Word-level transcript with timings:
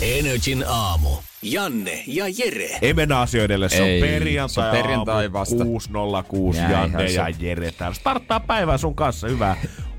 Energin 0.00 0.64
aamu. 0.68 1.08
Janne 1.42 2.02
ja 2.06 2.24
Jere. 2.38 2.78
Ei 2.82 2.94
mennä 2.94 3.20
asioidelle, 3.20 3.68
se 3.68 3.82
Ei, 3.82 4.02
on 4.02 4.08
perjantai, 4.08 4.48
se 4.54 4.60
on 4.60 4.70
perjantai 4.70 5.24
aamu, 5.24 5.32
vasta. 5.32 5.64
6.06, 5.64 6.56
Näinhän 6.56 6.70
Janne 6.70 7.08
se 7.08 7.14
ja. 7.14 7.28
Jere 7.38 7.72
täällä. 7.72 7.94
Starttaa 7.94 8.40
päivää 8.40 8.78
sun 8.78 8.94
kanssa, 8.94 9.28
hyvää 9.28 9.56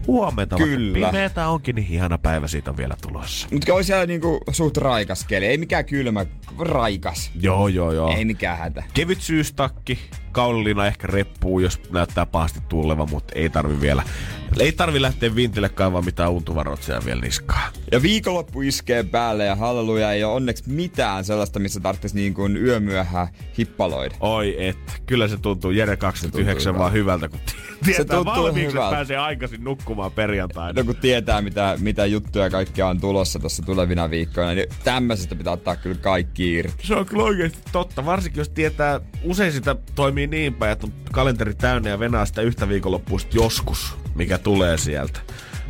huomenta. 0.08 0.56
Kyllä. 0.56 1.08
Pimeetä 1.08 1.48
onkin, 1.48 1.76
niin 1.76 1.88
ihana 1.92 2.18
päivä 2.18 2.48
siitä 2.48 2.72
on 2.72 2.78
vielä 2.78 2.96
tulossa. 3.02 3.48
Mutta 3.52 3.74
oli 3.74 3.84
siellä 3.84 4.06
niinku 4.06 4.40
suht 4.52 4.78
raikas 4.78 5.26
keli. 5.26 5.46
Ei 5.46 5.58
mikään 5.58 5.86
kylmä, 5.86 6.26
raikas. 6.60 7.32
Joo, 7.42 7.68
joo, 7.68 7.92
joo. 7.92 8.16
Ei 8.18 8.26
mikään 8.26 8.58
hätä. 8.58 8.84
Kevyt 8.94 9.22
syystakki, 9.22 10.00
kaulina 10.32 10.88
ehkä 10.88 11.08
reppuu, 11.08 11.60
jos 11.60 11.80
näyttää 11.92 12.26
pahasti 12.26 12.60
tuleva, 12.70 13.06
mutta 13.06 13.34
ei 13.36 13.50
tarvi 13.50 13.82
vielä. 13.82 14.04
Ei 14.60 14.72
tarvi 14.72 15.02
lähteä 15.02 15.36
vintille 15.36 15.70
kaivaa 15.70 16.02
mitään 16.02 16.32
untuvarotsia 16.32 17.02
vielä 17.06 17.22
niskaan. 17.22 17.72
Ja 17.92 18.02
viikonloppu 18.02 18.62
iskee 18.62 19.04
päälle 19.04 19.46
ja 19.46 19.56
halleluja 19.56 20.12
ei 20.12 20.24
ole 20.24 20.34
onneksi 20.34 20.64
mitään 20.68 21.26
sellaista, 21.26 21.60
missä 21.60 21.80
tarvitsisi 21.80 22.16
niin 22.16 22.34
kuin 22.34 22.58
yömyöhään 22.58 23.28
hippaloida. 23.58 24.16
Oi 24.20 24.66
et, 24.68 24.78
kyllä 25.06 25.28
se 25.28 25.38
tuntuu 25.38 25.72
Jere 25.72 25.98
29 25.98 26.64
tuntuu 26.64 26.80
vaan 26.80 26.94
hyvältä, 26.94 27.30
kun 27.30 27.40
tietää 27.86 28.18
tuntuu 28.18 28.44
valmiiksi, 28.44 28.74
hyvältä. 28.74 28.96
pääsee 28.96 29.18
aikaisin 29.18 29.64
nukkumaan 29.64 30.12
perjantaina. 30.12 30.82
No 30.82 30.86
kun 30.86 30.96
tietää, 30.96 31.42
mitä, 31.42 31.78
mitä 31.80 32.06
juttuja 32.06 32.50
kaikkea 32.50 32.88
on 32.88 33.02
tulossa 33.02 33.40
tuossa 33.40 33.64
tulevina 33.64 34.10
viikkoina, 34.10 34.54
niin 34.54 34.68
tämmöisestä 34.84 35.36
pitää 35.36 35.54
ottaa 35.54 35.76
kyllä 35.76 35.98
kaikki 36.02 36.54
irti. 36.54 36.88
Se 36.88 36.96
on 36.96 37.06
kyllä 37.06 37.24
oikeasti 37.24 37.60
totta, 37.72 38.06
varsinkin 38.06 38.40
jos 38.40 38.50
tietää, 38.50 39.00
usein 39.24 39.52
sitä 39.52 39.76
toimii 39.96 40.21
niin 40.28 40.54
päin, 40.54 40.72
että 40.72 40.88
on 40.88 40.94
kalenteri 41.12 41.54
täynnä 41.54 41.90
ja 41.90 42.00
venää 42.00 42.26
sitä 42.26 42.42
yhtä 42.42 42.70
viikonloppua 42.70 43.20
sit 43.20 43.34
joskus, 43.34 43.96
mikä 44.16 44.38
tulee 44.38 44.78
sieltä. 44.78 45.20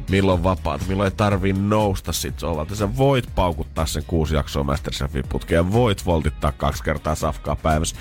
Milloin 0.10 0.44
vapaat, 0.44 0.88
milloin 0.88 1.12
ei 1.12 1.18
tarvii 1.18 1.54
nousta 1.54 2.12
sit 2.14 2.40
sovalta. 2.40 2.76
Sä 2.76 2.98
voit 2.98 3.36
paukuttaa 3.36 3.86
sen 3.86 4.04
kuusi 4.08 4.36
jaksoa 4.36 4.64
Masterchefin 4.64 5.26
putkeen 5.30 5.58
ja 5.58 5.72
voit 5.72 6.06
voltittaa 6.06 6.52
kaksi 6.52 6.84
kertaa 6.84 7.16
safkaa 7.16 7.56
päivässä, 7.56 7.96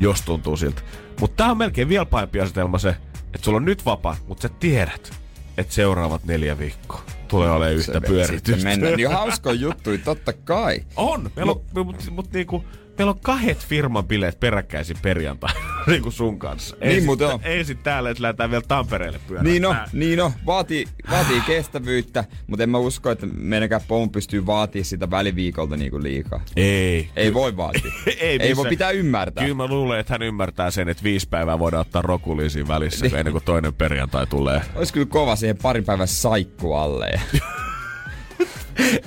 jos 0.00 0.22
tuntuu 0.22 0.56
siltä. 0.56 0.82
Mutta 1.20 1.36
tää 1.36 1.50
on 1.50 1.58
melkein 1.58 1.88
vielä 1.88 2.06
pahempi 2.06 2.40
asetelma 2.40 2.78
se, 2.78 2.96
että 3.34 3.44
sulla 3.44 3.56
on 3.56 3.64
nyt 3.64 3.84
vapaa, 3.84 4.16
mutta 4.28 4.42
sä 4.42 4.54
tiedät, 4.60 5.12
että 5.56 5.74
seuraavat 5.74 6.24
neljä 6.24 6.58
viikkoa 6.58 7.02
tulee 7.32 7.50
olemaan 7.50 7.76
yhtä 7.76 8.00
pyöritystä. 8.00 8.68
mennään. 8.68 8.96
Niin 8.96 9.10
hauskoja 9.10 9.54
juttuja, 9.54 9.98
totta 9.98 10.32
kai. 10.32 10.84
On. 10.96 11.30
Meillä 11.36 11.52
on, 11.52 11.86
mut, 11.86 12.10
mut 12.10 12.32
niinku, 12.32 12.64
meillä 12.98 13.10
on 13.10 13.20
kahdet 13.20 13.58
firman 13.66 14.04
bileet 14.04 14.40
peräkkäisin 14.40 14.96
perjantai 15.02 15.54
niinku 15.86 16.10
sun 16.10 16.38
kanssa. 16.38 16.76
Niin 16.80 16.94
sit- 16.94 17.04
muuten 17.04 17.28
on. 17.28 17.40
Ei 17.42 17.64
sit 17.64 17.82
täällä, 17.82 18.10
että 18.10 18.22
lähdetään 18.22 18.50
vielä 18.50 18.64
Tampereelle 18.68 19.20
pyörämään. 19.28 19.52
Niin 19.52 19.62
no, 19.62 19.74
niin 19.92 20.18
no. 20.18 20.32
Vaatii, 20.46 20.84
vaatii 21.10 21.40
kestävyyttä, 21.46 22.24
mutta 22.46 22.62
en 22.62 22.70
mä 22.70 22.78
usko, 22.78 23.10
että 23.10 23.26
meidänkään 23.36 23.80
pomu 23.88 24.08
pystyy 24.08 24.46
vaatimaan 24.46 24.84
sitä 24.84 25.10
väliviikolta 25.10 25.76
niinku 25.76 26.02
liikaa. 26.02 26.40
Ei. 26.56 27.10
Ei 27.16 27.34
voi 27.34 27.56
vaatia. 27.56 27.92
Ei, 28.20 28.38
ei 28.42 28.56
voi 28.56 28.68
pitää 28.68 28.90
ymmärtää. 28.90 29.44
Kyllä 29.44 29.56
mä 29.56 29.66
luulen, 29.66 30.00
että 30.00 30.14
hän 30.14 30.22
ymmärtää 30.22 30.70
sen, 30.70 30.88
että 30.88 31.02
viisi 31.02 31.28
päivää 31.28 31.58
voidaan 31.58 31.80
ottaa 31.80 32.02
rokuliin 32.02 32.50
siinä 32.50 32.68
välissä, 32.68 33.04
Niin. 33.06 33.16
ennen 33.16 33.32
kuin 33.32 33.44
toinen 33.44 33.74
perjantai 33.74 34.26
tulee. 34.26 34.60
Olisi 34.74 34.92
kyllä 34.92 35.06
kova 35.06 35.36
siihen 35.36 35.56
parin 35.62 35.84
päivän 35.84 36.08
saikku 36.08 36.74
alle. 36.74 37.20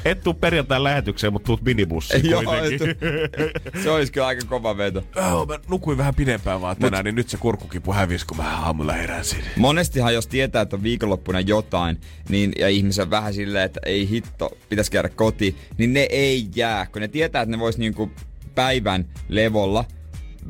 Et 0.05 0.23
tuu 0.23 0.33
perjantai 0.33 0.83
lähetykseen, 0.83 1.33
mutta 1.33 1.45
tuut 1.47 1.61
minibussiin 1.61 2.29
Joo, 2.29 2.43
kuitenkin. 2.43 2.89
et- 2.89 3.81
se 3.83 3.89
olisi 3.91 4.11
kyllä 4.11 4.27
aika 4.27 4.41
kova 4.49 4.77
veto. 4.77 5.03
Oh, 5.15 5.47
mä 5.47 5.59
nukuin 5.69 5.97
vähän 5.97 6.15
pidempään 6.15 6.61
vaan 6.61 6.77
tänään, 6.77 7.05
niin 7.05 7.15
nyt 7.15 7.29
se 7.29 7.37
kurkkukipu 7.37 7.93
hävisi, 7.93 8.25
kun 8.25 8.37
mä 8.37 8.57
aamulla 8.57 8.93
heräsin. 8.93 9.43
Monestihan 9.55 10.13
jos 10.13 10.27
tietää, 10.27 10.61
että 10.61 10.75
on 10.75 10.83
viikonloppuna 10.83 11.39
jotain, 11.39 11.97
niin, 12.29 12.51
ja 12.59 12.69
ihmisen 12.69 13.03
on 13.03 13.09
vähän 13.09 13.33
silleen, 13.33 13.65
että 13.65 13.79
ei 13.85 14.09
hitto, 14.09 14.57
pitäisi 14.69 14.91
käydä 14.91 15.09
kotiin, 15.09 15.55
niin 15.77 15.93
ne 15.93 16.07
ei 16.09 16.47
jää, 16.55 16.85
kun 16.85 17.01
ne 17.01 17.07
tietää, 17.07 17.41
että 17.41 17.51
ne 17.51 17.59
vois 17.59 17.77
niinku 17.77 18.11
päivän 18.55 19.05
levolla 19.29 19.85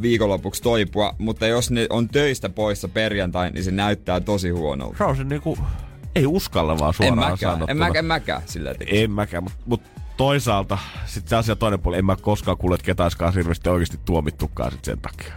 viikonlopuksi 0.01 0.63
toipua, 0.63 1.15
mutta 1.17 1.47
jos 1.47 1.71
ne 1.71 1.87
on 1.89 2.07
töistä 2.09 2.49
poissa 2.49 2.87
perjantai, 2.87 3.51
niin 3.51 3.63
se 3.63 3.71
näyttää 3.71 4.19
tosi 4.19 4.49
huonolta. 4.49 4.97
Se 4.97 5.03
on 5.03 5.17
se 5.17 5.23
niinku, 5.23 5.57
ei 6.15 6.25
uskalla 6.25 6.79
vaan 6.79 6.89
En 6.89 6.93
suoraan 6.93 7.17
mäkään, 7.17 7.37
sanottuna. 7.37 7.71
en 7.71 7.77
mäkään, 7.77 7.95
en 7.97 8.05
mäkään 8.05 8.41
sillä 8.45 8.73
tekisi. 8.75 9.03
En 9.03 9.11
mäkään, 9.11 9.43
mutta 9.43 9.59
mut 9.65 9.81
toisaalta 10.17 10.77
sitten 11.05 11.29
se 11.29 11.35
asia 11.35 11.55
toinen 11.55 11.79
puoli, 11.79 11.97
en 11.97 12.05
mä 12.05 12.15
koskaan 12.15 12.57
kuule, 12.57 12.77
että 12.87 13.03
olisi 13.03 13.37
hirveästi 13.39 13.69
oikeasti 13.69 13.99
tuomittukaan 14.05 14.71
sit 14.71 14.85
sen 14.85 14.99
takia. 15.01 15.33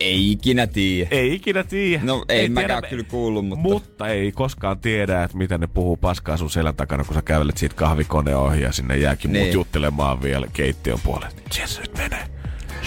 Ei 0.00 0.30
ikinä 0.30 0.66
tiedä. 0.66 1.08
Ei 1.10 1.34
ikinä 1.34 1.64
tiedä. 1.64 2.04
No 2.04 2.24
ei, 2.28 2.48
mäkään 2.48 2.82
kyllä 2.90 3.04
kuullut, 3.04 3.46
mutta... 3.46 3.62
Mutta 3.62 4.08
ei 4.08 4.32
koskaan 4.32 4.78
tiedä, 4.78 5.22
että 5.22 5.36
miten 5.36 5.60
ne 5.60 5.66
puhuu 5.66 5.96
paskaa 5.96 6.36
sun 6.36 6.50
selän 6.50 6.74
takana, 6.76 7.04
kun 7.04 7.14
sä 7.14 7.22
kävelet 7.22 7.56
siitä 7.56 7.74
kahvikone 7.76 8.36
ohi 8.36 8.62
ja 8.62 8.72
sinne 8.72 8.96
jääkin 8.96 9.32
Niin. 9.32 9.42
muut 9.44 9.54
juttelemaan 9.54 10.22
vielä 10.22 10.46
keittiön 10.52 10.98
puolelle. 11.04 11.34
Se 11.50 11.80
nyt 11.80 11.96
menee. 11.98 12.26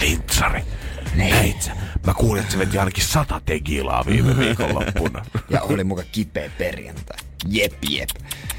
Lintsari. 0.00 0.60
Niin. 1.16 1.30
Näit 1.34 1.62
sä? 1.62 1.72
Mä 2.06 2.14
kuulin, 2.14 2.40
että 2.40 2.52
se 2.52 2.58
veti 2.58 2.78
ainakin 2.78 3.04
sata 3.04 3.40
tegilaa 3.44 4.06
viime 4.06 4.36
viikonloppuna. 4.44 5.24
Ja 5.50 5.62
oli 5.62 5.84
muka 5.84 6.02
kipeä 6.12 6.50
perjantai. 6.58 7.18
Jep, 7.48 7.72
jep. 7.90 8.08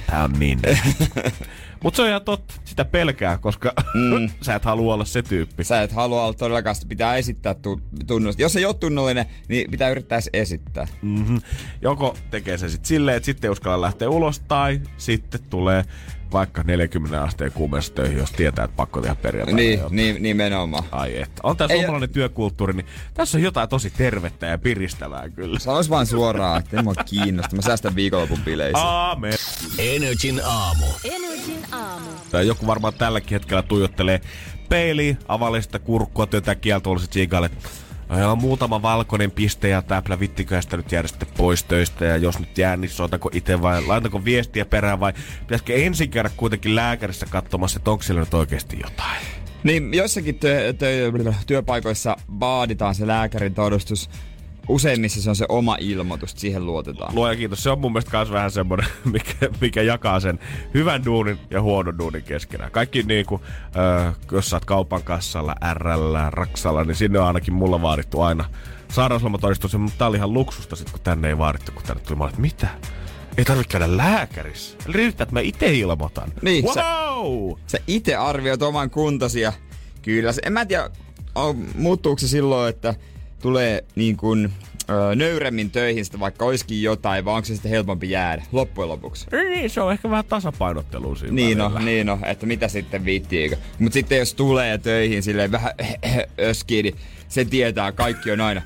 Tää 0.08 0.24
on 0.24 0.34
niin. 0.40 0.60
Mutta 1.84 1.96
se 1.96 2.02
on 2.02 2.10
ihan 2.10 2.22
totta. 2.22 2.54
Sitä 2.66 2.86
pelkää, 2.86 3.38
koska 3.38 3.74
mm. 3.94 4.30
sä 4.46 4.56
et 4.56 4.66
halua 4.66 4.94
olla 4.94 5.06
se 5.06 5.22
tyyppi. 5.22 5.64
Sä 5.64 5.82
et 5.82 5.92
halua 5.92 6.24
olla 6.24 6.34
todellakaan, 6.34 6.76
sitä 6.76 6.90
pitää 6.90 7.16
esittää 7.16 7.54
tu- 7.54 7.82
tunnusta. 8.08 8.42
Jos 8.42 8.56
ei 8.56 8.66
ole 8.66 8.74
tunnollinen, 8.74 9.26
niin 9.48 9.72
pitää 9.72 9.90
yrittää 9.90 10.16
edes 10.16 10.30
esittää. 10.34 10.88
Mm-hmm. 11.02 11.42
Joko 11.82 12.18
tekee 12.32 12.58
se 12.58 12.70
sitten 12.70 12.88
silleen, 12.88 13.18
että 13.18 13.26
sitten 13.26 13.48
ei 13.48 13.52
uskalla 13.52 13.82
lähteä 13.82 14.10
ulos, 14.10 14.40
tai 14.40 14.82
sitten 14.98 15.42
tulee 15.50 15.84
vaikka 16.32 16.64
40 16.64 17.24
asteen 17.24 17.52
kuumeessa 17.52 17.94
töihin, 17.94 18.18
jos 18.18 18.32
tietää, 18.32 18.66
että 18.66 18.76
pakko 18.76 19.02
tehdä 19.02 19.16
perjantaina. 19.16 19.58
Niin, 19.58 19.74
jotain. 19.80 19.96
niin, 19.96 20.24
nimenomaan. 20.24 20.84
Ai 20.92 21.22
että. 21.22 21.42
On 21.44 21.58
tässä 21.58 21.74
Ei- 21.74 21.80
suomalainen 21.80 22.10
työkulttuuri, 22.10 22.74
niin 22.74 22.86
tässä 23.14 23.38
on 23.38 23.44
jotain 23.44 23.70
tosi 23.70 23.90
tervettä 23.90 24.46
ja 24.46 24.58
piristävää 24.58 25.30
kyllä. 25.30 25.60
Sanois 25.60 25.90
vaan 25.90 26.06
suoraan, 26.06 26.60
että 26.60 26.78
en 26.78 26.84
mua 26.84 26.96
kiinnosta. 26.96 27.56
Mä 27.56 27.62
säästän 27.62 27.96
viikonlopun 27.96 28.40
bileisiin. 28.46 28.86
Aamen. 28.86 29.34
Energin 29.78 30.42
aamu. 30.46 30.86
Energin 31.04 31.66
aamu. 31.72 32.10
Tai 32.32 32.48
joku 32.48 32.68
varmaan 32.68 32.94
tälläkin 32.94 33.36
hetkellä 33.36 33.64
tuijottelee 33.64 34.22
peiliin, 34.70 35.18
avallista 35.28 35.80
kurkkua, 35.80 36.26
työtä 36.28 36.56
kieltolliset 36.56 37.16
jigalle. 37.16 37.50
On 38.10 38.38
muutama 38.38 38.82
valkoinen 38.82 39.32
piste 39.32 39.70
ja 39.70 39.82
täplä 39.82 40.20
vittikö 40.20 40.62
sitä 40.62 40.78
nyt 40.78 40.92
jäädä 40.92 41.08
sitten 41.08 41.28
pois 41.38 41.64
töistä 41.64 42.06
ja 42.06 42.18
jos 42.18 42.40
nyt 42.40 42.58
jää, 42.58 42.78
niin 42.78 42.90
soitako 42.90 43.30
itse 43.34 43.62
vai 43.62 43.86
laitako 43.86 44.26
viestiä 44.26 44.66
perään 44.66 45.00
vai 45.00 45.14
pitäisikö 45.40 45.76
ensin 45.76 46.10
käydä 46.10 46.30
kuitenkin 46.38 46.76
lääkärissä 46.76 47.26
katsomassa, 47.30 47.80
että 47.80 47.92
onko 47.92 48.04
siellä 48.04 48.20
nyt 48.20 48.34
oikeasti 48.34 48.80
jotain. 48.80 49.22
Niin 49.64 49.94
joissakin 49.94 50.36
tö- 50.36 50.74
tö- 50.74 51.34
työpaikoissa 51.48 52.18
vaaditaan 52.40 52.96
se 52.96 53.08
lääkärin 53.08 53.54
todistus. 53.54 54.10
Useimmissa 54.70 55.22
se 55.22 55.30
on 55.30 55.36
se 55.36 55.46
oma 55.50 55.78
ilmoitus, 55.80 56.32
että 56.32 56.42
siihen 56.42 56.66
luotetaan. 56.66 57.16
Luoja 57.16 57.36
kiitos, 57.36 57.64
se 57.64 57.70
on 57.70 57.80
mun 57.80 57.92
mielestä 57.92 58.18
myös 58.18 58.32
vähän 58.32 58.52
semmoinen, 58.52 58.88
mikä, 59.14 59.50
mikä 59.62 59.82
jakaa 59.82 60.20
sen 60.20 60.40
hyvän 60.74 61.06
duunin 61.06 61.40
ja 61.50 61.62
huonon 61.62 61.98
duunin 61.98 62.24
keskenään. 62.24 62.72
Kaikki 62.72 63.04
niinku, 63.04 63.42
äh, 64.08 64.16
jos 64.32 64.50
sä 64.50 64.56
oot 64.56 64.66
kaupan 64.66 65.04
kassalla, 65.04 65.56
RL, 65.74 66.16
Raksalla, 66.30 66.84
niin 66.84 66.96
sinne 66.96 67.20
on 67.20 67.28
ainakin 67.28 67.54
mulla 67.54 67.82
vaadittu 67.82 68.22
aina 68.22 68.46
sairauslomatodistus, 68.92 69.78
mutta 69.78 69.98
tää 69.98 70.08
oli 70.08 70.18
ihan 70.18 70.34
luksusta 70.34 70.76
sit, 70.76 70.92
kun 70.92 71.00
tänne 71.04 71.28
ei 71.28 71.38
vaadittu, 71.38 71.72
kun 71.72 71.84
tänne 71.84 72.04
tuli. 72.04 72.18
Mä 72.18 72.24
olin, 72.24 72.32
että 72.32 72.42
mitä? 72.42 72.68
Ei 73.38 73.46
tarvitse 73.46 73.72
käydä 73.72 73.98
lääkärissä. 73.98 74.78
Riittää, 74.86 75.24
että 75.24 75.34
mä 75.34 75.40
itse 75.40 75.74
ilmoitan. 75.74 76.32
Niin, 76.42 76.74
sä- 76.74 76.84
wow! 76.84 77.52
Sä 77.68 77.78
itse 77.88 78.16
arvioit 78.16 78.62
oman 78.62 78.90
kuntosi 78.90 79.42
ja 79.42 79.54
kyllä 80.02 80.32
se, 80.32 80.42
en 80.46 80.54
mä 80.54 80.66
tiedä, 80.66 80.90
on, 81.36 81.66
muuttuuko 81.76 82.20
se 82.20 82.28
silloin, 82.28 82.70
että 82.70 82.96
tulee 83.42 83.84
niin 83.96 84.18
kuin 84.18 84.54
ö, 84.90 85.16
nöyremmin 85.16 85.72
töihin 85.72 86.06
sitä, 86.06 86.20
vaikka 86.20 86.46
olisikin 86.46 86.84
jotain, 86.84 87.26
vai 87.26 87.36
onko 87.36 87.46
se 87.46 87.54
sitten 87.54 87.72
helpompi 87.72 88.10
jäädä 88.10 88.44
loppujen 88.52 88.90
lopuksi? 88.90 89.26
Niin, 89.50 89.70
se 89.70 89.82
on 89.82 89.92
ehkä 89.92 90.10
vähän 90.10 90.26
tasapainottelua 90.26 91.16
siinä 91.16 91.36
Niin 91.36 91.58
no, 91.58 91.80
niin 91.80 92.08
no, 92.08 92.20
että 92.26 92.46
mitä 92.46 92.68
sitten 92.68 93.06
viittiikö. 93.06 93.58
Mutta 93.80 93.94
sitten 93.94 94.18
jos 94.18 94.34
tulee 94.34 94.78
töihin 94.78 95.24
silleen 95.24 95.52
vähän 95.52 95.74
öskiin, 96.40 96.84
niin 96.84 96.96
se 97.28 97.46
tietää, 97.46 97.92
kaikki 97.92 98.32
on 98.32 98.42
aina 98.42 98.62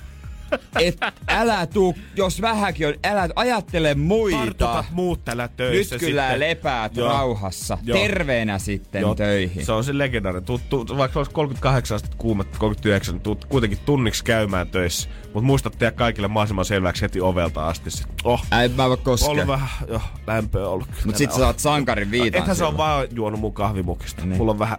et 0.80 0.98
älä 1.28 1.66
tuu, 1.68 1.96
jos 2.16 2.42
vähänkin 2.42 2.88
on, 2.88 2.94
älä 3.04 3.30
ajattele 3.36 3.96
muita. 3.96 4.38
Tartutat 4.38 4.86
muut 4.92 5.26
täällä 5.26 5.48
töissä 5.48 5.96
Nyt 5.96 6.00
kyllä 6.00 6.22
sitten. 6.22 6.40
lepäät 6.40 6.98
Joo. 6.98 7.10
rauhassa. 7.10 7.78
Joo. 7.84 7.98
Terveenä 7.98 8.60
sitten 8.60 9.02
Joo, 9.02 9.16
töihin. 9.16 9.66
Se 9.66 9.72
on 9.72 9.84
se 9.84 9.98
legendaarinen. 9.98 10.60
Tuu, 10.70 10.86
vaikka 10.98 11.20
olisi 11.20 11.32
38 11.32 11.96
astetta 11.96 12.18
kuumat, 12.18 12.48
39, 12.58 13.14
niin 13.14 13.22
tuut 13.22 13.46
kuitenkin 13.46 13.80
tunniksi 13.86 14.24
käymään 14.24 14.68
töissä. 14.68 15.10
Mutta 15.24 15.42
muista 15.48 15.70
tehdä 15.70 15.92
kaikille 15.92 16.28
mahdollisimman 16.28 16.66
selväksi 16.66 17.02
heti 17.02 17.22
ovelta 17.22 17.68
asti. 17.68 17.90
Oh, 18.24 18.46
Ei 18.62 18.70
mä 18.70 18.90
voi 18.90 18.98
koskea. 18.98 19.30
ollut 19.30 19.48
vähän 19.48 19.70
jo, 19.88 20.02
lämpöä 20.28 20.68
ollut. 20.68 20.88
Mut 21.06 21.16
sit 21.18 21.32
sä 21.32 21.38
saat 21.38 21.60
sankarin 21.60 22.12
viitan 22.12 22.42
Ethän 22.42 22.56
se 22.56 22.64
on 22.66 22.78
vaan 22.78 23.08
juonut 23.12 23.40
mun 23.40 23.54
kahvimukista. 23.54 24.26
Niin. 24.26 24.38
Mulla 24.38 24.52
on 24.52 24.60
vähän 24.60 24.78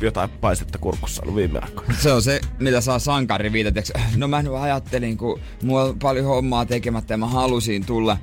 jotain 0.00 0.30
paistetta 0.30 0.78
kurkussa 0.78 1.22
ollut 1.22 1.36
viime 1.36 1.58
aikoina. 1.62 1.94
Se 1.94 2.12
on 2.12 2.22
se, 2.22 2.40
mitä 2.58 2.80
saa 2.80 2.98
sankarin 2.98 3.52
viitan. 3.52 3.72
tiiäks, 3.74 3.92
No 4.16 4.28
mä 4.28 4.42
nyt 4.42 4.52
ajattelin, 4.52 5.16
kun 5.16 5.40
mulla 5.62 5.82
on 5.82 5.98
paljon 5.98 6.24
hommaa 6.26 6.66
tekemättä 6.66 7.14
ja 7.14 7.18
mä 7.18 7.26
halusin 7.26 7.86
tulla. 7.86 8.16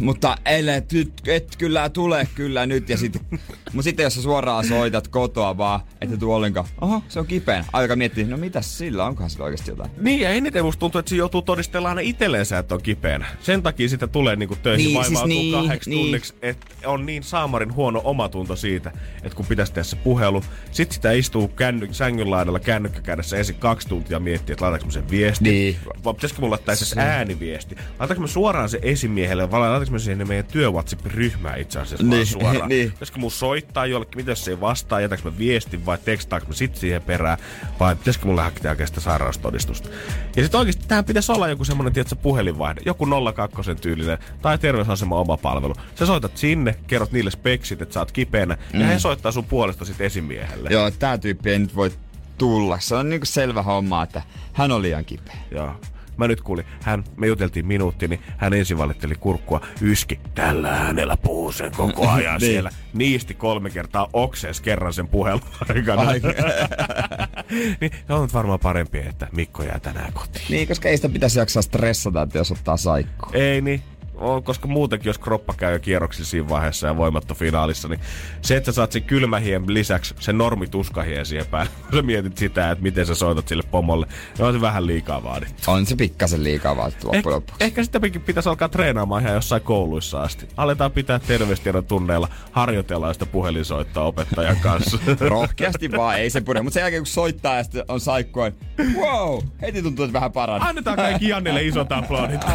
Mutta 0.00 0.36
ellei, 0.44 0.82
nyt, 0.92 1.12
et 1.26 1.56
kyllä 1.58 1.88
tule 1.88 2.28
kyllä 2.34 2.66
nyt. 2.66 2.88
Ja 2.88 2.96
sit, 2.96 3.22
mut 3.72 3.84
sitten 3.84 4.04
jos 4.04 4.14
sä 4.14 4.22
suoraan 4.22 4.68
soitat 4.68 5.08
kotoa 5.08 5.56
vaan, 5.56 5.80
että 6.00 6.16
tuu 6.16 6.32
ollenkaan. 6.32 6.66
Oho, 6.80 7.02
se 7.08 7.20
on 7.20 7.26
kipeä. 7.26 7.64
Aika 7.72 7.96
miettiä, 7.96 8.26
no 8.26 8.36
mitäs 8.36 8.78
sillä, 8.78 9.04
onkohan 9.04 9.30
sillä 9.30 9.44
oikeasti 9.44 9.70
jotain. 9.70 9.90
Niin, 10.00 10.20
ja 10.20 10.30
eniten 10.30 10.64
musta 10.64 10.80
tuntuu, 10.80 10.98
että 10.98 11.10
se 11.10 11.16
joutuu 11.16 11.42
todistelemaan 11.42 11.98
aina 11.98 12.08
itsellensä, 12.08 12.58
että 12.58 12.74
on 12.74 12.82
kipeänä. 12.82 13.26
Sen 13.40 13.62
takia 13.62 13.88
sitä 13.88 14.06
tulee 14.06 14.36
niinku 14.36 14.56
töihin 14.56 14.86
Niin, 14.86 14.94
niin, 14.94 15.04
siis 15.04 15.14
vaivautuu 15.14 15.42
niin, 15.42 15.52
kahdeksi 15.52 15.90
niin. 15.90 16.04
tunniksi, 16.04 16.34
että 16.42 16.66
on 16.86 17.06
niin 17.06 17.22
saamarin 17.22 17.74
huono 17.74 18.00
omatunto 18.04 18.56
siitä, 18.56 18.92
että 19.22 19.36
kun 19.36 19.46
pitäisi 19.46 19.72
tehdä 19.72 19.84
se 19.84 19.96
puhelu, 19.96 20.44
sit 20.70 20.92
sitä 20.92 21.12
istuu 21.12 21.48
känny, 21.48 21.88
sängyn 21.92 22.30
laidalla 22.30 22.60
kännykkä 22.60 23.00
kädessä 23.00 23.36
ensin 23.36 23.56
kaksi 23.56 23.88
tuntia 23.88 24.20
miettiä, 24.20 24.52
että 24.52 24.64
laitanko 24.64 24.86
mä 24.86 24.92
sen 24.92 25.10
viesti. 25.10 25.44
Niin. 25.44 25.76
Vai 26.04 26.14
pitäisikö 26.14 26.40
mulla 26.40 26.52
laittaa 26.52 26.74
se 26.74 27.00
ääniviesti? 27.00 27.76
Laitanko 27.98 28.20
mä 28.20 28.26
suoraan 28.26 28.68
se 28.68 28.78
esimiehelle 28.82 29.50
vai 29.50 29.60
laitanko 29.70 29.92
mä 29.92 29.98
siihen 29.98 30.28
meidän 30.28 30.44
työ 30.44 30.70
WhatsApp-ryhmään 30.70 31.60
itse 31.60 31.80
asiassa 31.80 32.06
Niin, 32.06 32.26
suoraan? 32.26 32.68
niin. 32.68 32.92
Pitäisikö 32.92 33.18
mun 33.18 33.30
soittaa 33.30 33.86
jollekin, 33.86 34.16
mitä 34.16 34.34
se 34.34 34.50
ei 34.50 34.60
vastaa, 34.60 35.00
jätäkö 35.00 35.30
mä 35.30 35.38
viestin 35.38 35.86
vai 35.86 35.98
tekstaanko 36.04 36.48
mä 36.48 36.54
sit 36.54 36.76
siihen 36.76 37.02
perään, 37.02 37.38
vai 37.80 37.96
pitäisikö 37.96 38.26
mulla 38.26 38.42
hakea 38.42 38.70
oikeasta 38.70 39.00
sairaustodistusta. 39.00 39.88
Ja 40.36 40.42
sit 40.42 40.54
oikeesti 40.54 40.84
tähän 40.88 41.04
pitäisi 41.04 41.32
olla 41.32 41.48
joku 41.48 41.64
semmonen, 41.64 41.92
tiedätkö, 41.92 42.16
puhelinvaihde, 42.16 42.80
joku 42.86 43.06
02 43.34 43.74
tyylinen, 43.74 44.18
tai 44.42 44.58
terveysasema 44.58 45.16
oma 45.20 45.36
palvelu. 45.36 45.74
Sä 45.94 46.06
soitat 46.06 46.36
sinne, 46.36 46.76
kerrot 46.86 47.12
niille 47.12 47.30
speksit, 47.30 47.82
että 47.82 47.94
sä 47.94 48.00
oot 48.00 48.12
kipeänä, 48.12 48.56
mm. 48.72 48.80
ja 48.80 48.86
he 48.86 48.98
soittaa 48.98 49.32
sun 49.32 49.44
puolesta 49.44 49.84
sit 49.84 50.00
esimiehelle. 50.00 50.68
Joo, 50.72 50.90
tää 50.90 51.18
tyyppi 51.18 51.50
ei 51.50 51.58
nyt 51.58 51.76
voi 51.76 51.92
tulla. 52.38 52.80
Se 52.80 52.94
on 52.94 53.08
niinku 53.08 53.26
selvä 53.26 53.62
homma, 53.62 54.02
että 54.02 54.22
hän 54.52 54.72
on 54.72 54.82
liian 54.82 55.04
kipeä. 55.04 55.36
Joo. 55.50 55.76
Mä 56.16 56.28
nyt 56.28 56.40
kuulin, 56.40 56.64
hän, 56.82 57.04
me 57.16 57.26
juteltiin 57.26 57.66
minuutti, 57.66 58.08
niin 58.08 58.20
hän 58.36 58.52
ensin 58.54 58.78
valitteli 58.78 59.14
kurkkua, 59.14 59.60
yski, 59.82 60.20
tällä 60.34 60.68
äänellä 60.70 61.16
puhuu 61.16 61.52
sen 61.52 61.72
koko 61.76 62.08
ajan 62.10 62.40
Niin. 62.40 62.50
siellä. 62.52 62.70
Niisti 62.94 63.34
kolme 63.34 63.70
kertaa 63.70 64.08
oksees 64.12 64.60
kerran 64.60 64.92
sen 64.92 65.08
puhelun 65.08 65.42
aikana. 65.74 66.02
Ai. 66.02 66.20
niin 67.80 67.90
se 68.06 68.12
on 68.12 68.22
nyt 68.22 68.34
varmaan 68.34 68.60
parempi, 68.60 68.98
että 68.98 69.28
Mikko 69.32 69.62
jää 69.62 69.78
tänään 69.80 70.12
kotiin. 70.12 70.44
Niin, 70.50 70.68
koska 70.68 70.88
ei 70.88 70.96
sitä 70.96 71.08
pitäisi 71.08 71.38
jaksaa 71.38 71.62
stressata, 71.62 72.22
että 72.22 72.38
jos 72.38 72.52
ottaa 72.52 72.76
saikkoa. 72.76 73.30
Ei 73.32 73.60
niin. 73.60 73.82
On, 74.22 74.42
koska 74.42 74.68
muutenkin, 74.68 75.10
jos 75.10 75.18
kroppa 75.18 75.54
käy 75.56 75.72
jo 75.72 75.78
kierroksilla 75.78 76.26
siinä 76.28 76.48
vaiheessa 76.48 76.86
ja 76.86 76.96
voimatto 76.96 77.34
finaalissa, 77.34 77.88
niin 77.88 78.00
se, 78.42 78.56
että 78.56 78.72
sä 78.72 78.76
saat 78.76 78.92
sen 78.92 79.02
kylmähien 79.02 79.74
lisäksi 79.74 80.14
sen 80.20 80.38
normituskahien 80.38 81.26
siihen 81.26 81.46
päälle, 81.46 81.70
kun 81.90 81.98
sä 81.98 82.02
mietit 82.02 82.38
sitä, 82.38 82.70
että 82.70 82.82
miten 82.82 83.06
sä 83.06 83.14
soitat 83.14 83.48
sille 83.48 83.62
pomolle, 83.70 84.06
niin 84.38 84.44
on 84.46 84.54
se 84.54 84.60
vähän 84.60 84.86
liikaa 84.86 85.22
vaadittu. 85.24 85.62
On 85.66 85.86
se 85.86 85.96
pikkasen 85.96 86.44
liikaa 86.44 86.76
vaattu 86.76 87.08
Eh, 87.08 87.14
loppujen 87.16 87.34
lopuksi. 87.36 87.64
ehkä 87.64 87.84
sitäkin 87.84 88.20
pitäisi 88.22 88.48
alkaa 88.48 88.68
treenaamaan 88.68 89.22
ihan 89.22 89.34
jossain 89.34 89.62
kouluissa 89.62 90.22
asti. 90.22 90.48
Aletaan 90.56 90.90
pitää 90.92 91.18
terveystiedon 91.18 91.84
tunneilla, 91.84 92.28
harjoitellaan 92.52 93.14
sitä 93.14 93.26
puhelinsoittoa 93.26 94.04
opettajan 94.04 94.56
kanssa. 94.56 94.98
Rohkeasti 95.28 95.92
vaan, 95.92 96.18
ei 96.18 96.30
se 96.30 96.40
pure. 96.40 96.62
Mutta 96.62 96.74
sen 96.74 96.80
jälkeen 96.80 97.00
kun 97.02 97.06
soittaa 97.06 97.56
ja 97.56 97.62
sitten 97.62 97.84
on 97.88 98.00
saikkua, 98.00 98.48
niin 98.48 98.96
wow, 98.96 99.38
heti 99.62 99.82
tuntuu, 99.82 100.04
että 100.04 100.12
vähän 100.12 100.32
paranee. 100.32 100.68
Annetaan 100.68 100.96
kaikki 100.96 101.28
Jannille 101.28 101.62
isot 101.62 101.92
aplodit. 101.92 102.40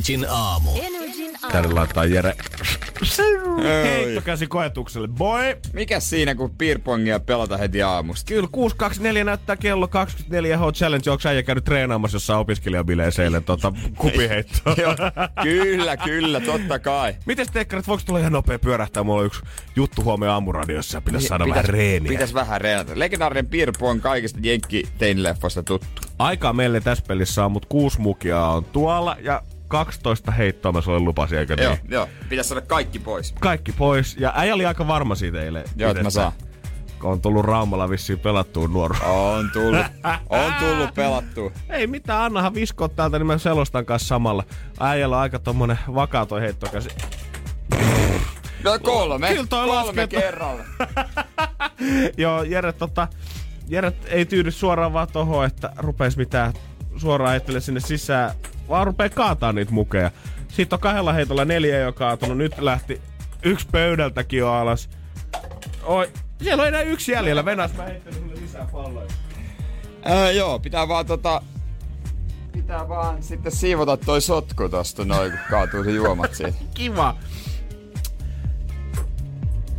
Energin 0.00 0.26
aamu. 0.30 0.70
Tänne 1.52 1.72
laittaa 1.72 2.04
Jere 2.04 2.34
heittokäsi 3.82 4.46
koetukselle. 4.46 5.08
Boy! 5.08 5.56
Mikäs 5.72 6.10
siinä, 6.10 6.34
kun 6.34 6.50
piirpongia 6.50 7.20
pelata 7.20 7.56
heti 7.56 7.82
aamusta? 7.82 8.28
Kyllä 8.28 8.48
624 8.52 9.24
näyttää 9.24 9.56
kello 9.56 9.88
24 9.88 10.58
H 10.58 10.60
Challenge. 10.72 11.10
Onko 11.10 11.28
äijä 11.28 11.42
käynyt 11.42 11.64
treenaamassa 11.64 12.16
jossain 12.16 12.38
opiskelijabileissä 12.38 13.24
eilen 13.24 13.44
tota, 13.44 13.72
kupiheittoa? 13.96 14.74
Joo, 14.82 14.94
kyllä, 15.42 15.96
kyllä, 15.96 16.40
totta 16.40 16.78
kai. 16.78 17.16
Mites 17.26 17.48
tekkarit, 17.50 17.88
voiko 17.88 18.02
tulla 18.06 18.18
ihan 18.18 18.32
nopea 18.32 18.58
pyörähtää? 18.58 19.02
Mulla 19.02 19.20
on 19.20 19.26
yksi 19.26 19.40
juttu 19.76 20.04
huomenna 20.04 20.32
aamuradiossa 20.32 20.96
ja 20.96 21.00
pitäisi 21.00 21.28
saada 21.28 21.48
vähän 21.48 21.64
reeniä. 21.64 22.08
Pitäis 22.08 22.34
vähän 22.34 22.60
reenata. 22.60 22.92
Legendaarinen 22.94 23.46
piirpu 23.46 23.86
on 23.86 24.00
kaikista 24.00 24.38
jenkki 24.42 24.88
teinileffoista 24.98 25.62
tuttu. 25.62 26.02
Aikaa 26.18 26.52
meille 26.52 26.80
tässä 26.80 27.04
pelissä 27.08 27.44
on, 27.44 27.52
mutta 27.52 27.68
kuusi 27.68 28.00
mukia 28.00 28.46
on 28.46 28.64
tuolla 28.64 29.16
ja 29.20 29.42
12 29.70 30.30
heittoa 30.32 30.72
mä 30.72 30.80
sulle 30.80 30.98
lupasin, 31.00 31.38
eikö 31.38 31.56
niin? 31.56 31.64
Joo, 31.64 31.76
joo. 31.88 32.08
Pitäis 32.28 32.48
saada 32.48 32.60
kaikki 32.60 32.98
pois. 32.98 33.34
Kaikki 33.40 33.72
pois. 33.72 34.16
Ja 34.18 34.32
äijä 34.36 34.54
oli 34.54 34.66
aika 34.66 34.86
varma 34.88 35.14
siitä 35.14 35.42
eilen. 35.42 35.64
Joo, 35.76 35.90
että 35.90 36.02
mä 36.02 36.10
saan. 36.10 36.32
On 37.02 37.20
tullut 37.20 37.44
Raumalla 37.44 37.90
vissiin 37.90 38.18
pelattua 38.18 38.68
nuoru. 38.68 38.94
On 39.04 39.50
tullut, 39.52 39.86
on 40.28 40.52
tullut 40.60 40.94
pelattua. 41.00 41.50
Ei 41.68 41.86
mitään, 41.86 42.22
annahan 42.22 42.54
viskoa 42.54 42.88
täältä, 42.88 43.18
niin 43.18 43.26
mä 43.26 43.38
selostan 43.38 43.86
kanssa 43.86 44.08
samalla. 44.08 44.44
Äijällä 44.80 45.16
on 45.16 45.22
aika 45.22 45.38
tommonen 45.38 45.78
vakaa 45.94 46.26
toi 46.26 46.40
heittokäsi. 46.40 46.88
No 48.64 48.78
kolme, 48.82 49.28
Kyllä 49.28 49.46
toi 49.46 49.66
kolme 49.68 49.74
lasketaan. 49.74 50.08
kerralla. 50.08 50.64
Joo, 52.16 52.42
Jere, 52.42 52.72
tota, 52.72 53.08
Jere 53.68 53.92
ei 54.06 54.24
tyydy 54.26 54.50
suoraan 54.50 54.92
vaan 54.92 55.08
tohon, 55.12 55.46
että 55.46 55.72
rupeis 55.76 56.16
mitään 56.16 56.52
suoraan 56.96 57.30
heittele 57.30 57.60
sinne 57.60 57.80
sisään, 57.80 58.30
vaan 58.70 58.86
rupee 58.86 59.08
kaataa 59.08 59.52
niitä 59.52 59.72
mukeja. 59.72 60.10
Siitä 60.48 60.76
on 60.76 60.80
kahdella 60.80 61.12
heitolla 61.12 61.44
neljä 61.44 61.78
jo 61.78 61.92
kaatunut. 61.92 62.38
Nyt 62.38 62.58
lähti 62.58 63.00
yksi 63.42 63.68
pöydältäkin 63.72 64.38
jo 64.38 64.52
alas. 64.52 64.90
Oi, 65.82 66.10
siellä 66.42 66.62
on 66.62 66.68
enää 66.68 66.82
yksi 66.82 67.12
jäljellä. 67.12 67.44
Venäs, 67.44 67.74
mä 67.76 67.86
sulle 68.10 68.34
lisää 68.40 68.68
palloja. 68.72 69.08
Ää, 70.02 70.30
joo, 70.30 70.58
pitää 70.58 70.88
vaan 70.88 71.06
tota... 71.06 71.42
Pitää 72.52 72.88
vaan 72.88 73.22
sitten 73.22 73.52
siivota 73.52 73.96
toi 73.96 74.20
sotku 74.20 74.68
tosta 74.68 75.04
noin, 75.04 75.30
kun 75.30 75.40
kaatuu 75.50 75.84
se 75.84 75.90
juomat 75.90 76.34
siitä. 76.34 76.58
Kiva. 76.74 77.16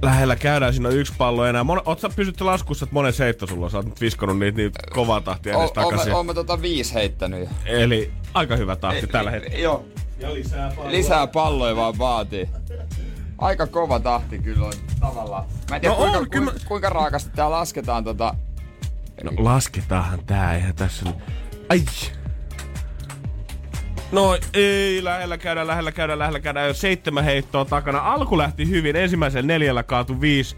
Lähellä 0.02 0.36
käydään, 0.36 0.74
siinä 0.74 0.90
on 0.90 0.96
yksi 0.96 1.14
pallo 1.18 1.46
enää. 1.46 1.64
Mon, 1.64 1.82
oot 1.86 2.00
sä 2.00 2.10
pysytty 2.16 2.44
laskussa, 2.44 2.84
että 2.84 2.94
monen 2.94 3.14
heitto 3.20 3.48
sulla 3.48 3.66
on? 3.66 3.72
Sä 3.72 3.78
oot 3.78 3.86
nyt 3.86 4.02
viskonut 4.02 4.40
niitä 4.40 4.58
niin 4.58 4.72
kovaa 4.94 5.22
tahtia 5.22 5.58
edes 5.58 5.70
O- 5.70 5.74
takaisin. 5.74 6.14
oon 6.14 6.26
mä 6.26 6.34
tota 6.34 6.62
viisi 6.62 6.94
heittänyt 6.94 7.40
jo. 7.40 7.48
Eli 7.66 8.12
aika 8.34 8.56
hyvä 8.56 8.76
tahti 8.76 9.08
tällä 9.08 9.32
hetkellä. 9.32 9.58
Joo, 9.58 9.86
Ja 10.20 10.34
lisää 10.34 10.72
palloja. 10.76 10.92
lisää 10.92 11.28
palloja 11.28 11.76
vaan 11.76 11.98
vaatii. 11.98 12.50
Aika 13.38 13.68
kova 13.68 14.00
tahti 14.00 14.40
kyllä 14.40 14.66
on 14.66 14.74
tavallaan. 15.00 15.46
Mä 15.70 15.76
en 15.76 15.82
tiedä 15.82 15.96
No 15.96 16.02
kuinka, 16.02 16.18
on, 16.18 16.30
kuinka, 16.30 16.52
mä- 16.52 16.60
kuinka 16.68 16.90
raakasti 16.90 17.30
tää 17.36 17.52
lasketaan 17.52 18.04
tota... 18.04 18.36
No 19.24 19.32
lasketaanhan 19.38 20.20
tää, 20.26 20.56
eihän 20.56 20.76
tässä. 20.76 21.06
Ai! 21.70 21.82
No 24.12 24.38
ei, 24.54 25.04
lähellä 25.04 25.38
käydään, 25.38 25.68
lähellä 25.68 25.92
käydään, 25.92 26.20
lähellä 26.20 26.40
käydään. 26.40 26.68
Jo 26.68 26.74
seitsemän 26.74 27.24
heittoa 27.24 27.66
takana. 27.66 28.00
Alku 28.00 28.38
lähti 28.38 28.70
hyvin. 28.70 28.96
Ensimmäisen 28.96 29.48
neljällä 29.48 29.84
kaatu 29.84 30.22
viisi 30.22 30.56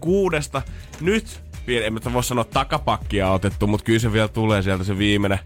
kuudesta. 0.00 0.62
Nyt, 1.00 1.40
en 1.68 1.92
mä 1.92 2.00
voi 2.12 2.24
sanoa 2.24 2.44
takapakkia 2.44 3.30
otettu, 3.30 3.66
mutta 3.66 3.84
kyllä 3.84 3.98
se 3.98 4.12
vielä 4.12 4.28
tulee 4.28 4.62
sieltä 4.62 4.84
se 4.84 4.98
viimeinen. 4.98 5.38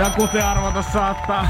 Ja 0.00 0.10
kuten 0.10 0.44
arvata 0.44 0.82
saattaa, 0.82 1.48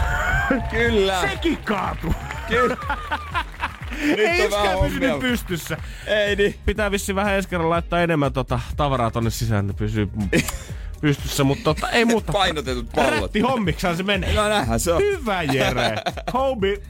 Kyllä! 0.70 1.20
sekin 1.20 1.56
kaatu. 1.56 2.14
Kyllä! 2.48 2.76
Nyt 4.06 4.18
Ei 4.18 4.44
yksikään 4.44 4.78
pysynyt 4.78 5.18
pystyssä. 5.18 5.76
Ei 6.06 6.36
niin. 6.36 6.54
Pitää 6.66 6.90
vissi 6.90 7.14
vähän 7.14 7.34
ensi 7.34 7.48
kerralla 7.48 7.74
laittaa 7.74 8.00
enemmän 8.00 8.32
tota 8.32 8.60
tavaraa 8.76 9.10
tonne 9.10 9.30
sisään, 9.30 9.70
että 9.70 9.78
pysyy 9.78 10.08
pystyssä, 11.00 11.44
mutta 11.44 11.64
tota, 11.64 11.90
ei 11.90 12.04
muuta. 12.04 12.32
Painotetut 12.32 12.92
pallot. 12.94 13.20
Rätti 13.20 13.40
hommiksaan 13.40 13.96
se 13.96 14.02
menee. 14.02 14.34
No 14.34 14.48
näinhän 14.48 14.80
se 14.80 14.92
on. 14.92 15.02
Hyvä 15.02 15.42
Jere. 15.42 15.96
Homie. 16.32 16.82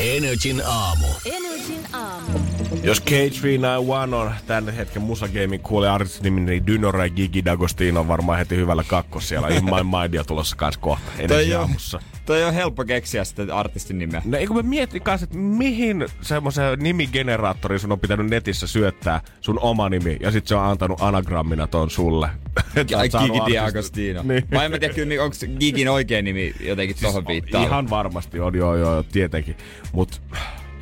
Energin 0.00 0.62
aamu. 0.66 1.06
Energin 1.24 1.86
aamu. 1.92 2.38
Jos 2.82 3.02
K391 3.02 4.14
on 4.14 4.34
tämän 4.46 4.74
hetken 4.74 5.02
musagaming 5.02 5.62
kuulee 5.62 5.90
artistin 5.90 6.22
nimi, 6.22 6.40
niin 6.40 6.66
Dynora 6.66 7.06
ja 7.06 7.10
Gigi 7.10 7.40
D'Agostino 7.40 7.98
on 7.98 8.08
varmaan 8.08 8.38
heti 8.38 8.56
hyvällä 8.56 8.84
kakkos 8.86 9.28
siellä. 9.28 9.48
In 9.48 9.64
My 9.64 10.00
Mindia 10.00 10.24
tulossa 10.24 10.56
kanssa 10.56 10.80
kohta 10.80 11.12
on, 11.20 11.60
aamussa. 11.60 12.00
Toi 12.26 12.44
on 12.44 12.54
helppo 12.54 12.84
keksiä 12.84 13.24
sitten 13.24 13.50
artistin 13.50 13.98
nimeä. 13.98 14.22
No 14.24 14.38
eikö 14.38 14.54
mä 14.54 14.62
mietin 14.62 15.02
kanssa, 15.02 15.24
että 15.24 15.38
mihin 15.38 16.06
semmoisen 16.20 16.78
nimigeneraattori 16.78 17.78
sun 17.78 17.92
on 17.92 18.00
pitänyt 18.00 18.30
netissä 18.30 18.66
syöttää 18.66 19.20
sun 19.40 19.58
oma 19.58 19.88
nimi, 19.88 20.16
ja 20.20 20.30
sit 20.30 20.46
se 20.46 20.54
on 20.54 20.64
antanut 20.64 21.02
anagrammina 21.02 21.66
ton 21.66 21.90
sulle. 21.90 22.28
Ai 22.96 23.08
Gigi 23.08 23.38
D'Agostino. 23.38 24.22
Niin. 24.22 24.44
Vai 24.52 24.64
en 24.64 24.70
mä 24.70 24.78
tiedä, 24.78 24.94
kyllä, 24.94 25.24
onko 25.24 25.36
Gigin 25.58 25.88
oikein 25.88 26.24
nimi 26.24 26.54
jotenkin 26.60 26.96
Siis 26.96 27.10
tohon 27.12 27.26
viittaa. 27.26 27.64
Ihan 27.64 27.90
varmasti 27.90 28.40
on, 28.40 28.56
joo, 28.56 28.76
joo, 28.76 29.02
tietenkin. 29.02 29.56
Mut 29.92 30.22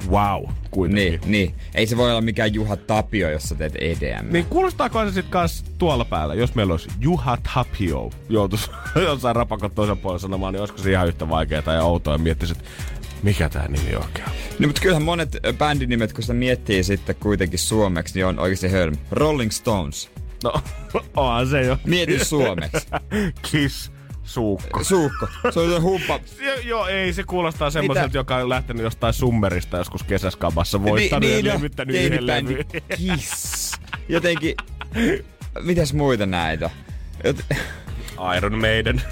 wow, 0.09 0.45
kuitenkin. 0.71 1.21
Niin, 1.21 1.21
niin. 1.27 1.55
Ei 1.75 1.87
se 1.87 1.97
voi 1.97 2.11
olla 2.11 2.21
mikään 2.21 2.55
Juha 2.55 2.77
Tapio, 2.77 3.31
jos 3.31 3.43
sä 3.43 3.55
teet 3.55 3.75
EDM. 3.79 4.33
Niin 4.33 4.45
kuulostaako 4.45 5.05
se 5.05 5.13
sitten 5.13 5.31
kanssa 5.33 5.65
tuolla 5.79 6.05
päällä, 6.05 6.35
jos 6.35 6.55
meillä 6.55 6.73
olisi 6.73 6.89
Juha 7.01 7.39
Tapio 7.55 8.11
joutuisi 8.29 8.71
jossain 9.07 9.37
rapakon 9.37 9.71
toisen 9.71 9.99
puolella 9.99 10.19
sanomaan, 10.19 10.53
niin 10.53 10.61
olisiko 10.61 10.79
se 10.79 10.91
ihan 10.91 11.09
yhtä 11.09 11.29
vaikeaa 11.29 11.75
ja 11.75 11.83
outoa 11.83 12.15
ja 12.15 12.19
miettisi, 12.19 12.53
että 12.53 12.65
mikä 13.23 13.49
tämä 13.49 13.69
nimi 13.69 13.97
oikein 13.97 14.29
on. 14.29 14.35
No, 14.59 14.67
mutta 14.67 14.83
kyllähän 14.83 15.03
monet 15.03 15.37
bändinimet, 15.59 16.13
kun 16.13 16.23
sitä 16.23 16.35
miettii 16.35 16.85
sitten 16.85 17.17
kuitenkin 17.17 17.59
suomeksi, 17.59 18.15
niin 18.15 18.27
on 18.27 18.39
oikeasti 18.39 18.69
hölmö. 18.69 18.97
Rolling 19.11 19.51
Stones. 19.51 20.11
No, 20.45 20.53
onhan 21.17 21.47
se 21.49 21.63
jo. 21.63 21.79
Mieti 21.87 22.25
suomeksi. 22.25 22.87
Kiss, 23.51 23.93
suukko. 24.31 24.85
Suukko. 24.85 25.29
Se 25.51 25.61
on 25.61 25.71
se 25.71 25.79
humpa. 25.79 26.21
Jo, 26.41 26.55
joo, 26.65 26.87
ei, 26.87 27.13
se 27.13 27.23
kuulostaa 27.23 27.71
semmoiselta, 27.71 28.17
joka 28.19 28.37
on 28.37 28.49
lähtenyt 28.49 28.83
jostain 28.83 29.15
summerista 29.15 29.77
joskus 29.77 30.03
kesäskabassa 30.03 30.83
voittanut 30.83 31.21
Niin, 31.21 31.33
ja 31.33 31.37
niin, 31.43 31.47
no, 31.47 31.55
levyttänyt 31.55 31.97
yhden 31.97 32.19
teini-bändi. 32.19 32.53
levyn. 32.55 32.83
Kiss. 33.17 33.73
Jotenkin... 34.09 34.55
Mitäs 35.63 35.93
muita 35.93 36.27
näitä? 36.27 36.71
Jot- 37.27 37.57
Iron 38.37 38.59
Maiden. 38.59 39.03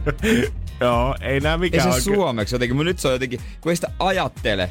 joo, 0.80 1.14
ei 1.20 1.40
nää 1.40 1.52
Ei 1.54 1.58
mikään 1.58 1.82
se 1.82 1.88
oikein. 1.88 2.04
suomeksi 2.16 2.54
jotenkin, 2.54 2.76
mutta 2.76 2.88
nyt 2.88 2.98
se 2.98 3.08
on 3.08 3.14
jotenkin, 3.14 3.40
kun 3.60 3.72
ei 3.72 3.76
sitä 3.76 3.90
ajattele 3.98 4.70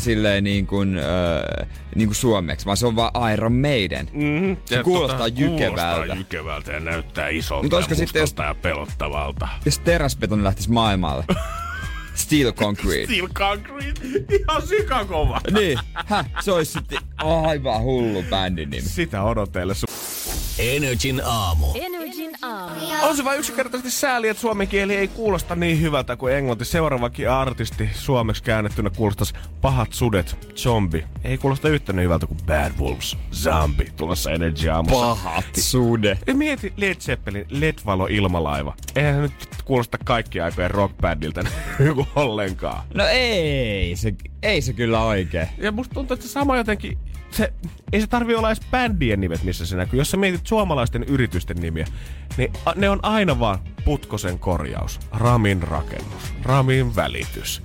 silleen 0.00 0.44
niin 0.44 0.66
kuin, 0.66 0.96
öö, 0.98 1.64
niin 1.94 2.08
kuin 2.08 2.16
suomeksi, 2.16 2.66
vaan 2.66 2.76
se 2.76 2.86
on 2.86 2.96
vaan 2.96 3.32
Iron 3.32 3.52
Maiden. 3.52 4.08
Mm-hmm. 4.12 4.56
Se 4.64 4.82
kuulostaa 4.82 5.28
jykevältä. 5.28 5.92
Kuulostaa 5.94 6.16
jykevältä 6.16 6.72
ja 6.72 6.80
näyttää 6.80 7.28
isolta 7.28 7.62
Mut 7.62 7.72
ja 7.72 7.76
olisiko 7.76 7.94
sitten, 7.94 8.20
jos- 8.20 8.34
ja 8.38 8.54
pelottavalta. 8.62 9.48
Jos 9.64 9.78
teräsbetoni 9.78 10.44
lähtisi 10.44 10.70
maailmalle. 10.70 11.24
Steel 12.14 12.52
Concrete. 12.52 13.04
Steel 13.04 13.28
Concrete, 13.28 14.00
ihan 14.40 14.62
sikakova. 14.66 15.40
niin, 15.54 15.78
häh, 16.06 16.26
se 16.40 16.52
olisi 16.52 16.72
sitten 16.72 16.98
aivan 17.16 17.82
hullu 17.82 18.24
bändin 18.30 18.70
nimi. 18.70 18.82
Sitä 18.88 19.22
odotellessa. 19.22 19.86
Energin 20.58 21.22
aamu. 21.24 21.66
Energin 21.74 22.30
aamu. 22.42 22.80
On 23.02 23.16
se 23.16 23.24
vain 23.24 23.38
yksinkertaisesti 23.38 23.90
sääli, 23.90 24.28
että 24.28 24.40
suomen 24.40 24.68
kieli 24.68 24.96
ei 24.96 25.08
kuulosta 25.08 25.56
niin 25.56 25.80
hyvältä 25.80 26.16
kuin 26.16 26.34
englanti. 26.34 26.64
Seuraavakin 26.64 27.30
artisti 27.30 27.90
suomeksi 27.94 28.42
käännettynä 28.42 28.90
kuulostaisi 28.90 29.34
Pahat 29.60 29.92
sudet, 29.92 30.48
Zombie. 30.56 31.08
Ei 31.24 31.38
kuulosta 31.38 31.68
yhtä 31.68 31.92
niin 31.92 32.04
hyvältä 32.04 32.26
kuin 32.26 32.38
Bad 32.46 32.72
Wolves, 32.80 33.16
Zombie, 33.32 33.92
tulossa 33.96 34.30
Energy 34.30 34.68
aamussa. 34.68 35.00
Pahat 35.00 35.44
sude. 35.58 36.18
Ja 36.26 36.34
mieti 36.34 36.72
Led 36.76 36.94
Zeppelin 36.94 37.46
LED-valo 37.50 38.06
ilmalaiva. 38.06 38.74
Eihän 38.96 39.14
se 39.14 39.20
nyt 39.20 39.32
kuulosta 39.64 39.98
kaikki 40.04 40.40
aikojen 40.40 40.70
rockbandilta 40.70 41.40
ollenkaan. 42.16 42.82
No 42.94 43.04
ei 43.06 43.96
se, 43.96 44.14
ei 44.42 44.60
se 44.60 44.72
kyllä 44.72 45.02
oikein. 45.04 45.48
Ja 45.58 45.72
musta 45.72 45.94
tuntuu, 45.94 46.14
että 46.14 46.26
se 46.26 46.32
sama 46.32 46.56
jotenkin, 46.56 46.98
se, 47.30 47.52
ei 47.92 48.00
se 48.00 48.06
tarvi 48.06 48.34
olla 48.34 48.48
edes 48.48 48.60
bändien 48.70 49.20
nimet, 49.20 49.42
missä 49.42 49.66
se 49.66 49.76
näkyy. 49.76 49.98
Jos 49.98 50.10
sä 50.10 50.16
mietit 50.16 50.46
suomalaisten 50.46 51.02
yritysten 51.02 51.56
nimiä, 51.56 51.86
niin 52.36 52.52
a- 52.66 52.72
ne 52.76 52.90
on 52.90 52.98
aina 53.02 53.40
vaan 53.40 53.58
Putkosen 53.84 54.38
korjaus, 54.38 55.00
Ramin 55.12 55.62
rakennus, 55.62 56.34
Ramin 56.42 56.96
välitys. 56.96 57.62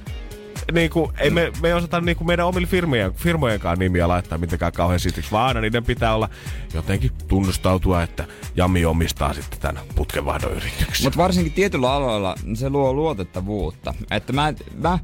Niin 0.72 0.90
kuin, 0.90 1.12
ei 1.18 1.30
me, 1.30 1.52
me 1.62 1.68
ei 1.68 1.74
osata 1.74 2.02
niin 2.02 2.18
kuin 2.18 2.28
meidän 2.28 2.46
omille 2.46 2.68
firmojen, 2.68 3.14
firmojenkaan 3.14 3.80
nimiä 3.80 4.08
laittaa 4.08 4.38
mitenkään 4.38 4.72
kauhean 4.72 5.00
sitiksi, 5.00 5.32
vaan 5.32 5.48
aina 5.48 5.62
niiden 5.62 5.84
pitää 5.84 6.16
olla 6.16 6.30
jotenkin 6.74 7.12
tunnustautua, 7.28 8.04
että 8.04 8.26
Jami 8.56 8.86
omistaa 8.86 9.34
sitten 9.34 9.60
tämän 9.60 9.84
putkenvaihdon 9.96 10.52
yrityksen. 10.52 11.06
Mutta 11.06 11.18
varsinkin 11.18 11.54
tietyllä 11.54 11.94
aloilla 11.94 12.36
se 12.54 12.70
luo 12.70 12.94
luotettavuutta. 12.94 13.94
Että 14.12 14.34
mä, 14.34 14.54
mä 14.78 15.00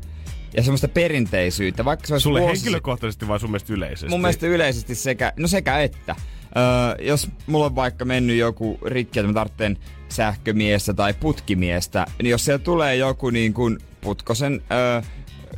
ja 0.54 0.64
semmoista 0.64 0.88
perinteisyyttä, 0.88 1.86
vaikka 1.86 2.08
se 2.08 2.14
olisi 2.14 2.24
Sulle 2.24 2.40
vuosi- 2.40 2.54
henkilökohtaisesti 2.54 3.28
vai 3.28 3.40
sun 3.40 3.50
mielestä 3.50 3.74
yleisesti? 3.74 4.10
Mun 4.10 4.22
mielestä 4.22 4.48
yleisesti 4.48 4.96
sekä, 4.96 5.34
no 5.38 5.48
sekä 5.48 5.80
että. 5.82 6.16
Öö, 6.58 7.06
jos 7.06 7.30
mulla 7.48 7.66
on 7.66 7.76
vaikka 7.76 8.06
mennyt 8.06 8.38
joku 8.38 8.80
rikki, 8.86 9.20
että 9.20 9.28
mä 9.28 9.34
tarvitsen 9.34 9.78
sähkömiestä 10.10 10.94
tai 10.94 11.14
putkimiestä, 11.14 12.06
niin 12.22 12.32
jos 12.32 12.46
siellä 12.46 12.64
tulee 12.64 12.96
joku 12.96 13.30
niin 13.30 13.54
kuin 13.54 13.78
putkosen 14.02 14.62
öö, 14.72 15.02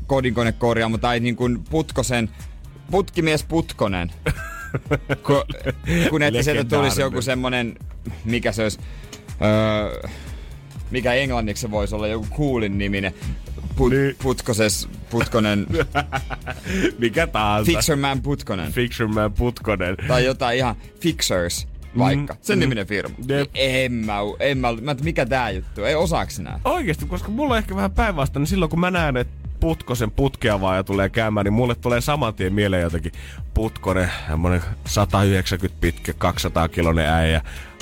kodinkonekorjaamo 0.08 0.98
tai 0.98 1.20
niin 1.20 1.36
kuin 1.36 1.64
putkosen, 1.70 2.30
putkimies 2.92 3.44
putkonen, 3.44 4.12
Ku, 5.26 5.34
kun 6.10 6.22
että 6.24 6.44
sieltä 6.44 6.64
tulisi 6.64 7.02
joku 7.02 7.22
semmonen, 7.22 7.76
mikä 8.26 8.52
se 8.52 8.64
olisi, 8.64 8.80
öö, 9.42 10.10
mikä 10.92 11.14
englanniksi 11.14 11.62
se 11.62 11.72
voisi 11.72 11.96
olla, 11.96 12.08
joku 12.08 12.28
coolin 12.38 12.78
niminen, 12.78 13.14
put, 13.76 13.92
Niin. 13.92 14.16
putkoses, 14.24 14.90
putkonen, 15.10 15.68
Mikä 17.00 17.28
tahansa. 17.28 17.72
Fixerman 17.72 18.22
Putkonen. 18.22 18.72
Fisherman 18.72 19.34
Putkonen. 19.34 19.98
tai 20.08 20.26
jotain 20.26 20.58
ihan 20.58 20.76
Fixers 21.00 21.68
vaikka. 21.98 22.36
Sen 22.42 22.58
mm. 22.58 22.60
niminen 22.60 22.88
firma. 22.88 23.16
Jep. 23.28 23.50
En 23.54 23.92
mä, 23.94 24.18
en 24.40 24.58
mä, 24.58 24.68
mä 24.82 24.96
mikä 25.04 25.26
tää 25.26 25.50
juttu, 25.52 25.84
ei 25.84 25.96
osaaks 25.96 26.40
nää. 26.40 26.60
Oikeesti, 26.66 27.06
koska 27.06 27.30
mulla 27.30 27.54
on 27.54 27.58
ehkä 27.58 27.76
vähän 27.76 27.92
päinvastainen. 27.92 28.48
Silloin 28.48 28.70
kun 28.70 28.80
mä 28.80 28.92
näen, 28.92 29.18
että 29.18 29.50
Putkosen 29.60 30.12
putkea 30.12 30.62
vaan 30.62 30.78
ja 30.78 30.84
tulee 30.84 31.10
käymään, 31.10 31.44
niin 31.44 31.54
mulle 31.54 31.76
tulee 31.76 32.02
saman 32.02 32.34
tien 32.34 32.54
mieleen 32.54 32.84
jotenkin 32.84 33.12
Putkonen, 33.54 34.12
semmonen 34.28 34.62
190 34.86 35.82
pitkä, 35.82 36.14
200 36.18 36.68
kilonen 36.68 37.10
äijä. 37.10 37.42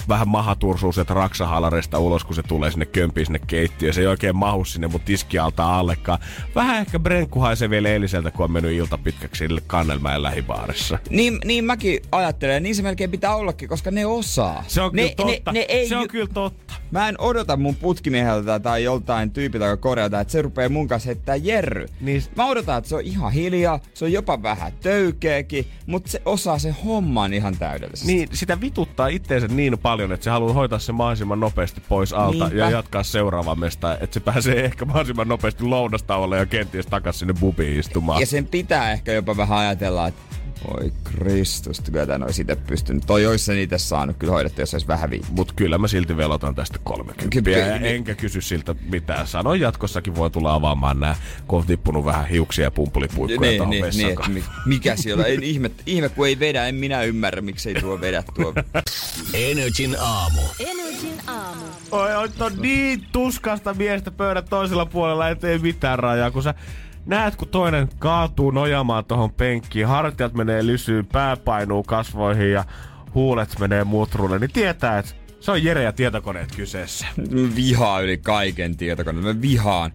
Vähän 0.10 0.28
mahatursuu 0.28 0.92
sieltä 0.92 1.14
raksahalareista 1.14 2.00
ulos, 2.00 2.24
kun 2.24 2.36
se 2.36 2.44
tulee 2.44 2.72
sinne 2.72 2.86
kömpiin 2.86 3.26
sinne 3.26 3.40
keittiöön. 3.48 3.94
Se 3.94 4.02
ei 4.02 4.08
oikein 4.08 4.36
mahu 4.36 4.66
sinne 4.66 4.88
mun 4.88 5.00
tiskialta 5.02 5.78
allekaan. 5.80 6.20
Vähän 6.56 6.78
ehkä 6.82 7.00
brenkku 7.00 7.40
haisee 7.40 7.70
vielä 7.70 7.90
eiliseltä, 7.90 8.32
kun 8.32 8.44
on 8.46 8.52
mennyt 8.52 8.72
ilta 8.74 8.98
pitkäksi 8.98 9.40
sille 9.40 9.62
Kannelmäen 9.68 10.24
lähibaarissa. 10.24 11.00
Niin, 11.10 11.38
niin 11.46 11.66
mäkin 11.66 12.00
ajattelen, 12.12 12.64
niin 12.64 12.76
se 12.76 12.82
melkein 12.84 13.12
pitää 13.12 13.36
ollakin, 13.36 13.70
koska 13.70 13.92
ne 13.92 14.06
osaa. 14.06 14.64
Se 14.68 14.82
on 14.82 14.92
ne, 14.94 15.02
kyllä 15.02 15.16
totta. 15.34 15.52
Ne, 15.52 15.60
ne 15.60 15.66
ei 15.70 15.88
se 15.88 15.96
on 15.96 16.02
ju- 16.02 16.08
kyllä 16.08 16.28
totta. 16.34 16.74
Mä 16.92 17.10
en 17.10 17.16
odota 17.22 17.58
mun 17.58 17.76
putkimieheltä 17.76 18.60
tai 18.60 18.84
joltain 18.84 19.32
tyypiltä, 19.32 19.66
joka 19.66 19.82
korjata, 19.82 20.20
että 20.20 20.32
se 20.32 20.42
rupeaa 20.42 20.70
mun 20.70 20.88
kanssa 20.88 21.08
heittää 21.08 21.36
jerry. 21.36 21.86
Niin- 22.02 22.24
Mä 22.36 22.46
odotan, 22.48 22.78
että 22.78 22.90
se 22.90 22.96
on 22.96 23.02
ihan 23.02 23.32
hiljaa, 23.32 23.80
se 23.94 24.06
on 24.06 24.12
jopa 24.12 24.44
vähän 24.44 24.72
töykeäkin, 24.82 25.68
mutta 25.86 26.12
se 26.12 26.22
osaa 26.26 26.60
sen 26.60 26.76
homman 26.86 27.34
ihan 27.34 27.58
täydellisesti. 27.58 28.14
Niin, 28.14 28.30
sitä 28.34 28.62
vituttaa 28.62 29.08
itteensä 29.08 29.48
niin 29.48 29.78
paljon, 29.80 29.99
että 30.02 30.24
se 30.24 30.30
haluaa 30.30 30.54
hoitaa 30.54 30.80
se 30.80 30.92
mahdollisimman 30.92 31.40
nopeasti 31.40 31.82
pois 31.90 32.14
alta 32.14 32.46
Niinpä. 32.46 32.56
ja 32.56 32.70
jatkaa 32.70 33.04
seuraavaan 33.04 33.60
mestaan, 33.60 33.98
että 34.02 34.14
se 34.14 34.20
pääsee 34.20 34.64
ehkä 34.66 34.86
mahdollisimman 34.86 35.28
nopeasti 35.28 35.64
lounastauolle 35.64 36.38
ja 36.38 36.46
kenties 36.46 36.86
takas 36.86 37.20
sinne 37.20 37.34
bubiin 37.40 37.80
istumaan. 37.80 38.20
Ja 38.20 38.26
sen 38.26 38.46
pitää 38.46 38.92
ehkä 38.92 39.12
jopa 39.12 39.38
vähän 39.38 39.60
ajatella, 39.60 40.08
että 40.08 40.22
oi 40.68 40.94
Kristus, 41.04 41.82
kyllä 41.82 42.06
tän 42.06 42.24
olisi 42.24 42.42
itse 42.42 42.56
pystynyt. 42.56 43.04
Toi 43.08 43.26
olisi 43.26 43.46
sen 43.46 43.58
itse 43.60 43.78
saanut 43.78 44.16
kyllä 44.20 44.34
hoidettua, 44.34 44.62
jos 44.62 44.74
olisi 44.74 44.88
vähän 44.88 45.10
viittä. 45.10 45.28
Mut 45.32 45.52
kyllä 45.52 45.78
mä 45.78 45.88
silti 45.88 46.18
velotan 46.18 46.56
tästä 46.56 46.80
30 46.84 47.30
Ky- 47.30 47.42
ky- 47.42 47.52
ja 47.52 47.80
niin. 47.80 47.96
enkä 47.96 48.16
kysy 48.16 48.42
siltä 48.42 48.76
mitään. 48.90 49.28
Sanoin 49.28 49.62
jatkossakin 49.62 50.16
voi 50.16 50.30
tulla 50.32 50.54
avaamaan 50.54 51.00
nää, 51.00 51.16
kun 51.48 51.60
on 51.60 51.66
tippunut 51.66 52.06
vähän 52.06 52.28
hiuksia 52.28 52.64
ja 52.64 52.72
pumpulipuikkoja 52.72 53.50
Niin, 53.50 53.58
tuohon 53.58 53.70
niin, 53.70 54.34
niin, 54.34 54.44
mikä 54.66 54.96
siellä. 54.96 55.24
Ei, 55.26 55.38
ihme, 55.42 55.72
ihme, 55.86 56.10
kun 56.10 56.28
ei 56.28 56.40
vedä, 56.40 56.68
en 56.68 56.76
minä 56.76 57.04
ymmärrä, 57.04 57.42
miksei 57.42 57.74
tuo 57.76 58.02
vedä 58.02 58.24
tuo. 58.36 58.54
Energin 59.34 59.96
aamu. 60.00 60.42
Energin 60.60 61.20
aamu. 61.28 61.64
Oi, 61.92 62.16
oi, 62.16 62.30
on 62.40 62.52
niin 62.62 63.06
tuskasta 63.12 63.74
miestä 63.74 64.12
pöydän 64.12 64.46
toisella 64.50 64.86
puolella, 64.86 65.30
ettei 65.30 65.60
mitään 65.60 66.00
rajaa, 66.00 66.32
kun 66.32 66.44
sä 66.44 66.54
näet, 67.06 67.36
kun 67.36 67.48
toinen 67.48 67.90
kaatuu 68.00 68.52
nojamaan 68.52 69.06
tohon 69.06 69.32
penkkiin, 69.34 69.88
hartiat 69.88 70.34
menee 70.34 70.66
lysyyn, 70.66 71.06
pää 71.06 71.38
painuu 71.38 71.84
kasvoihin 71.84 72.52
ja 72.52 72.64
huulet 73.14 73.60
menee 73.60 73.84
mutrulle, 73.84 74.40
niin 74.40 74.52
tietää, 74.52 75.00
että 75.00 75.12
se 75.40 75.52
on 75.52 75.64
Jere 75.64 75.84
ja 75.84 75.94
tietokoneet 75.94 76.56
kyseessä. 76.56 77.08
Mä 77.18 77.56
vihaan 77.56 78.04
yli 78.04 78.18
kaiken 78.18 78.78
tietokone. 78.78 79.22
Mä 79.22 79.42
vihaan. 79.42 79.92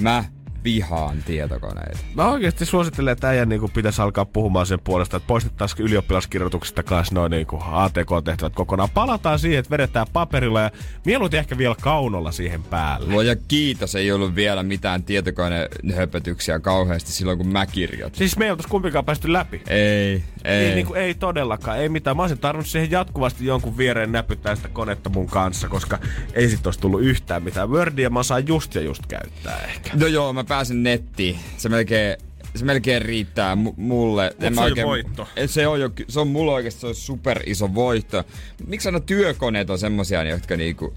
Mä 0.00 0.24
vihaan 0.64 1.22
tietokoneita. 1.26 1.98
Mä 2.14 2.28
oikeasti 2.28 2.66
suosittelen, 2.66 3.12
että 3.12 3.28
äijän 3.28 3.48
niin 3.48 3.70
pitäisi 3.74 4.02
alkaa 4.02 4.24
puhumaan 4.24 4.66
sen 4.66 4.80
puolesta, 4.84 5.16
että 5.16 5.26
poistettaisiin 5.26 5.86
ylioppilaskirjoituksista 5.86 6.82
kanssa 6.82 7.14
noin 7.14 7.30
niin 7.30 7.46
ATK-tehtävät 7.72 8.54
kokonaan. 8.54 8.88
Palataan 8.94 9.38
siihen, 9.38 9.58
että 9.58 9.70
vedetään 9.70 10.06
paperilla 10.12 10.60
ja 10.60 10.70
mieluiten 11.04 11.40
ehkä 11.40 11.58
vielä 11.58 11.74
kaunolla 11.80 12.32
siihen 12.32 12.62
päälle. 12.62 13.12
Luoja 13.12 13.36
kiitos, 13.48 13.94
ei 13.94 14.12
ollut 14.12 14.34
vielä 14.34 14.62
mitään 14.62 15.02
tietokonehöpötyksiä 15.02 16.60
kauheasti 16.60 17.12
silloin, 17.12 17.38
kun 17.38 17.48
mä 17.48 17.66
kirjoitin. 17.66 18.18
Siis 18.18 18.36
me 18.36 18.44
ei 18.44 18.50
oltais 18.50 18.66
kumpikaan 18.66 19.04
päästy 19.04 19.32
läpi. 19.32 19.62
Ei, 19.66 20.24
ei. 20.44 20.66
Ei, 20.66 20.74
niin 20.74 20.86
kuin, 20.86 21.00
ei 21.00 21.14
todellakaan, 21.14 21.78
ei 21.78 21.88
mitään. 21.88 22.16
Mä 22.16 22.22
olisin 22.22 22.38
tarvinnut 22.38 22.66
siihen 22.66 22.90
jatkuvasti 22.90 23.46
jonkun 23.46 23.76
viereen 23.78 24.12
näpyttää 24.12 24.56
sitä 24.56 24.68
konetta 24.68 25.10
mun 25.10 25.26
kanssa, 25.26 25.68
koska 25.68 25.98
ei 26.34 26.48
sit 26.48 26.66
olisi 26.66 26.80
tullut 26.80 27.02
yhtään 27.02 27.42
mitään. 27.42 27.70
Wordia 27.70 28.10
mä 28.10 28.22
saan 28.22 28.48
just 28.48 28.74
ja 28.74 28.80
just 28.80 29.06
käyttää 29.06 29.58
ehkä. 29.58 29.90
No 29.94 30.06
joo, 30.06 30.32
mä 30.32 30.44
pääsen 30.44 30.82
nettiin. 30.82 31.38
Se 31.56 31.68
melkein 31.68 32.16
se 32.56 32.64
melkein 32.64 33.02
riittää 33.02 33.56
m- 33.56 33.74
mulle. 33.76 34.34
Mut 34.40 34.54
se 34.54 34.60
on 34.60 34.76
jo 34.76 34.86
voitto. 34.86 35.28
Se 35.46 35.66
on, 35.66 35.80
jo, 35.80 35.90
se 36.08 36.20
on 36.20 36.28
mulla 36.28 36.52
oikeasti 36.52 36.80
se 36.80 36.86
on 36.86 36.94
super 36.94 37.42
iso 37.46 37.74
voitto. 37.74 38.24
Miksi 38.66 38.88
aina 38.88 39.00
työkoneet 39.00 39.70
on 39.70 39.78
semmosia, 39.78 40.24
jotka 40.24 40.56
niinku... 40.56 40.94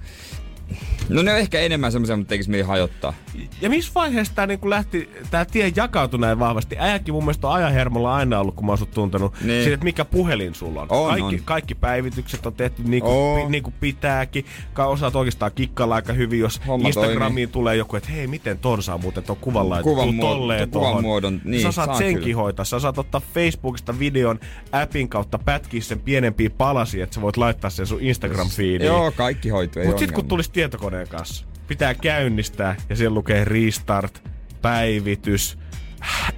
No 1.10 1.22
ne 1.22 1.34
on 1.34 1.40
ehkä 1.40 1.60
enemmän 1.60 1.92
semmoisia, 1.92 2.18
mutta 2.18 2.30
tekis 2.30 2.48
mieli 2.48 2.64
hajottaa. 2.64 3.14
Ja 3.62 3.70
missä 3.70 3.92
vaiheessa 3.96 4.36
tää 4.36 4.48
niinku 4.48 4.70
lähti, 4.70 5.10
tää 5.32 5.46
tie 5.46 5.72
jakautui 5.76 6.20
näin 6.20 6.40
vahvasti? 6.40 6.76
Äijäkin 6.80 7.14
mun 7.14 7.24
mielestä 7.24 7.48
on 7.48 7.54
ajanhermolla 7.54 8.16
aina 8.16 8.40
ollut, 8.40 8.56
kun 8.56 8.66
mä 8.66 8.72
oon 8.72 8.78
sut 8.78 8.92
tuntenut. 8.92 9.34
Niin. 9.42 9.62
Siitä, 9.62 9.74
että 9.74 9.84
mikä 9.84 10.06
puhelin 10.06 10.56
sulla 10.56 10.82
on. 10.82 10.88
On, 10.92 11.08
kaikki, 11.10 11.36
on. 11.36 11.42
kaikki 11.46 11.76
päivitykset 11.76 12.46
on 12.46 12.54
tehty 12.54 12.84
niinku, 12.84 13.10
On. 13.34 13.42
pi, 13.42 13.52
niinku 13.52 13.74
pitääkin. 13.80 14.46
Ka- 14.74 14.86
Osaat 14.88 15.16
oikeastaan 15.16 15.52
kikkailla 15.56 15.96
aika 15.96 16.14
hyvin, 16.14 16.40
jos 16.40 16.62
Homma 16.68 16.88
Instagramiin 16.88 17.20
toimii. 17.20 17.48
tulee 17.48 17.76
joku, 17.76 17.96
että 17.96 18.10
hei, 18.12 18.28
miten 18.28 18.58
ton 18.60 18.84
saa 18.84 18.98
muuten 18.98 19.24
ton 19.24 19.38
kuvan 19.38 19.70
laittaa. 19.70 19.94
Kuvan 19.94 20.20
tolleen 20.20 20.70
kuvan 20.70 21.02
muodon, 21.02 21.42
niin, 21.44 21.62
Sä 21.62 21.72
saat 21.72 21.86
saa 21.90 21.98
senkin 21.98 22.24
kyllä. 22.24 22.36
hoitaa. 22.36 22.66
Sä 22.66 22.80
saat 22.80 22.98
ottaa 22.98 23.22
Facebookista 23.34 24.00
videon 24.00 24.40
appin 24.72 25.10
kautta 25.10 25.40
pätkiä 25.40 25.82
sen 25.82 26.00
pienempiin 26.00 26.52
palasiin, 26.52 27.04
että 27.04 27.16
sä 27.16 27.22
voit 27.22 27.38
laittaa 27.38 27.70
sen 27.70 27.88
sun 27.88 28.00
Instagram-feediin. 28.02 28.84
Joo, 28.86 29.12
kaikki 29.12 29.50
hoituu, 29.50 29.82
ei 29.82 29.88
Mut 29.88 30.00
sit 30.00 30.12
kun 30.12 30.26
tulisi 30.28 30.52
tietokoneen 30.96 31.08
kanssa, 31.08 31.46
pitää 31.68 31.94
käynnistää 31.94 32.75
ja 32.90 32.96
siellä 32.96 33.16
lukee 33.16 33.46
restart, 33.46 34.24
päivitys. 34.62 35.58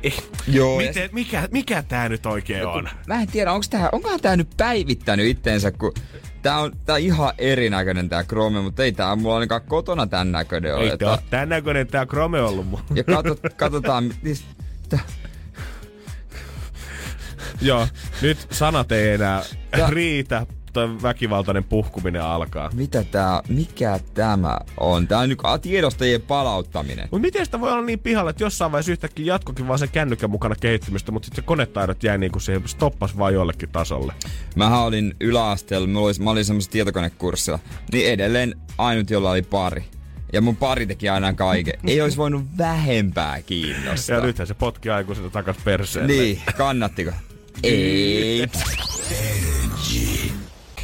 Eh, 0.04 0.24
Joo, 0.48 0.82
ja 0.82 0.88
Miten, 0.88 1.10
mikä, 1.14 1.48
mikä 1.52 1.84
tää 1.84 2.10
nyt 2.10 2.26
oikein 2.26 2.66
on? 2.66 2.90
Mä 3.08 3.22
en 3.22 3.28
tiedä, 3.28 3.52
onko 3.52 3.66
tää, 3.70 3.90
onkohan 3.92 4.20
tää 4.20 4.36
nyt 4.36 4.48
päivittänyt 4.58 5.26
itteensä, 5.26 5.72
kun 5.72 5.94
tää 6.42 6.58
on, 6.60 6.72
tää 6.86 6.94
on 6.96 7.02
ihan 7.02 7.34
erinäköinen 7.38 8.10
tää 8.10 8.24
Chrome, 8.24 8.62
mutta 8.62 8.84
ei 8.84 8.92
tää 8.92 9.16
mulla 9.16 9.36
ainakaan 9.36 9.62
kotona 9.62 10.08
tän 10.08 10.32
näköinen 10.32 10.76
ole. 10.76 10.84
Ei 10.84 10.90
että- 10.90 11.10
oo 11.12 11.18
tän 11.30 11.50
näköinen 11.50 11.88
tää 11.88 12.06
Chrome 12.06 12.42
ollut 12.42 12.68
mun. 12.68 12.80
Ja 12.96 13.04
katot, 13.04 13.40
katsotaan, 13.58 14.14
tää- 14.90 15.00
Joo, 17.62 17.88
nyt 18.22 18.48
sanat 18.52 18.92
ei 18.92 19.10
enää 19.14 19.44
Ja- 19.78 19.90
riitä. 19.90 20.46
Toi 20.78 21.02
väkivaltainen 21.02 21.64
puhkuminen 21.64 22.22
alkaa. 22.22 22.70
mitä 22.74 23.04
tää, 23.04 23.42
mikä 23.50 24.00
tämä 24.14 24.58
on? 24.80 25.08
Tää 25.08 25.20
on 25.20 25.30
nyt 25.30 25.40
tiedostajien 25.62 26.22
palauttaminen. 26.22 27.08
Mut 27.12 27.22
miten 27.22 27.46
sitä 27.46 27.60
voi 27.60 27.72
olla 27.72 27.82
niin 27.82 28.00
pihalla, 28.00 28.30
että 28.30 28.44
jossain 28.44 28.72
vaiheessa 28.72 28.92
yhtäkkiä 28.92 29.26
jatkokin 29.26 29.68
vaan 29.68 29.80
sen 29.80 29.90
kännykän 29.90 30.30
mukana 30.30 30.56
kehittymistä, 30.56 31.12
mutta 31.12 31.26
sitten 31.26 31.44
se 31.44 31.46
konetaidot 31.46 32.04
jäi 32.04 32.18
niinku 32.18 32.40
siihen, 32.40 32.68
stoppas 32.68 33.18
vaan 33.18 33.34
jollekin 33.34 33.70
tasolle. 33.70 34.14
Mähän 34.56 34.80
olin 34.80 35.16
yläasteella, 35.22 35.88
mulla 35.88 36.08
oli, 36.08 36.14
mä 36.20 36.30
olin 36.30 36.46
semmoisessa 36.46 36.72
tietokonekurssilla, 36.72 37.60
niin 37.92 38.12
edelleen 38.12 38.56
ainut, 38.78 39.10
jolla 39.10 39.32
oli 39.32 39.42
pari. 39.42 39.86
Ja 40.34 40.42
mun 40.42 40.56
pari 40.56 40.86
teki 40.86 41.10
aina 41.10 41.34
kaiken. 41.34 41.80
Ei 41.88 42.02
olisi 42.02 42.18
voinut 42.18 42.44
vähempää 42.58 43.42
kiinnostaa. 43.42 44.18
Ja 44.18 44.24
nythän 44.24 44.48
se 44.48 44.54
potki 44.54 44.90
aikuiselta 44.90 45.30
takas 45.30 45.58
perseelle. 45.64 46.14
Niin, 46.14 46.42
kannattiko? 46.58 47.12
Ei. 47.64 48.48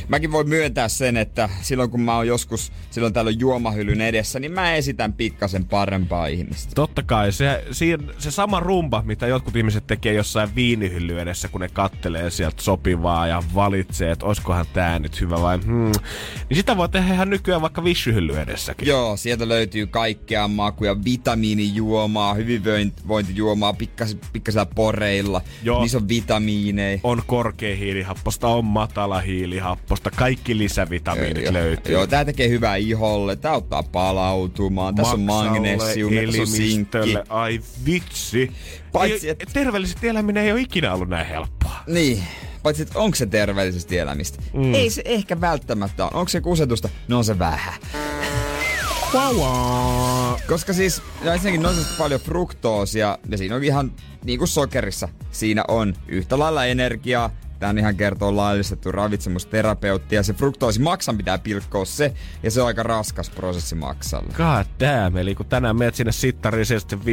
Mäkin 0.07 0.31
voin 0.31 0.49
myöntää 0.49 0.87
sen, 0.87 1.17
että 1.17 1.49
silloin 1.61 1.89
kun 1.89 2.01
mä 2.01 2.15
oon 2.15 2.27
joskus 2.27 2.71
silloin 2.91 3.13
täällä 3.13 3.31
juomahyllyn 3.31 4.01
edessä, 4.01 4.39
niin 4.39 4.51
mä 4.51 4.73
esitän 4.73 5.13
pikkasen 5.13 5.65
parempaa 5.65 6.27
ihmistä. 6.27 6.71
Totta 6.75 7.03
kai, 7.03 7.31
se, 7.31 7.63
siinä, 7.71 8.13
se 8.17 8.31
sama 8.31 8.59
rumba, 8.59 9.03
mitä 9.05 9.27
jotkut 9.27 9.55
ihmiset 9.55 9.87
tekee 9.87 10.13
jossain 10.13 10.55
viinihylly 10.55 11.19
edessä, 11.19 11.47
kun 11.47 11.61
ne 11.61 11.69
kattelee 11.69 12.29
sieltä 12.29 12.61
sopivaa 12.61 13.27
ja 13.27 13.43
valitsee, 13.55 14.11
että 14.11 14.25
oiskohan 14.25 14.65
tää 14.73 14.99
nyt 14.99 15.21
hyvä 15.21 15.41
vai 15.41 15.59
hmm. 15.63 15.91
Niin 16.49 16.57
sitä 16.57 16.77
voi 16.77 16.89
tehdä 16.89 17.13
ihan 17.13 17.29
nykyään 17.29 17.61
vaikka 17.61 17.83
vissyhylly 17.83 18.39
edessäkin. 18.39 18.87
Joo, 18.87 19.17
sieltä 19.17 19.49
löytyy 19.49 19.87
kaikkea 19.87 20.47
makuja, 20.47 21.03
vitamiinijuomaa, 21.03 22.33
hyvinvointijuomaa, 22.33 23.73
pikkas, 23.73 24.17
pikkasella 24.33 24.65
poreilla. 24.75 25.41
Joo. 25.63 25.81
Niissä 25.81 25.97
on 25.97 26.09
vitamiineja. 26.09 26.99
On 27.03 27.21
korkea 27.27 27.75
hiilihapposta, 27.75 28.47
on 28.47 28.65
matala 28.65 29.19
hiilihapposta, 29.93 30.11
kaikki 30.11 30.57
lisävitamiinit 30.57 31.43
Joo, 31.43 31.53
löytyy. 31.53 31.93
Joo, 31.93 32.07
tää 32.07 32.25
tekee 32.25 32.49
hyvää 32.49 32.75
iholle, 32.75 33.35
tää 33.35 33.51
auttaa 33.51 33.83
palautumaan, 33.83 34.95
tässä 34.95 35.13
on 35.13 35.21
magnesiumia, 35.21 36.25
tässä 36.25 36.41
on 36.41 36.47
sinkki. 36.47 37.15
Ai 37.29 37.59
vitsi. 37.85 38.51
Paitsi, 38.91 39.27
ei, 39.27 39.35
et- 39.39 39.49
terveellisesti 39.53 40.07
eläminen 40.07 40.43
ei 40.43 40.51
ole 40.51 40.61
ikinä 40.61 40.93
ollut 40.93 41.09
näin 41.09 41.27
helppoa. 41.27 41.83
Niin, 41.87 42.23
paitsi 42.63 42.83
että 42.83 42.99
onko 42.99 43.15
se 43.15 43.25
terveellisesti 43.25 43.97
elämistä? 43.97 44.43
Mm. 44.53 44.73
Ei 44.73 44.89
se 44.89 45.01
ehkä 45.05 45.41
välttämättä 45.41 46.03
ole. 46.03 46.11
Onko 46.13 46.29
se 46.29 46.41
kusetusta? 46.41 46.89
No 47.07 47.17
on 47.17 47.25
se 47.25 47.39
vähän. 47.39 47.73
Koska 50.47 50.73
siis, 50.73 51.01
ja 51.23 51.33
ensinnäkin 51.33 51.65
on 51.65 51.75
paljon 51.97 52.19
fruktoosia, 52.21 53.17
ja 53.29 53.37
siinä 53.37 53.55
on 53.55 53.63
ihan 53.63 53.91
niin 54.25 54.39
kuin 54.39 54.47
sokerissa. 54.47 55.09
Siinä 55.31 55.63
on 55.67 55.93
yhtä 56.07 56.39
lailla 56.39 56.65
energiaa, 56.65 57.29
Tän 57.63 57.77
ihan 57.77 57.95
kertoo 57.95 58.35
laillistettu 58.35 58.91
ravitsemusterapeutti 58.91 60.15
ja 60.15 60.23
se 60.23 60.33
fruktoosi 60.33 60.81
maksan 60.81 61.17
pitää 61.17 61.37
pilkkoa 61.37 61.85
se 61.85 62.13
ja 62.43 62.51
se 62.51 62.61
on 62.61 62.67
aika 62.67 62.83
raskas 62.83 63.29
prosessi 63.29 63.75
maksalle. 63.75 64.33
God 64.37 64.65
damn, 64.79 65.17
eli 65.17 65.35
kun 65.35 65.45
tänään 65.45 65.75
menet 65.75 65.95
sinne 65.95 66.11
sittariin 66.11 66.65
ja 66.73 66.79
sitten 66.79 67.05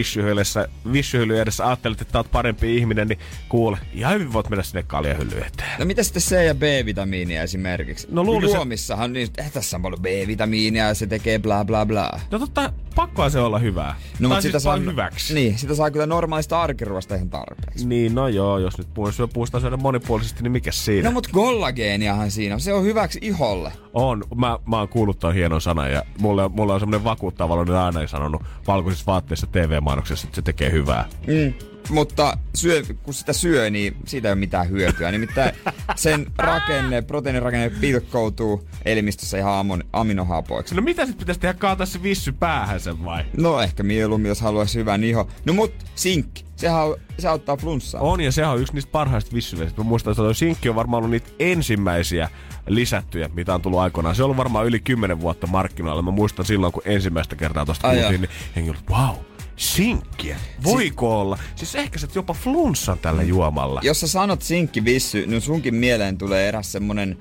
vissyhylly 0.92 1.40
edessä 1.40 1.66
ajattelet, 1.66 2.00
että 2.00 2.18
oot 2.18 2.30
parempi 2.30 2.76
ihminen, 2.76 3.08
niin 3.08 3.18
kuule, 3.48 3.78
ihan 3.94 4.14
hyvin 4.14 4.32
voit 4.32 4.48
mennä 4.50 4.62
sinne 4.62 4.82
kaljahylly 4.82 5.38
eteen. 5.38 5.70
No 5.78 5.84
mitä 5.84 6.02
sitten 6.02 6.22
C- 6.22 6.46
ja 6.46 6.54
B-vitamiinia 6.54 7.42
esimerkiksi? 7.42 8.08
No 8.10 8.24
luulisin- 8.24 8.54
Juomissahan 8.56 9.12
niin, 9.12 9.28
eh, 9.38 9.52
tässä 9.52 9.76
on 9.76 9.82
paljon 9.82 10.02
B-vitamiinia 10.02 10.86
ja 10.88 10.94
se 10.94 11.06
tekee 11.06 11.38
bla 11.38 11.64
bla 11.64 11.86
bla. 11.86 12.20
No 12.30 12.38
totta, 12.38 12.72
pakkoa 12.94 13.30
se 13.30 13.38
olla 13.40 13.58
hyvää. 13.58 13.96
No, 14.18 14.28
mutta 14.28 14.40
siis 14.42 14.48
sitä 14.52 14.58
saa, 14.58 14.70
vaan 14.72 14.84
hyväksi. 14.84 15.34
Niin, 15.34 15.58
sitä 15.58 15.74
saa 15.74 15.90
kyllä 15.90 16.06
normaalista 16.06 16.62
arkiruosta 16.62 17.14
ihan 17.14 17.30
tarpeeksi. 17.30 17.86
Niin, 17.86 18.14
no 18.14 18.28
joo, 18.28 18.58
jos 18.58 18.78
nyt 18.78 18.94
puhutaan 18.94 19.28
puustaa 19.28 19.60
syödä 19.60 19.76
monipuolisesti, 19.76 20.39
niin 20.42 20.52
mikä 20.52 20.72
siinä? 20.72 21.08
No 21.08 21.12
mut 21.12 21.26
kollageeniahan 21.26 22.30
siinä 22.30 22.54
on. 22.54 22.60
Se 22.60 22.72
on 22.72 22.84
hyväksi 22.84 23.18
iholle. 23.22 23.72
On. 23.92 24.24
Mä, 24.36 24.58
mä 24.66 24.78
oon 24.78 24.88
kuullut 24.88 25.18
ton 25.18 25.34
hienon 25.34 25.60
sanan 25.60 25.92
ja 25.92 26.02
mulle, 26.18 26.48
mulle 26.48 26.72
on 26.72 26.80
semmonen 26.80 27.04
vakuuttava 27.04 27.62
että 27.62 27.84
aina 27.84 28.06
sanonut 28.06 28.42
valkoisissa 28.66 29.06
vaatteissa 29.06 29.46
TV-mainoksessa, 29.46 30.26
että 30.26 30.36
se 30.36 30.42
tekee 30.42 30.72
hyvää. 30.72 31.08
Mm. 31.26 31.54
Mutta 31.90 32.38
syö, 32.54 32.82
kun 33.02 33.14
sitä 33.14 33.32
syö, 33.32 33.70
niin 33.70 33.96
siitä 34.06 34.28
ei 34.28 34.32
ole 34.32 34.38
mitään 34.38 34.70
hyötyä. 34.70 35.10
Nimittäin 35.10 35.54
sen 35.96 36.26
rakenne, 36.38 37.02
proteiinirakenne 37.02 37.70
pilkkoutuu 37.80 38.68
elimistössä 38.84 39.38
ihan 39.38 39.54
amon, 39.54 39.84
aminohapoiksi. 39.92 40.74
No 40.74 40.82
mitä 40.82 41.06
sit 41.06 41.18
pitäisi 41.18 41.40
tehdä, 41.40 41.54
kaataa 41.54 41.86
se 41.86 42.02
vissy 42.02 42.32
päähän 42.32 42.80
sen 42.80 43.04
vai? 43.04 43.24
No 43.36 43.60
ehkä 43.60 43.82
mieluummin, 43.82 44.28
jos 44.28 44.40
haluaisi 44.40 44.78
hyvän 44.78 45.04
iho. 45.04 45.28
No 45.44 45.52
mut 45.52 45.72
sinkki, 45.94 46.44
sehän 46.60 46.80
au- 46.88 47.00
se 47.18 47.28
auttaa 47.28 47.56
flunssaa. 47.56 48.00
On, 48.00 48.20
ja 48.20 48.32
sehän 48.32 48.50
on 48.52 48.60
yksi 48.60 48.74
niistä 48.74 48.92
parhaista 48.92 49.34
vissyveistä. 49.34 49.80
Mä 49.80 49.88
muistan, 49.88 50.10
että 50.10 50.32
sinkki 50.32 50.68
on 50.68 50.74
varmaan 50.74 50.98
ollut 50.98 51.10
niitä 51.10 51.30
ensimmäisiä 51.38 52.28
lisättyjä, 52.66 53.30
mitä 53.34 53.54
on 53.54 53.62
tullut 53.62 53.80
aikoinaan. 53.80 54.14
Se 54.14 54.22
on 54.22 54.24
ollut 54.24 54.36
varmaan 54.36 54.66
yli 54.66 54.80
10 54.80 55.20
vuotta 55.20 55.46
markkinoilla. 55.46 56.02
Mä 56.02 56.10
muistan 56.10 56.44
silloin, 56.44 56.72
kun 56.72 56.82
ensimmäistä 56.84 57.36
kertaa 57.36 57.66
tosta 57.66 57.92
jaa. 57.92 58.10
niin 58.10 58.28
hengi 58.56 58.70
oli, 58.70 58.78
wow, 58.90 59.16
sinkkiä. 59.56 60.36
Voiko 60.64 61.20
olla? 61.20 61.38
Siis 61.56 61.74
ehkä 61.74 61.98
sä 61.98 62.08
jopa 62.14 62.34
flunssan 62.34 62.98
tällä 62.98 63.22
juomalla. 63.22 63.80
Jos 63.84 64.00
sä 64.00 64.06
sanot 64.08 64.42
sinkki 64.42 64.84
vissy, 64.84 65.26
niin 65.26 65.40
sunkin 65.40 65.74
mieleen 65.74 66.18
tulee 66.18 66.48
eräs 66.48 66.72
semmonen 66.72 67.18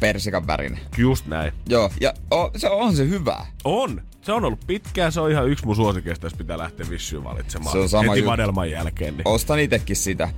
persikan 0.00 0.46
värinen. 0.46 0.80
Just 0.98 1.26
näin. 1.26 1.52
Joo, 1.68 1.90
ja 2.00 2.14
o, 2.30 2.50
se 2.56 2.70
on 2.70 2.96
se 2.96 3.08
hyvä. 3.08 3.46
On. 3.64 4.02
Se 4.22 4.32
on 4.32 4.44
ollut 4.44 4.60
pitkään, 4.66 5.12
se 5.12 5.20
on 5.20 5.30
ihan 5.30 5.48
yksi 5.48 5.66
mun 5.66 5.76
suosikeista, 5.76 6.26
jos 6.26 6.34
pitää 6.34 6.58
lähteä 6.58 6.86
vissyyn 6.90 7.24
valitsemaan. 7.24 7.72
Se 7.72 7.78
on 7.78 7.88
sama 7.88 8.12
Heti 8.12 8.26
vadelman 8.26 8.70
jälkeen. 8.70 9.16
Niin. 9.16 9.28
Ostan 9.28 9.58
itekin 9.58 9.96
sitä. 9.96 10.28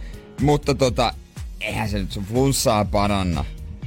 Mutta 0.41 0.75
tota, 0.75 1.15
eihän 1.61 1.89
se 1.89 1.99
nyt 1.99 2.13
sun 2.13 2.25
flunssaa 2.25 2.85
paranna. 2.85 3.45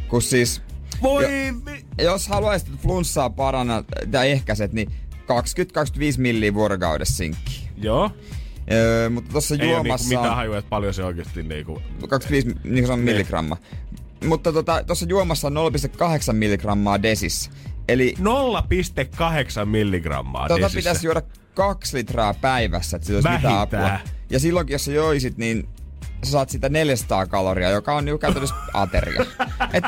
Kun 0.08 0.22
siis, 0.22 0.62
Voi 1.02 1.24
Jo- 1.24 2.04
jos 2.04 2.28
haluaisit 2.28 2.70
flunssaa 2.82 3.30
paranna 3.30 3.84
tai 4.12 4.32
ehkäiset, 4.32 4.74
niin 4.74 4.92
20-25 5.12 5.26
milliä 6.18 6.54
vuorokaudessa 6.54 7.16
sinkki. 7.18 7.70
Joo. 7.78 8.12
Öö, 8.72 9.10
mutta 9.10 9.32
tuossa 9.32 9.56
niinku 9.56 9.74
juomassa 9.74 10.10
mitään 10.10 10.30
on 10.30 10.36
hajua, 10.36 10.58
että 10.58 10.70
paljon 10.70 10.94
se 10.94 11.04
oikeasti 11.04 11.44
niinku... 11.44 11.82
25 12.08 12.48
niin 12.48 12.74
kuin 12.76 12.88
se 12.88 12.94
on 12.94 13.00
milligramma. 13.00 13.58
Mutta 14.26 14.54
tota, 14.54 14.84
tuossa 14.88 15.06
juomassa 15.10 15.48
on 15.48 15.56
0,8 16.28 16.34
milligrammaa 16.34 17.02
desissä. 17.02 17.52
Eli 17.88 18.14
0,8 18.20 19.66
milligrammaa 19.66 20.48
tota 20.48 20.62
desissä. 20.62 20.78
pitäisi 20.78 21.08
juoda 21.08 21.22
kaksi 21.54 21.98
litraa 21.98 22.34
päivässä, 22.34 22.98
että 22.98 23.06
siitä 23.08 23.18
olisi 23.18 23.30
mitään 23.30 23.60
apua. 23.62 24.00
Ja 24.30 24.40
silloin, 24.40 24.68
jos 24.70 24.86
sä 24.86 24.92
joisit, 24.92 25.38
niin 25.38 25.70
sä 26.24 26.32
saat 26.32 26.50
sitä 26.50 26.70
400 26.70 27.28
kaloria, 27.28 27.70
joka 27.70 27.96
on 27.96 28.06
niinku 28.06 28.20
käytännössä 28.20 28.56
ateria. 28.74 29.26
Et, 29.74 29.84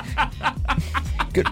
kyllä, 1.34 1.52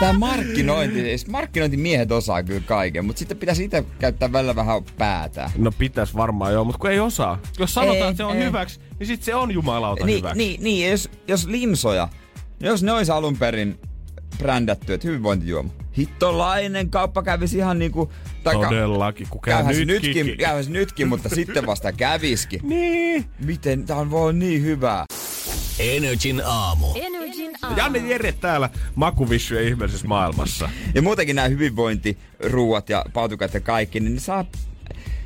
Tämä 0.00 0.12
markkinointi, 0.18 1.00
siis 1.00 1.26
markkinointimiehet 1.26 2.12
osaa 2.12 2.42
kyllä 2.42 2.62
kaiken, 2.66 3.04
mutta 3.04 3.18
sitten 3.18 3.36
pitäisi 3.36 3.64
itse 3.64 3.84
käyttää 3.98 4.32
välillä 4.32 4.56
vähän 4.56 4.82
päätä. 4.98 5.50
No 5.58 5.72
pitäisi 5.72 6.14
varmaan 6.14 6.52
joo, 6.52 6.64
mutta 6.64 6.78
kun 6.78 6.90
ei 6.90 7.00
osaa. 7.00 7.38
Jos 7.58 7.74
sanotaan, 7.74 7.96
Ei, 7.96 8.02
että 8.10 8.16
se 8.16 8.24
on 8.24 8.36
ei. 8.36 8.44
hyväksi, 8.44 8.80
niin 8.98 9.06
sitten 9.06 9.24
se 9.24 9.34
on 9.34 9.50
jumalauta 9.50 10.06
Niin, 10.06 10.18
hyväksi. 10.18 10.38
niin, 10.38 10.62
niin 10.62 10.90
jos, 10.90 11.10
jos 11.28 11.46
limsoja, 11.46 12.08
jos 12.60 12.82
ne 12.82 12.92
olisi 12.92 13.12
alun 13.12 13.36
perin 13.36 13.78
brändätty, 14.40 14.94
että 14.94 15.08
hyvinvointijuoma. 15.08 15.70
Hittolainen 15.96 16.90
kauppa 16.90 17.22
kävisi 17.22 17.58
ihan 17.58 17.78
niinku... 17.78 18.12
tai 18.42 18.54
Todellakin, 18.54 19.26
kun 19.30 19.40
käy 19.40 19.62
nytkin. 19.64 19.86
nytkin, 19.88 20.38
käyhän 20.38 20.64
se 20.64 20.70
nytkin, 20.70 21.08
mutta 21.08 21.28
sitten 21.38 21.66
vasta 21.66 21.92
käviski. 21.92 22.60
Niin. 22.62 23.24
Miten? 23.44 23.86
Tää 23.86 23.96
on 23.96 24.10
voi 24.10 24.34
niin 24.34 24.62
hyvää. 24.62 25.04
Energin 25.78 26.42
aamu. 26.44 26.86
Energin 26.94 27.52
aamu. 27.62 27.76
Janne 27.76 27.98
Jere 27.98 28.32
täällä 28.32 28.70
makuvissujen 28.94 29.68
ihmeellisessä 29.68 30.08
maailmassa. 30.08 30.70
Ja 30.94 31.02
muutenkin 31.02 31.36
nämä 31.36 31.48
hyvinvointiruuat 31.48 32.88
ja 32.88 33.04
pautukat 33.12 33.54
ja 33.54 33.60
kaikki, 33.60 34.00
niin 34.00 34.14
ne 34.14 34.20
saa, 34.20 34.44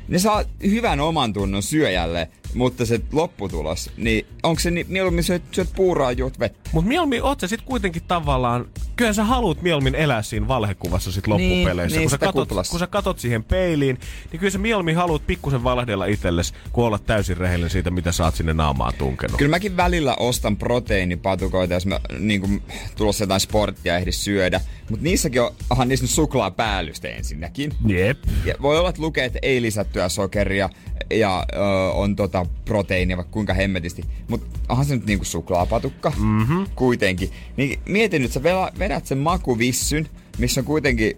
ne 0.07 0.19
saa 0.19 0.43
hyvän 0.63 0.99
oman 0.99 1.33
tunnon 1.33 1.63
syöjälle, 1.63 2.29
mutta 2.55 2.85
se 2.85 3.01
lopputulos, 3.11 3.91
niin 3.97 4.25
onko 4.43 4.59
se 4.59 4.71
ni- 4.71 4.85
mieluummin 4.89 5.23
syöt, 5.23 5.43
syöt 5.51 5.69
puuroa 5.75 6.11
ja 6.11 6.17
juot 6.17 6.39
vettä? 6.39 6.69
Mutta 6.71 6.87
mieluummin 6.87 7.23
oot 7.23 7.39
sä 7.39 7.47
sit 7.47 7.61
kuitenkin 7.61 8.01
tavallaan, 8.07 8.65
kyllä 8.95 9.13
sä 9.13 9.23
haluat 9.23 9.61
mieluummin 9.61 9.95
elää 9.95 10.21
siinä 10.21 10.47
valhekuvassa 10.47 11.11
sit 11.11 11.27
loppupeleissä. 11.27 11.97
niin, 11.97 12.05
kun, 12.05 12.11
sä 12.11 12.17
katot, 12.17 12.47
kuplassa. 12.47 12.71
kun 12.71 12.79
sä 12.79 12.87
katot 12.87 13.19
siihen 13.19 13.43
peiliin, 13.43 13.99
niin 14.31 14.39
kyllä 14.39 14.51
sä 14.51 14.57
mieluummin 14.57 14.95
haluat 14.95 15.27
pikkusen 15.27 15.63
valehdella 15.63 16.05
itsellesi, 16.05 16.53
kuin 16.71 16.85
olla 16.85 16.99
täysin 16.99 17.37
rehellinen 17.37 17.69
siitä, 17.69 17.91
mitä 17.91 18.11
sä 18.11 18.23
oot 18.23 18.35
sinne 18.35 18.53
naamaan 18.53 18.93
tunkenut. 18.97 19.37
Kyllä 19.37 19.49
mäkin 19.49 19.77
välillä 19.77 20.15
ostan 20.19 20.57
proteiinipatukoita, 20.57 21.73
jos 21.73 21.85
mä 21.85 21.99
niin 22.19 22.41
kuin, 22.41 22.61
tulossa 22.95 23.23
jotain 23.23 23.41
sporttia 23.41 23.97
ehdi 23.97 24.11
syödä. 24.11 24.61
Mutta 24.89 25.03
niissäkin 25.03 25.41
on, 25.41 25.51
onhan 25.69 25.87
niissä 25.87 26.03
nyt 26.03 26.11
suklaapäällyste 26.11 27.09
ensinnäkin. 27.09 27.71
Jep. 27.87 28.17
Ja 28.45 28.55
voi 28.61 28.79
olla, 28.79 28.89
että 28.89 29.01
lukee, 29.01 29.25
että 29.25 29.39
ei 29.41 29.61
lisättyä 29.61 30.09
sokeria 30.09 30.69
ja 31.09 31.45
ö, 31.53 31.59
on 31.91 32.15
tota 32.15 32.45
proteiinia 32.65 33.17
vaikka 33.17 33.33
kuinka 33.33 33.53
hemmetisti. 33.53 34.03
Mutta 34.27 34.59
onhan 34.69 34.85
se 34.85 34.95
nyt 34.95 35.05
niinku 35.05 35.25
suklaapatukka 35.25 36.13
mm-hmm. 36.17 36.65
kuitenkin. 36.75 37.29
Niin 37.57 37.79
mietin 37.85 38.21
nyt, 38.21 38.31
sä 38.31 38.43
vedät 38.79 39.05
sen 39.05 39.17
makuvissyn, 39.17 40.09
missä 40.37 40.61
on 40.61 40.65
kuitenkin 40.65 41.17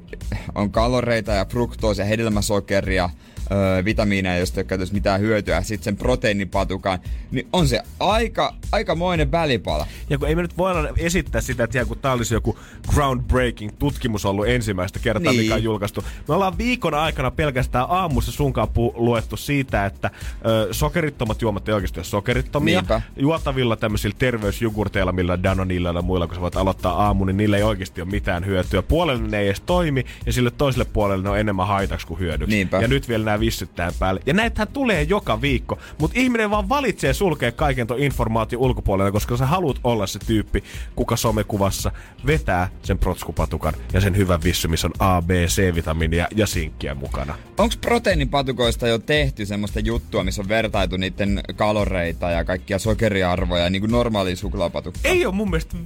on 0.55 0.71
kaloreita 0.71 1.31
ja 1.31 1.45
fruktoosia, 1.45 2.05
hedelmäsokeria, 2.05 3.09
öö, 3.51 3.85
vitamiineja, 3.85 4.37
josta 4.37 4.59
ei 4.59 4.61
ole 4.61 4.67
käytössä 4.67 4.93
mitään 4.93 5.21
hyötyä, 5.21 5.61
sitten 5.63 5.83
sen 5.83 5.97
proteiinipatukan, 5.97 6.99
niin 7.31 7.47
on 7.53 7.67
se 7.67 7.81
aika, 7.99 8.53
aikamoinen 8.71 9.31
välipala. 9.31 9.87
Ja 10.09 10.17
kun 10.17 10.27
ei 10.27 10.35
me 10.35 10.41
nyt 10.41 10.57
voida 10.57 10.89
esittää 10.97 11.41
sitä, 11.41 11.63
että 11.63 11.85
kun 11.85 11.97
tää 11.99 12.11
olisi 12.13 12.33
joku 12.33 12.57
groundbreaking 12.93 13.71
tutkimus 13.79 14.25
ollut 14.25 14.47
ensimmäistä 14.47 14.99
kertaa, 14.99 15.31
Niin. 15.31 15.41
mikä 15.43 15.55
on 15.55 15.63
julkaistu. 15.63 16.03
Me 16.27 16.33
ollaan 16.33 16.57
viikon 16.57 16.93
aikana 16.93 17.31
pelkästään 17.31 17.85
aamussa 17.89 18.31
sunkaan 18.31 18.67
luettu 18.95 19.37
siitä, 19.37 19.85
että 19.85 20.11
ö, 20.45 20.67
sokerittomat 20.71 21.41
juomat 21.41 21.67
ei 21.69 21.73
oikeasti 21.75 21.99
ole 21.99 22.05
sokerittomia. 22.05 22.79
Niinpä. 22.79 23.01
Juotavilla 23.17 23.75
tämmöisillä 23.75 24.15
terveysjogurteilla, 24.19 25.11
millä 25.11 25.43
Danonilla 25.43 25.89
ja 25.89 26.01
muilla, 26.01 26.27
kun 26.27 26.35
sä 26.35 26.41
voit 26.41 26.55
aloittaa 26.55 27.03
aamu, 27.05 27.25
niin 27.25 27.37
niillä 27.37 27.57
ei 27.57 27.63
oikeasti 27.63 28.01
ole 28.01 28.09
mitään 28.09 28.45
hyötyä. 28.45 28.81
Puolelle 28.81 29.27
ne 29.27 29.39
ei 29.39 29.45
edes 29.47 29.61
toimi, 29.61 30.05
ja 30.25 30.33
sille 30.33 30.51
toiselle 30.51 30.85
puolelle 30.93 31.23
ne 31.23 31.29
on 31.29 31.39
enemmän 31.39 31.67
haitaksi 31.67 32.07
kuin 32.07 32.19
hyödyksi. 32.19 32.55
Niinpä. 32.55 32.77
Ja 32.81 32.87
nyt 32.87 33.07
vielä 33.09 33.25
nämä 33.25 33.36
vissyt 33.39 33.75
tähän 33.75 33.93
päälle. 33.99 34.21
Ja 34.25 34.33
näitähän 34.33 34.67
tulee 34.67 35.03
joka 35.03 35.41
viikko, 35.41 35.79
mutta 35.99 36.19
ihminen 36.19 36.51
vaan 36.51 36.69
valitsee 36.69 37.13
sulkea 37.13 37.51
kaiken 37.51 37.87
ton 37.87 37.99
informaation 37.99 38.61
ulkopuolelle, 38.61 39.11
koska 39.11 39.37
sä 39.37 39.45
haluat 39.45 39.79
olla 39.83 40.07
se 40.07 40.19
tyyppi, 40.19 40.63
kuka 40.95 41.15
somekuvassa 41.15 41.91
vetää 42.25 42.69
sen 42.83 42.97
protskupatukan 42.97 43.73
ja 43.93 44.01
sen 44.01 44.17
hyvän 44.17 44.43
vissy, 44.43 44.67
missä 44.67 44.87
on 44.87 44.93
A, 44.99 45.21
B, 45.21 45.29
C-vitamiinia 45.29 46.27
ja 46.35 46.47
sinkkiä 46.47 46.95
mukana. 46.95 47.37
Onko 47.57 47.75
proteiinipatukoista 47.81 48.87
jo 48.87 48.99
tehty 48.99 49.45
semmoista 49.45 49.79
juttua, 49.79 50.23
missä 50.23 50.41
on 50.41 50.49
vertaitu 50.49 50.97
niiden 50.97 51.41
kaloreita 51.55 52.31
ja 52.31 52.43
kaikkia 52.43 52.79
sokeriarvoja 52.79 53.69
niin 53.69 53.81
kuin 53.81 53.91
normaaliin 53.91 54.37
suklaapatukkaan? 54.37 55.15
Ei 55.15 55.25
ole 55.25 55.35
mun 55.35 55.49
mielestä... 55.49 55.77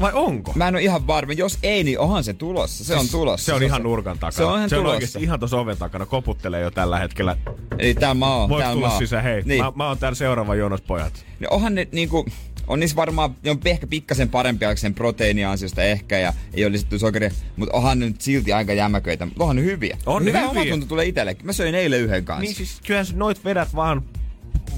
Vai 0.00 0.12
onko? 0.14 0.52
Mä 0.54 0.68
en 0.68 0.74
ole 0.74 0.82
ihan 0.82 1.06
varma. 1.06 1.32
Jos 1.32 1.58
ei, 1.62 1.84
niin 1.84 1.98
onhan 1.98 2.24
se 2.24 2.34
tulossa. 2.34 2.84
Se 2.84 2.96
on 2.96 3.08
tulossa. 3.08 3.46
Se 3.46 3.52
on 3.54 3.62
ihan 3.62 3.82
nurkan 3.82 4.18
takana. 4.18 4.30
Se 4.36 4.44
on 4.44 4.56
ihan 4.58 4.68
se 4.70 4.76
on 4.76 4.84
tulossa. 4.84 5.18
ihan 5.18 5.38
tuossa 5.38 5.58
oven 5.60 5.76
takana. 5.76 6.06
Koputtelee 6.06 6.60
jo 6.62 6.70
tällä 6.70 6.98
hetkellä. 6.98 7.36
Eli 7.78 7.94
tää 7.94 8.14
maa, 8.14 8.48
Voit 8.48 8.70
tulla 8.72 8.88
maa. 8.88 8.98
sisään, 8.98 9.24
hei. 9.24 9.42
Niin. 9.44 9.64
Mä, 9.64 9.72
mä 9.76 9.88
oon 9.88 9.98
täällä 9.98 10.16
seuraava 10.16 10.54
jonos 10.54 10.80
pojat. 10.82 11.24
niin 11.40 11.52
onhan 11.52 11.74
ne 11.74 11.88
niinku, 11.92 12.26
on 12.66 12.80
niissä 12.80 12.96
varmaan, 12.96 13.34
ne 13.42 13.50
on 13.50 13.60
ehkä 13.64 13.86
pikkasen 13.86 14.28
parempia 14.28 14.76
sen 14.76 14.94
proteiiniansiosta 14.94 15.82
ehkä 15.82 16.18
ja 16.18 16.32
ei 16.54 16.64
ole 16.64 16.72
lisätty 16.72 16.98
sokeria, 16.98 17.30
mutta 17.56 17.76
onhan 17.76 17.98
ne 17.98 18.06
nyt 18.06 18.20
silti 18.20 18.52
aika 18.52 18.72
jämäköitä. 18.72 19.26
Mutta 19.26 19.42
onhan 19.44 19.56
ne 19.56 19.62
hyviä. 19.62 19.98
On 20.06 20.24
ne 20.24 20.28
Hyvä 20.30 20.40
hyviä. 20.40 20.50
omatunto 20.62 20.86
tulee 20.86 21.06
itsellekin. 21.06 21.46
Mä 21.46 21.52
söin 21.52 21.74
eilen 21.74 22.00
yhden 22.00 22.24
kanssa. 22.24 22.42
Niin 22.42 22.54
siis 22.54 22.80
kyllähän 22.86 23.06
noit 23.14 23.44
vedät 23.44 23.74
vaan 23.74 24.02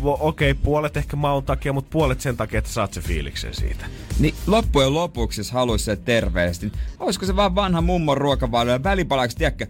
okei, 0.03 0.51
okay, 0.51 0.63
puolet 0.65 0.97
ehkä 0.97 1.17
maun 1.17 1.45
takia, 1.45 1.73
mutta 1.73 1.91
puolet 1.93 2.21
sen 2.21 2.37
takia, 2.37 2.59
että 2.59 2.71
saat 2.71 2.93
se 2.93 3.01
fiiliksen 3.01 3.55
siitä. 3.55 3.87
Niin 4.19 4.35
loppujen 4.47 4.95
lopuksi, 4.95 5.41
jos 5.41 5.51
haluaisi 5.51 5.85
se 5.85 5.97
terveesti, 5.97 6.67
niin 6.67 6.79
olisiko 6.99 7.27
se 7.27 7.37
vaan 7.37 7.55
vanha 7.55 7.81
mummon 7.81 8.17
ruokavalio 8.17 8.73
ja 8.73 8.83
välipalaksi, 8.83 9.37
tiedätkö, 9.37 9.67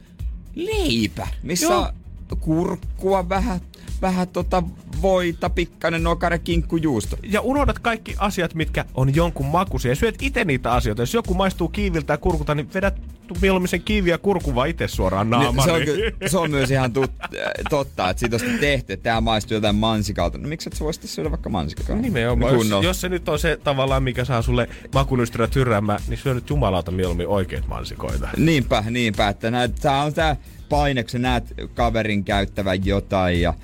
leipä, 0.54 1.28
missä 1.42 1.66
Joo. 1.66 1.80
on 1.80 2.36
kurkkua, 2.40 3.28
vähän, 3.28 3.60
vähän 4.02 4.28
tota 4.28 4.62
voita, 5.02 5.50
pikkainen 5.50 6.02
nokare, 6.02 6.38
kinkku, 6.38 6.76
juusto. 6.76 7.16
Ja 7.22 7.40
unohdat 7.40 7.78
kaikki 7.78 8.14
asiat, 8.18 8.54
mitkä 8.54 8.84
on 8.94 9.14
jonkun 9.14 9.46
makuisia. 9.46 9.90
Ja 9.90 9.96
syöt 9.96 10.14
itse 10.22 10.44
niitä 10.44 10.72
asioita. 10.72 11.02
Jos 11.02 11.14
joku 11.14 11.34
maistuu 11.34 11.68
kiiviltä 11.68 12.12
ja 12.12 12.18
kurkulta, 12.18 12.54
niin 12.54 12.68
vedät 12.74 12.94
mieluummin 13.40 13.68
sen 13.68 13.82
kiivi 13.82 14.10
ja 14.10 14.18
kurkun 14.18 14.54
vaan 14.54 14.68
itse 14.68 14.88
suoraan 14.88 15.30
Niin, 15.30 15.40
naamaan. 15.40 15.68
se, 15.68 15.72
on, 15.72 15.82
ky- 15.82 16.16
se 16.26 16.38
on 16.38 16.50
myös 16.50 16.70
ihan 16.70 16.92
tut, 16.92 17.10
äh, 17.22 17.30
totta, 17.70 18.10
että 18.10 18.20
siitä 18.20 18.36
on 18.36 18.40
sitten 18.40 18.58
tehty, 18.58 18.92
että 18.92 19.04
tämä 19.04 19.20
maistuu 19.20 19.54
jotain 19.54 19.76
mansikalta. 19.76 20.38
No 20.38 20.48
miksi 20.48 20.68
et 20.68 20.72
sä 20.76 20.84
voisit 20.84 21.02
syödä 21.04 21.30
vaikka 21.30 21.50
mansikaa? 21.50 21.96
Nimenomaan. 21.96 22.52
Jos, 22.52 22.62
Kunnolla. 22.62 22.84
jos, 22.84 23.00
se 23.00 23.08
nyt 23.08 23.28
on 23.28 23.38
se 23.38 23.58
tavallaan, 23.64 24.02
mikä 24.02 24.24
saa 24.24 24.42
sulle 24.42 24.68
makunystyrä 24.94 25.46
tyräämään, 25.46 26.00
niin 26.08 26.18
syö 26.18 26.34
nyt 26.34 26.50
jumalauta 26.50 26.90
mieluummin 26.90 27.28
oikeat 27.28 27.66
mansikoita. 27.66 28.28
Niinpä, 28.36 28.84
niinpä, 28.90 29.28
että 29.28 29.50
tää 29.80 30.02
on 30.02 30.14
tää 30.14 30.36
paine, 30.70 31.02
kun 31.02 31.10
sä 31.10 31.18
näet 31.18 31.54
kaverin 31.74 32.24
käyttävän 32.24 32.86
jotain 32.86 33.40
ja 33.40 33.54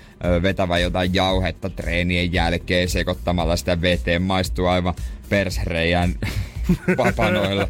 vetävän 0.43 0.83
jotain 0.83 1.15
jauhetta 1.15 1.71
treenien 1.71 2.33
jälkeen 2.33 2.89
sekoittamalla 2.89 3.57
sitä 3.57 3.81
veteen, 3.81 4.23
maistuu 4.23 4.67
aivan 4.67 4.95
persreijän 5.29 6.15
papanoilla. 6.97 7.69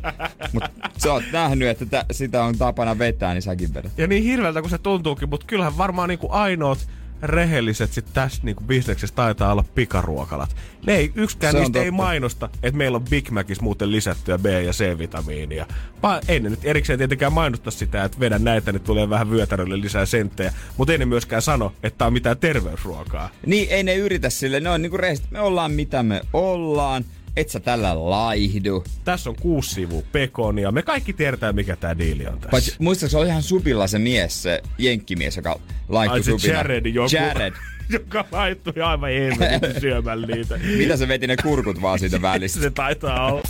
Mutta 0.52 0.70
sä 0.98 1.12
oot 1.12 1.24
nähnyt, 1.32 1.68
että 1.68 1.86
tä, 1.86 2.04
sitä 2.12 2.44
on 2.44 2.58
tapana 2.58 2.98
vetää, 2.98 3.34
niin 3.34 3.42
säkin 3.42 3.74
vedät. 3.74 3.98
Ja 3.98 4.06
niin 4.06 4.22
hirveältä 4.22 4.60
kuin 4.60 4.70
se 4.70 4.78
tuntuukin, 4.78 5.28
mutta 5.28 5.46
kyllähän 5.46 5.78
varmaan 5.78 6.08
niinku 6.08 6.28
ainoat 6.30 6.88
rehelliset 7.22 7.92
sit 7.92 8.06
tässä 8.14 8.40
niinku 8.42 8.64
bisneksessä 8.64 9.16
taitaa 9.16 9.52
olla 9.52 9.64
pikaruokalat. 9.74 10.56
Ne 10.86 10.96
ei, 10.96 11.12
yksikään 11.14 11.52
Se 11.52 11.58
niistä 11.58 11.82
ei 11.82 11.90
mainosta, 11.90 12.48
että 12.62 12.78
meillä 12.78 12.96
on 12.96 13.04
Big 13.04 13.30
Macissa 13.30 13.62
muuten 13.62 13.92
lisättyä 13.92 14.38
B- 14.38 14.46
ja 14.46 14.72
C-vitamiinia. 14.72 15.66
Vaan 16.02 16.22
ei 16.28 16.40
ne 16.40 16.50
nyt 16.50 16.64
erikseen 16.64 16.98
tietenkään 16.98 17.32
mainosta 17.32 17.70
sitä, 17.70 18.04
että 18.04 18.20
vedä 18.20 18.38
näitä, 18.38 18.72
niin 18.72 18.82
tulee 18.82 19.10
vähän 19.10 19.30
vyötärölle 19.30 19.80
lisää 19.80 20.06
senttejä. 20.06 20.52
Mutta 20.76 20.92
ei 20.92 20.98
ne 20.98 21.04
myöskään 21.04 21.42
sano, 21.42 21.72
että 21.82 21.98
tää 21.98 22.06
on 22.06 22.12
mitään 22.12 22.38
terveysruokaa. 22.38 23.30
Niin, 23.46 23.68
ei 23.70 23.82
ne 23.82 23.94
yritä 23.94 24.30
sille, 24.30 24.60
ne 24.60 24.70
on 24.70 24.82
niinku 24.82 24.96
rehellisesti, 24.96 25.32
me 25.32 25.40
ollaan 25.40 25.72
mitä 25.72 26.02
me 26.02 26.20
ollaan, 26.32 27.04
et 27.36 27.48
sä 27.48 27.60
tällä 27.60 28.10
laihdu. 28.10 28.84
Tässä 29.04 29.30
on 29.30 29.36
kuusi 29.36 29.74
sivua 29.74 30.02
pekonia. 30.12 30.72
Me 30.72 30.82
kaikki 30.82 31.12
tiedetään, 31.12 31.54
mikä 31.54 31.76
tää 31.76 31.98
diili 31.98 32.26
on 32.26 32.34
tässä. 32.34 32.50
Paitsi 32.50 32.74
muistatko, 32.78 33.10
se 33.10 33.18
oli 33.18 33.28
ihan 33.28 33.42
supilla 33.42 33.86
se 33.86 33.98
mies, 33.98 34.42
se 34.42 34.62
jenkkimies, 34.78 35.36
joka 35.36 35.60
laihtui 35.88 36.18
Ai 36.18 36.22
se 36.22 36.30
supina. 36.30 36.54
Jared 36.54 36.86
joku. 36.86 37.08
Jared. 37.14 37.52
joka 37.88 38.24
laittui 38.32 38.82
aivan 38.82 39.10
helvetin 39.10 39.80
syömään 39.80 40.22
niitä. 40.22 40.58
Mitä 40.78 40.96
se 40.96 41.08
veti 41.08 41.26
ne 41.26 41.36
kurkut 41.36 41.82
vaan 41.82 41.98
siitä 41.98 42.22
välistä? 42.32 42.60
Se 42.60 42.70
taitaa 42.70 43.32
olla. 43.32 43.42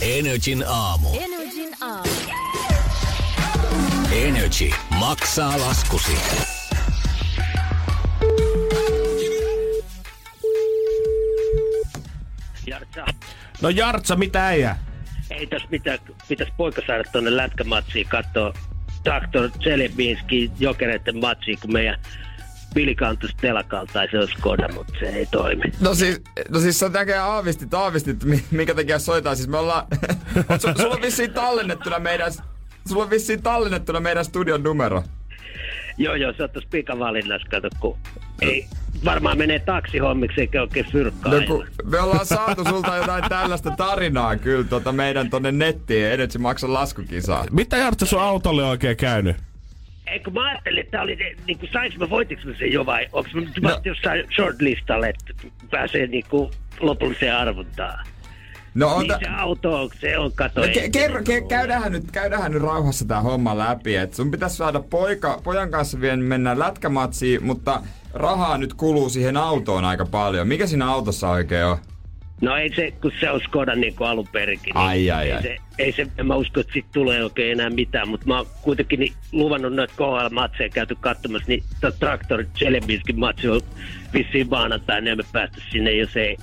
Energin 0.00 0.64
aamu. 0.68 1.08
Energin 1.20 1.74
aamu. 1.80 2.08
Energy 4.12 4.70
maksaa 4.98 5.60
laskusi. 5.60 6.12
Jartsa, 12.66 13.04
No 13.62 13.68
Jartsa, 13.68 14.16
mitä 14.16 14.46
äijä? 14.46 14.76
ei 15.30 15.46
tässä 15.46 15.68
mitään, 15.70 15.98
pitäisi 16.28 16.52
poika 16.56 16.82
saada 16.86 17.04
tuonne 17.12 17.36
lätkämatsiin 17.36 18.08
katsoa 18.08 18.52
Traktor 19.04 19.50
Tselebinski 19.50 20.50
jokereiden 20.58 21.18
matsiin, 21.18 21.58
kun 21.60 21.72
meidän 21.72 22.00
Vili 22.74 22.94
kantus 22.94 23.30
telakalta, 23.40 23.92
tai 23.92 24.08
se 24.10 24.18
olisi 24.18 24.32
Skoda, 24.38 24.68
mutta 24.74 24.92
se 25.00 25.06
ei 25.06 25.26
toimi. 25.26 25.62
No 25.80 25.94
siis, 25.94 26.20
no 26.48 26.60
siis 26.60 26.78
sä 26.78 26.88
näkee 26.88 27.18
aavistit, 27.18 27.74
aavistit, 27.74 28.24
mi- 28.24 28.44
minkä 28.50 28.74
takia 28.74 28.98
soitaan. 28.98 29.36
Siis 29.36 29.48
me 29.48 29.58
ollaan, 29.58 29.86
su, 30.60 30.68
sulla 30.82 30.94
on 30.94 31.02
vissiin 31.02 31.32
tallennettuna 31.32 31.98
meidän, 31.98 32.32
sulla 32.88 33.02
on 33.04 33.10
vissiin 33.10 33.42
tallennettuna 33.42 34.00
meidän 34.00 34.24
studion 34.24 34.62
numero. 34.62 35.02
Joo, 35.98 36.14
joo, 36.14 36.32
se 36.32 36.42
on 36.42 36.50
tuossa 36.50 36.68
pikavalinnassa, 36.72 37.48
kato, 37.50 37.68
kun 37.80 37.98
ei 38.42 38.66
varmaan 39.04 39.38
menee 39.38 39.58
taksihommiksi 39.58 40.40
eikä 40.40 40.62
oikein 40.62 40.86
fyrkkaa. 40.92 41.32
No, 41.34 41.40
kun 41.46 41.66
me 41.84 42.00
ollaan 42.00 42.26
saatu 42.26 42.64
sulta 42.64 42.96
jotain 42.96 43.24
tällaista 43.28 43.70
tarinaa 43.70 44.36
kyllä 44.36 44.64
tota 44.64 44.92
meidän 44.92 45.30
tonne 45.30 45.52
nettiin, 45.52 46.06
Energy 46.06 46.38
maksa 46.38 46.72
laskukisaa. 46.72 47.44
Mitä 47.50 47.76
Jartsa 47.76 48.06
sun 48.06 48.22
autolle 48.22 48.62
on 48.64 48.68
oikein 48.70 48.96
käynyt? 48.96 49.36
Ei, 50.06 50.20
kun 50.20 50.32
mä 50.32 50.48
ajattelin, 50.48 50.84
että 50.84 51.02
oli, 51.02 51.18
niin 51.46 51.58
kuin, 51.58 51.70
sainko 51.72 51.98
mä, 51.98 52.10
voitinko 52.10 52.42
mä 52.48 52.54
sen 52.58 52.72
jo 52.72 52.86
vai 52.86 53.06
onko 53.12 53.30
mä 53.34 53.40
nyt 53.40 53.60
No. 53.60 53.80
jossain 53.84 54.24
shortlistalle, 54.34 55.08
että 55.08 55.32
pääsee 55.70 56.06
niin 56.06 56.24
kuin 56.28 56.50
lopulliseen 56.80 57.36
arvontaan. 57.36 58.06
No, 58.76 58.98
Niin 58.98 59.12
ota, 59.12 59.18
se 59.24 59.30
auto 59.30 59.82
on, 59.82 59.90
se 60.00 60.18
on 60.18 60.32
kato. 60.34 60.60
No, 60.60 60.66
ke- 60.66 60.90
kerro, 60.92 61.20
ke- 61.20 61.32
ollut. 61.36 61.48
käydäänhän, 61.48 61.92
nyt, 61.92 62.10
käydäänhän 62.12 62.52
nyt 62.52 62.62
rauhassa 62.62 63.04
tää 63.04 63.20
homma 63.20 63.58
läpi. 63.58 63.96
Et 63.96 64.14
sun 64.14 64.30
pitäisi 64.30 64.56
saada 64.56 64.80
poika, 64.80 65.40
pojan 65.44 65.70
kanssa 65.70 66.00
vielä 66.00 66.16
mennä 66.16 66.58
lätkämatsiin, 66.58 67.44
mutta 67.44 67.82
rahaa 68.14 68.58
nyt 68.58 68.74
kuluu 68.74 69.08
siihen 69.08 69.36
autoon 69.36 69.84
aika 69.84 70.06
paljon. 70.06 70.48
Mikä 70.48 70.66
siinä 70.66 70.88
autossa 70.90 71.30
oikein 71.30 71.64
on? 71.64 71.76
No 72.40 72.56
ei 72.56 72.74
se, 72.74 72.90
kun 72.90 73.12
se 73.20 73.30
on 73.30 73.40
Skoda 73.40 73.74
niin 73.74 73.96
kuin 73.96 74.08
alun 74.08 74.28
perinkin. 74.32 74.64
Niin 74.64 74.76
Ai, 74.76 75.10
ai, 75.10 75.26
ei 75.26 75.32
ai. 75.32 75.42
Se, 75.42 75.56
ei 75.78 75.92
se, 75.92 76.06
en 76.18 76.26
mä 76.26 76.34
usko, 76.34 76.60
että 76.60 76.72
siitä 76.72 76.88
tulee 76.92 77.24
oikein 77.24 77.52
enää 77.52 77.70
mitään, 77.70 78.08
mutta 78.08 78.26
mä 78.26 78.36
oon 78.36 78.46
kuitenkin 78.62 79.00
niin 79.00 79.12
luvannut 79.32 79.74
noita 79.74 79.94
KHL-matseja 79.96 80.68
käyty 80.68 80.96
katsomassa, 81.00 81.48
niin 81.48 81.62
tuo 81.80 81.90
Traktor 81.90 82.44
Celebinskin 82.58 83.18
matsi 83.18 83.48
on 83.48 83.60
vissiin 84.12 84.48
maanantaina, 84.50 85.08
ja 85.08 85.16
me 85.16 85.22
päästä 85.32 85.56
sinne, 85.72 85.92
jos 85.92 86.16
ei 86.16 86.36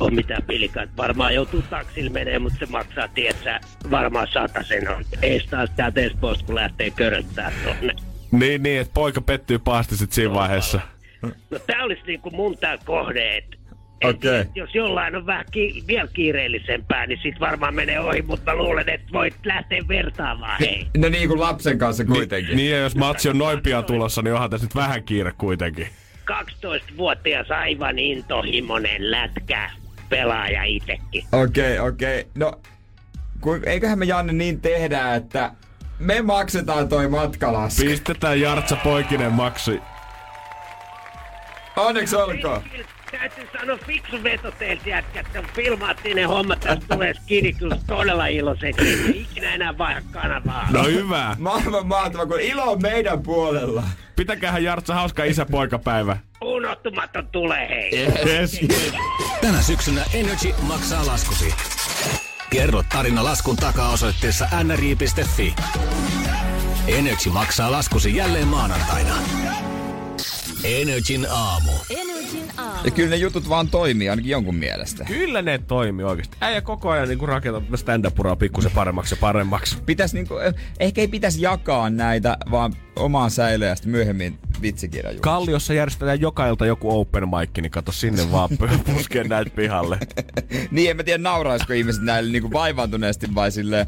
ole 0.00 0.10
mitään 0.10 0.42
pilikaa. 0.42 0.84
Varmaan 0.96 1.34
joutuu 1.34 1.62
taksilla 1.62 2.10
menee, 2.10 2.38
mutta 2.38 2.58
se 2.58 2.66
maksaa, 2.66 3.08
tietsä, 3.08 3.60
varmaan 3.90 4.28
sen 4.62 4.90
on. 4.90 5.04
Ees 5.22 5.46
taas 5.46 5.70
täältä 5.76 6.00
Espoosta, 6.00 6.44
kun 6.44 6.54
lähtee 6.54 6.90
köröttää 6.90 7.52
tonne. 7.64 7.94
Niin, 8.30 8.62
niin, 8.62 8.80
että 8.80 8.94
poika 8.94 9.20
pettyy 9.20 9.58
pahasti 9.58 9.96
sit 9.96 10.12
siinä 10.12 10.34
vaiheessa. 10.34 10.80
No 11.22 11.58
tää 11.66 11.84
olisi 11.84 12.02
niinku 12.06 12.30
mun 12.30 12.58
tää 12.58 12.78
kohde, 12.84 13.36
että 13.36 13.56
Okei. 14.04 14.40
et 14.40 14.48
jos 14.54 14.74
jollain 14.74 15.16
on 15.16 15.26
vähän 15.26 15.44
ki- 15.50 15.84
vielä 15.86 16.08
kiireellisempää, 16.12 17.06
niin 17.06 17.18
sit 17.22 17.40
varmaan 17.40 17.74
menee 17.74 18.00
ohi, 18.00 18.22
mutta 18.22 18.50
mä 18.50 18.56
luulen, 18.58 18.88
että 18.88 19.12
voit 19.12 19.34
lähteä 19.44 19.80
vertaamaan, 19.88 20.60
hei. 20.60 20.86
No 20.96 21.08
niin 21.08 21.28
kuin 21.28 21.40
lapsen 21.40 21.78
kanssa 21.78 22.04
kuitenkin. 22.04 22.56
Niin, 22.56 22.70
ja 22.70 22.78
jos 22.78 22.96
matsi 22.96 23.28
on 23.28 23.38
noin 23.38 23.62
pian 23.62 23.84
tulossa, 23.84 24.22
niin 24.22 24.34
onhan 24.34 24.50
tässä 24.50 24.66
nyt 24.66 24.74
vähän 24.74 25.02
kiire 25.02 25.32
kuitenkin. 25.38 25.88
12-vuotias 26.30 27.50
aivan 27.50 27.98
intohimonen 27.98 29.10
lätkä 29.10 29.70
pelaaja 30.12 30.64
itekin. 30.64 31.24
Okei, 31.32 31.78
okei. 31.78 32.26
No, 32.34 32.60
ku, 33.40 33.60
eiköhän 33.66 33.98
me 33.98 34.04
Janne 34.04 34.32
niin 34.32 34.60
tehdä, 34.60 35.14
että 35.14 35.50
me 35.98 36.22
maksetaan 36.22 36.88
toi 36.88 37.08
matkalasku. 37.08 37.82
Pistetään 37.82 38.40
Jartsa 38.40 38.76
poikinen 38.76 39.32
maksi. 39.32 39.80
Onneksi 41.76 42.16
olkoon. 42.16 42.62
Täytyy 43.18 43.48
sanoa 43.58 43.78
fiksu 43.86 44.22
veto 44.22 44.50
teiltä 44.50 44.88
jätkä, 44.88 45.20
että 45.20 45.42
filmaatte 45.54 46.14
ne 46.14 46.24
hommat, 46.24 46.60
tästä 46.60 46.94
tulee 46.94 47.14
skidi 47.14 47.52
kyllä 47.52 47.76
todella 47.86 48.26
iloiseksi, 48.26 48.88
ei 48.88 49.20
ikinä 49.20 49.54
enää 49.54 49.78
vaihda 49.78 50.02
kanavaa. 50.12 50.68
No 50.70 50.84
hyvä. 50.84 51.36
Maailman 51.38 51.86
mahtava, 51.86 52.26
kun 52.26 52.40
ilo 52.40 52.62
on 52.62 52.82
meidän 52.82 53.22
puolella. 53.22 53.82
Pitäkäähän 54.16 54.64
Jartsa 54.64 54.94
hauska 54.94 55.24
isä-poikapäivä. 55.24 56.16
Unohtumaton 56.44 57.26
tulee, 57.26 57.68
hei. 57.68 58.06
Yes. 58.26 58.60
Tänä 59.40 59.62
syksynä 59.62 60.04
Energy 60.14 60.54
maksaa 60.62 61.06
laskusi. 61.06 61.54
Kerro 62.50 62.82
tarina 62.92 63.24
laskun 63.24 63.56
takaa 63.56 63.92
osoitteessa 63.92 64.48
nri.fi. 64.64 65.54
Energy 66.86 67.30
maksaa 67.30 67.72
laskusi 67.72 68.16
jälleen 68.16 68.48
maanantaina. 68.48 69.14
Energin 70.64 71.26
aamu. 71.30 71.72
Energin 71.90 72.50
aamu. 72.56 72.84
Ja 72.84 72.90
kyllä 72.90 73.10
ne 73.10 73.16
jutut 73.16 73.48
vaan 73.48 73.68
toimii 73.68 74.08
ainakin 74.08 74.30
jonkun 74.30 74.54
mielestä. 74.54 75.04
Kyllä 75.04 75.42
ne 75.42 75.58
toimii 75.58 76.04
oikeesti. 76.04 76.36
Äijä 76.40 76.60
koko 76.60 76.90
ajan 76.90 77.08
niinku 77.08 77.26
rakentaa 77.26 77.60
tätä 77.60 77.76
stand-up-uraa 77.76 78.36
pikkusen 78.36 78.72
paremmaksi 78.74 79.14
ja 79.14 79.18
paremmaksi. 79.20 79.76
Pitäis 79.86 80.14
niinku, 80.14 80.38
eh, 80.38 80.54
ehkä 80.80 81.00
ei 81.00 81.08
pitäisi 81.08 81.42
jakaa 81.42 81.90
näitä, 81.90 82.36
vaan 82.50 82.72
omaan 82.96 83.30
säilöön 83.30 83.68
ja 83.68 83.74
sitten 83.76 83.92
myöhemmin 83.92 84.38
vitsikirja 84.62 85.20
Kalliossa 85.20 85.74
järjestetään 85.74 86.20
joka 86.20 86.46
ilta 86.46 86.66
joku 86.66 87.00
open 87.00 87.28
mic, 87.28 87.62
niin 87.62 87.70
kato 87.70 87.92
sinne 87.92 88.32
vaan 88.32 88.48
puskee 88.94 89.24
näitä 89.24 89.50
pihalle. 89.56 89.98
niin, 90.70 90.90
en 90.90 90.96
mä 90.96 91.02
tiedä 91.02 91.22
nauraisiko 91.22 91.72
ihmiset 91.72 92.02
näille 92.02 92.32
niinku 92.32 92.52
vaivaantuneesti 92.52 93.34
vai 93.34 93.52
silleen, 93.52 93.86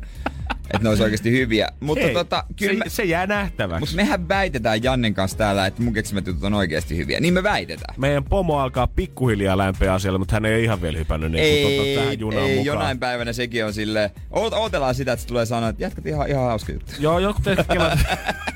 että 0.65 0.83
ne 0.83 0.89
olisi 0.89 1.03
oikeasti 1.03 1.31
hyviä. 1.31 1.69
Mutta 1.81 2.05
Ei, 2.05 2.15
tota, 2.15 2.45
kyllä 2.59 2.85
se, 2.85 2.91
se 2.95 3.05
jää 3.05 3.27
nähtäväksi. 3.27 3.81
Mutta 3.81 3.97
mehän 3.97 4.29
väitetään 4.29 4.83
Jannen 4.83 5.15
kanssa 5.15 5.39
täällä, 5.39 5.67
että 5.67 5.83
mun 5.83 5.93
keksimät 5.93 6.27
jutut 6.27 6.45
on 6.45 6.55
oikeasti 6.55 6.97
hyviä. 6.97 7.21
Niin 7.21 7.35
me 7.35 7.43
väitetään. 7.43 7.95
Meidän 7.99 8.25
pomo 8.25 8.59
alkaa 8.59 8.87
pikkuhiljaa 8.87 9.59
lämpeä 9.59 9.95
asialle, 9.95 10.19
mutta 10.19 10.37
hän 10.37 10.45
ei 10.45 10.65
ihan 10.65 10.83
vielä 10.83 10.99
hypännyt 10.99 11.33
niin 11.33 11.45
ei, 11.45 11.77
tota, 11.77 12.01
tähän 12.01 12.19
junaan 12.21 12.47
ei, 12.47 12.57
mukaan. 12.57 12.67
jonain 12.67 12.99
päivänä 12.99 13.33
sekin 13.33 13.65
on 13.65 13.75
silleen, 13.75 14.11
oot, 14.31 14.53
ootellaan 14.53 14.95
sitä, 14.95 15.13
että 15.13 15.21
se 15.21 15.29
tulee 15.29 15.47
sanoa, 15.47 15.69
että 15.69 15.83
jatkat 15.83 16.07
ihan, 16.07 16.29
ihan 16.29 16.45
hauska 16.45 16.73
juttu. 16.73 16.93
Joo, 16.99 17.19
joku 17.19 17.43
kela... 17.73 17.99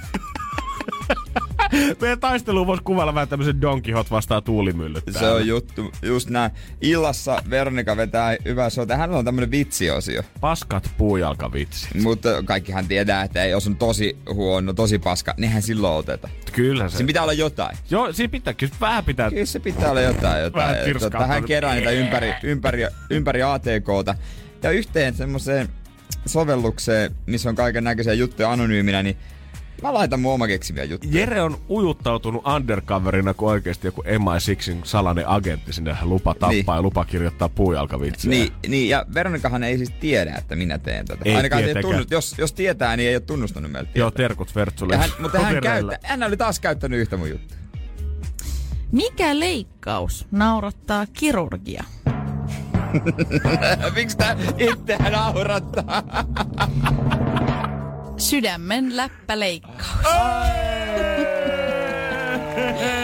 Meidän 2.01 2.21
taisteluun 2.21 2.67
voisi 2.67 2.83
kuvailla 2.83 3.15
vähän 3.15 3.29
tämmöisen 3.29 3.61
Don 3.61 3.83
Quixote 3.83 4.11
vastaan 4.11 4.43
tuulimyllyt 4.43 5.05
Se 5.11 5.13
täällä. 5.19 5.35
on 5.37 5.47
juttu, 5.47 5.93
just 6.03 6.31
näin. 6.31 6.51
Illassa 6.81 7.43
Veronika 7.51 7.97
vetää 7.97 8.37
hyvää 8.45 8.71
showta. 8.71 8.97
Hänellä 8.97 9.19
on 9.19 9.25
tämmönen 9.25 9.51
vitsiosio. 9.51 10.23
Paskat 10.41 10.91
puujalkavitsi. 10.99 11.89
Mutta 12.03 12.43
kaikkihan 12.43 12.89
tietää, 12.89 13.23
että 13.23 13.45
ei, 13.45 13.51
jos 13.51 13.67
on 13.67 13.77
tosi 13.77 14.17
huono, 14.35 14.73
tosi 14.73 14.99
paska, 14.99 15.35
nehän 15.37 15.63
silloin 15.63 15.95
oteta. 15.95 16.29
Kyllä 16.53 16.89
se. 16.89 16.97
Siinä 16.97 17.07
pitää 17.07 17.23
olla 17.23 17.33
jotain. 17.33 17.77
Joo, 17.91 18.13
siinä 18.13 18.31
pitää, 18.31 18.55
kyllä 18.55 18.73
vähän 18.81 19.05
pitää. 19.05 19.31
Kyllä 19.31 19.47
se 19.47 19.61
pitää 19.61 19.91
olla 19.91 20.01
jotain. 20.01 20.43
jotain. 20.43 20.77
Vähän. 20.77 21.01
Tota, 21.01 21.27
hän 21.27 21.45
kerää 21.45 21.75
niitä 21.75 21.91
ympäri, 21.91 22.35
ympäri, 22.43 22.83
ympäri 23.11 23.43
ATKta. 23.43 24.15
Ja 24.63 24.71
yhteen 24.71 25.15
semmoiseen 25.15 25.69
sovellukseen, 26.27 27.15
missä 27.27 27.49
on 27.49 27.55
kaiken 27.57 27.85
näköisiä 27.85 28.13
juttuja 28.13 28.53
anonyyminä, 28.53 29.03
niin 29.03 29.17
mä 29.83 29.95
laitan 29.95 30.21
mun 30.21 30.33
oma 30.35 30.47
keksimiä 30.47 30.85
juttuja. 30.85 31.13
Jere 31.21 31.43
on 31.43 31.59
ujuttautunut 31.71 32.47
undercoverina 32.47 33.35
kuin 33.35 33.51
oikeasti 33.51 33.87
joku 33.87 34.03
MI6 34.03 34.79
salainen 34.85 35.29
agentti 35.29 35.73
sinne 35.73 35.97
lupa 36.03 36.35
tappaa 36.35 36.51
Niin. 36.51 36.65
ja 36.69 36.83
lupa 36.83 37.05
kirjoittaa 37.05 37.49
puujalkavitsejä. 37.49 38.31
Niin, 38.31 38.53
niin, 38.69 38.89
ja 38.89 39.07
Veronikahan 39.15 39.63
ei 39.63 39.77
siis 39.77 39.91
tiedä, 39.91 40.35
että 40.35 40.57
minä 40.57 40.79
teen 40.79 41.07
tätä. 41.07 41.23
Ei 41.25 41.37
Ainakaan 41.37 41.65
ei 41.65 41.75
tunnust, 41.83 42.11
jos, 42.11 42.35
jos 42.39 42.53
tietää, 42.53 42.97
niin 42.97 43.09
ei 43.09 43.15
ole 43.17 43.21
tunnustanut 43.21 43.73
meiltä. 43.73 43.91
Joo, 43.95 44.11
terkut 44.11 44.55
Vertsulle. 44.55 44.95
ja 44.95 44.99
hän, 45.01 45.11
mutta 45.19 45.41
hän, 45.41 45.61
käyttä, 45.63 45.99
hän 46.03 46.23
oli 46.23 46.37
taas 46.37 46.61
käyttänyt 46.61 47.01
yhtä 47.01 47.17
mun 47.17 47.31
juttua. 47.31 47.57
Mikä 48.93 49.39
leikkaus 49.41 50.27
naurattaa 50.31 51.07
kirurgia? 51.13 51.85
Miksi 53.95 54.17
tää 54.17 54.37
itseään 54.59 55.13
naurattaa? 55.13 56.03
Sydämen 58.19 58.97
läppäleikkaus. 58.97 60.07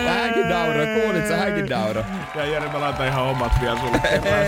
Hänkin 0.06 0.48
nauro, 0.48 0.84
kuulit 1.00 1.28
sä 1.28 1.36
hänkin 1.36 1.66
nauro? 1.66 2.04
Ja 2.34 2.46
Jere, 2.46 2.72
mä 2.72 2.80
laitan 2.80 3.08
ihan 3.08 3.22
omat 3.22 3.52
vielä 3.60 3.80
sulle 3.80 4.00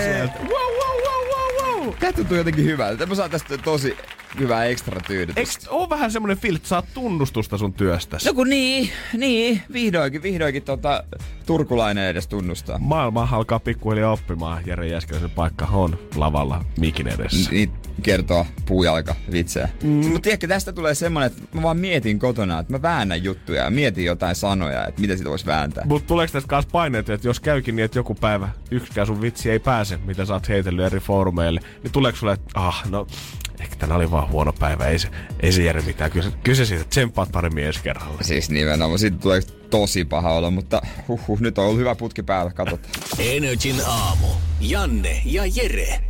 sieltä. 0.02 0.38
Wow, 0.38 0.48
wow, 0.48 1.00
wow, 1.06 1.26
wow, 1.28 1.84
wow. 1.84 1.94
Tää 1.94 2.12
tuntuu 2.12 2.36
jotenkin 2.36 2.64
hyvältä. 2.64 3.06
Mä 3.06 3.14
saan 3.14 3.30
tästä 3.30 3.58
tosi 3.58 3.96
hyvää 4.38 4.64
ekstra 4.64 5.00
tyydytystä. 5.00 5.70
oo 5.70 5.90
vähän 5.90 6.10
semmonen 6.10 6.38
fiilis, 6.38 6.58
että 6.58 6.68
saat 6.68 6.84
tunnustusta 6.94 7.58
sun 7.58 7.72
työstäsi? 7.72 8.26
No 8.26 8.34
kun 8.34 8.48
niin, 8.50 8.90
niin, 9.16 9.62
vihdoinkin, 9.72 10.22
vihdoinkin 10.22 10.62
tota, 10.62 11.04
turkulainen 11.46 12.04
edes 12.08 12.26
tunnustaa. 12.26 12.78
Maailma 12.78 13.28
alkaa 13.32 13.60
pikkuhiljaa 13.60 14.12
oppimaan. 14.12 14.62
Jere 14.66 14.86
Jäskeläisen 14.88 15.30
paikka 15.30 15.68
on 15.72 15.98
lavalla 16.16 16.64
mikin 16.80 17.08
edessä. 17.08 17.50
Niin 17.50 17.72
kertoo 18.02 18.46
puujalka 18.66 19.14
vitsejä. 19.32 19.68
Mm. 19.82 19.88
Mutta 19.90 20.20
tiedätkö, 20.20 20.46
tästä 20.48 20.72
tulee 20.72 20.94
semmonen, 20.94 21.26
että 21.26 21.42
mä 21.52 21.62
vaan 21.62 21.76
mietin 21.76 22.18
kotona, 22.18 22.58
että 22.58 22.72
mä 22.72 22.82
väännän 22.82 23.24
juttuja 23.24 23.64
ja 23.64 23.70
mietin 23.70 24.04
jotain 24.04 24.34
sanoja, 24.34 24.86
että 24.86 25.00
mitä 25.00 25.16
sitä 25.16 25.30
voisi 25.30 25.46
vääntää. 25.46 25.84
Mut 25.84 26.06
tuleeko 26.06 26.32
tästä 26.32 26.48
kanssa 26.48 26.70
paineet, 26.72 27.10
että 27.10 27.28
jos 27.28 27.40
käykin 27.40 27.76
niin, 27.76 27.84
että 27.84 27.98
joku 27.98 28.14
päivä 28.14 28.48
yksikään 28.70 29.06
sun 29.06 29.20
vitsi 29.20 29.50
ei 29.50 29.58
pääse, 29.58 29.96
mitä 29.96 30.24
sä 30.24 30.32
oot 30.34 30.48
heitellyt 30.48 30.86
eri 30.86 31.00
foorumeille, 31.00 31.60
niin 31.82 31.92
tuleeko 31.92 32.18
sulle, 32.18 32.32
että 32.32 32.50
ah, 32.54 32.90
no, 32.90 33.06
ehkä 33.60 33.76
tänä 33.76 33.94
oli 33.94 34.10
vaan 34.10 34.28
huono 34.30 34.52
päivä, 34.52 34.84
ei 34.84 34.98
se, 34.98 35.08
ei 35.40 35.52
se 35.52 35.62
Jere 35.62 35.82
mitään. 35.82 36.10
Kyllä, 36.10 36.30
se- 36.30 36.36
kyllä 36.42 36.56
se 36.56 36.64
siitä, 36.64 36.84
tsemppaat 36.84 37.32
paremmin 37.32 37.64
ensi 37.64 37.80
kerralla. 37.82 38.18
Siis 38.22 38.50
nimenomaan, 38.50 38.98
siitä 38.98 39.16
tulee 39.18 39.40
tosi 39.70 40.04
paha 40.04 40.32
olo, 40.32 40.50
mutta 40.50 40.82
huhhuh, 41.08 41.40
nyt 41.40 41.58
on 41.58 41.64
ollut 41.64 41.78
hyvä 41.78 41.94
putki 41.94 42.22
päällä, 42.22 42.52
katsotaan. 42.52 42.92
Energin 43.18 43.76
aamu. 43.86 44.26
Janne 44.60 45.22
ja 45.24 45.42
Jere. 45.46 46.00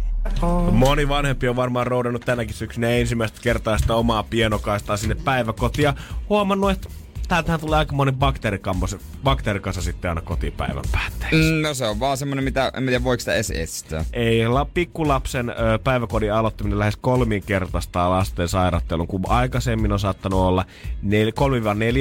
Moni 0.72 1.09
vanhempi 1.09 1.49
on 1.49 1.57
varmaan 1.57 1.87
roudannut 1.87 2.22
tänäkin 2.25 2.55
syksynä 2.55 2.88
ensimmäistä 2.88 3.38
kertaa 3.42 3.79
sitä 3.79 3.94
omaa 3.94 4.22
pienokaistaa 4.22 4.96
sinne 4.96 5.14
päiväkotiin 5.14 5.85
ja 5.85 5.94
huomannut, 6.29 6.70
että 6.70 6.88
täältähän 7.28 7.60
tulee 7.60 7.78
aikamoinen 7.78 8.14
bakteerikambos, 8.14 8.96
bakteerikasa 9.24 9.82
sitten 9.82 10.08
aina 10.08 10.20
kotipäivän 10.20 10.84
päätteeksi. 10.92 11.52
Mm, 11.52 11.62
no 11.62 11.74
se 11.74 11.86
on 11.86 12.00
vaan 12.00 12.16
semmonen, 12.16 12.44
mitä, 12.44 12.72
en 12.76 12.86
tiedä 12.86 13.04
voiko 13.04 13.20
sitä 13.20 13.34
edes 13.34 13.50
estää. 13.50 14.04
Ei, 14.12 14.48
la, 14.48 14.64
pikkulapsen 14.64 15.50
ö, 15.50 15.78
päiväkodin 15.84 16.32
aloittaminen 16.32 16.78
lähes 16.78 16.96
kolminkertaistaa 16.96 18.10
lasten 18.10 18.48
sairaattelun, 18.48 19.06
kun 19.06 19.22
aikaisemmin 19.28 19.92
on 19.92 20.00
saattanut 20.00 20.40
olla 20.40 20.64
nel, 21.02 21.32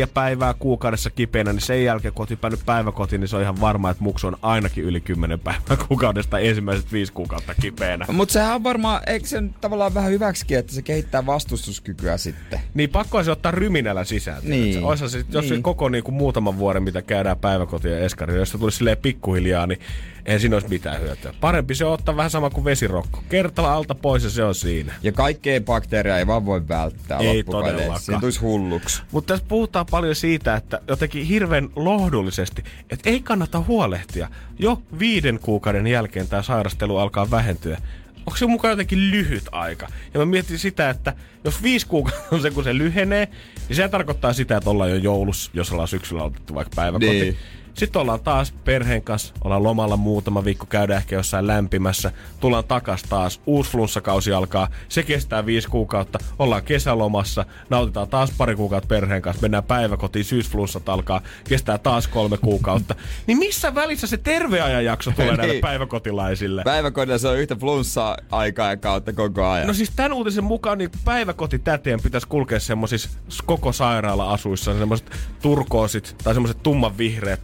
3-4 0.05 0.07
päivää 0.13 0.53
kuukaudessa 0.53 1.09
kipeänä, 1.09 1.53
niin 1.53 1.61
sen 1.61 1.83
jälkeen 1.83 2.13
kun 2.13 2.27
oot 2.43 2.65
päiväkotiin, 2.65 3.19
niin 3.21 3.29
se 3.29 3.35
on 3.35 3.41
ihan 3.41 3.61
varma, 3.61 3.89
että 3.89 4.03
muksu 4.03 4.27
on 4.27 4.37
ainakin 4.41 4.83
yli 4.83 5.01
10 5.01 5.39
päivää 5.39 5.77
kuukaudesta 5.87 6.39
ensimmäiset 6.39 6.91
5 6.91 7.13
kuukautta 7.13 7.55
kipeänä. 7.61 8.05
Mutta 8.11 8.33
sehän 8.33 8.55
on 8.55 8.63
varmaan, 8.63 9.01
eikö 9.07 9.27
se 9.27 9.43
tavallaan 9.61 9.93
vähän 9.93 10.11
hyväksikin, 10.11 10.57
että 10.57 10.73
se 10.73 10.81
kehittää 10.81 11.25
vastustuskykyä 11.25 12.17
sitten? 12.17 12.59
Niin 12.73 12.89
pakko 12.89 13.17
olisi 13.17 13.31
ottaa 13.31 13.51
ryminällä 13.51 14.03
sisään. 14.03 14.41
Niin. 14.43 14.83
Oisa 14.83 15.09
se, 15.19 15.25
jos 15.29 15.47
se 15.47 15.53
Niin. 15.53 15.63
koko 15.63 15.89
niin 15.89 16.03
kuin 16.03 16.15
muutaman 16.15 16.57
vuoden, 16.57 16.83
mitä 16.83 17.01
käydään 17.01 17.37
päiväkotiin 17.37 17.93
ja 17.93 17.99
eskari, 17.99 18.35
jos 18.35 18.49
se 18.49 18.57
tulisi 18.57 18.77
silleen 18.77 18.97
pikkuhiljaa, 18.97 19.67
niin 19.67 19.79
ei 20.25 20.39
siinä 20.39 20.55
olisi 20.55 20.69
mitään 20.69 21.01
hyötyä. 21.01 21.33
Parempi 21.41 21.75
se 21.75 21.85
ottaa 21.85 22.15
vähän 22.17 22.29
sama 22.29 22.49
kuin 22.49 22.65
vesirokko. 22.65 23.23
Kertala 23.29 23.73
alta 23.73 23.95
pois 23.95 24.23
ja 24.23 24.29
se 24.29 24.43
on 24.43 24.55
siinä. 24.55 24.93
Ja 25.03 25.11
kaikkea 25.11 25.61
bakteeria 25.61 26.17
ei 26.17 26.27
vaan 26.27 26.45
voi 26.45 26.67
välttää 26.67 27.19
Ei 27.19 27.43
todellakaan. 27.43 27.99
Siinä 27.99 28.19
tulisi 28.19 28.39
hulluksi. 28.39 29.03
Mutta 29.11 29.33
tässä 29.33 29.45
puhutaan 29.49 29.85
paljon 29.91 30.15
siitä, 30.15 30.55
että 30.55 30.81
jotenkin 30.87 31.25
hirveän 31.25 31.69
lohdullisesti, 31.75 32.63
että 32.89 33.09
ei 33.09 33.21
kannata 33.21 33.59
huolehtia. 33.67 34.27
Jo 34.59 34.81
viiden 34.99 35.39
kuukauden 35.39 35.87
jälkeen 35.87 36.27
tämä 36.27 36.41
sairastelu 36.41 36.97
alkaa 36.97 37.31
vähentyä. 37.31 37.77
Onko 38.25 38.37
se 38.37 38.45
mukaan 38.45 38.71
jotenkin 38.71 39.11
lyhyt 39.11 39.43
aika? 39.51 39.87
Ja 40.13 40.19
mä 40.19 40.25
mietin 40.25 40.59
sitä, 40.59 40.89
että 40.89 41.13
jos 41.43 41.63
viisi 41.63 41.87
kuukautta 41.87 42.35
on 42.35 42.41
se, 42.41 42.51
kun 42.51 42.63
se 42.63 42.77
lyhenee, 42.77 43.27
niin 43.69 43.75
se 43.75 43.89
tarkoittaa 43.89 44.33
sitä, 44.33 44.57
että 44.57 44.69
ollaan 44.69 44.89
jo 44.89 44.95
joulussa, 44.95 45.51
jos 45.53 45.71
ollaan 45.71 45.87
syksyllä 45.87 46.23
otettu 46.23 46.55
vaikka 46.55 46.75
päiväkoti. 46.75 47.19
Niin. 47.19 47.37
Sitten 47.75 48.01
ollaan 48.01 48.19
taas 48.19 48.51
perheen 48.65 49.01
kanssa, 49.01 49.33
ollaan 49.43 49.63
lomalla 49.63 49.97
muutama 49.97 50.43
viikko, 50.45 50.65
käydään 50.65 50.97
ehkä 50.97 51.15
jossain 51.15 51.47
lämpimässä, 51.47 52.11
tullaan 52.39 52.63
takas 52.63 53.03
taas, 53.03 53.41
uusi 53.45 53.71
flunssakausi 53.71 54.33
alkaa, 54.33 54.67
se 54.89 55.03
kestää 55.03 55.45
viisi 55.45 55.67
kuukautta, 55.67 56.19
ollaan 56.39 56.63
kesälomassa, 56.63 57.45
nautitaan 57.69 58.07
taas 58.07 58.31
pari 58.37 58.55
kuukautta 58.55 58.87
perheen 58.87 59.21
kanssa, 59.21 59.41
mennään 59.41 59.63
päiväkotiin, 59.63 60.25
syysflunssat 60.25 60.89
alkaa, 60.89 61.21
kestää 61.49 61.77
taas 61.77 62.07
kolme 62.07 62.37
kuukautta. 62.37 62.95
Niin 63.27 63.37
missä 63.37 63.75
välissä 63.75 64.07
se 64.07 64.17
terve 64.17 64.61
ajanjakso 64.61 65.11
tulee 65.11 65.37
näille 65.37 65.53
Niin. 65.53 65.61
päiväkotilaisille? 65.61 66.63
Päiväkodilla 66.63 67.17
se 67.17 67.27
on 67.27 67.37
yhtä 67.37 67.55
flunssaa 67.55 68.17
aikaa 68.31 68.69
ja 68.69 68.77
kautta 68.77 69.13
koko 69.13 69.47
ajan. 69.49 69.67
No 69.67 69.73
siis 69.73 69.91
tämän 69.95 70.13
uutisen 70.13 70.43
mukaan 70.43 70.77
niin 70.77 70.89
päiväkotitätien 71.05 72.01
pitäisi 72.01 72.27
kulkea 72.27 72.59
semmoisissa 72.59 73.09
koko 73.45 73.71
sairaala-asuissa, 73.71 74.77
semmoiset 74.77 75.11
turkoosit 75.41 76.15
tai 76.23 76.33
semmoiset 76.33 76.63
tumman 76.63 76.97
vihreät 76.97 77.41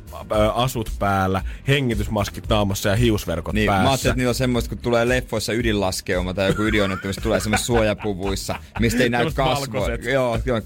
asut 0.56 0.92
päällä, 1.00 1.42
hengitysmaskit 1.68 2.50
naamassa 2.50 2.90
ja 2.90 2.96
hiusverkot 2.96 3.54
Niin, 3.54 3.66
mä 3.70 3.72
päässä. 3.76 3.90
ajattelin, 3.90 4.12
että 4.12 4.18
niillä 4.18 4.30
on 4.30 4.36
semmoista, 4.36 4.70
kun 4.70 4.78
tulee 4.78 5.08
leffoissa 5.10 5.54
ydinlaskeuma 5.54 6.34
tai 6.34 6.48
joku 6.48 6.62
ydinonnettomuus, 6.62 7.16
tulee 7.24 7.40
semmoista 7.40 7.66
suojapuvuissa, 7.66 8.56
mistä 8.80 9.04
ei 9.04 9.10
näy 9.10 9.32
kasvoja. 9.32 9.96
Joo, 10.12 10.40
joo. 10.46 10.62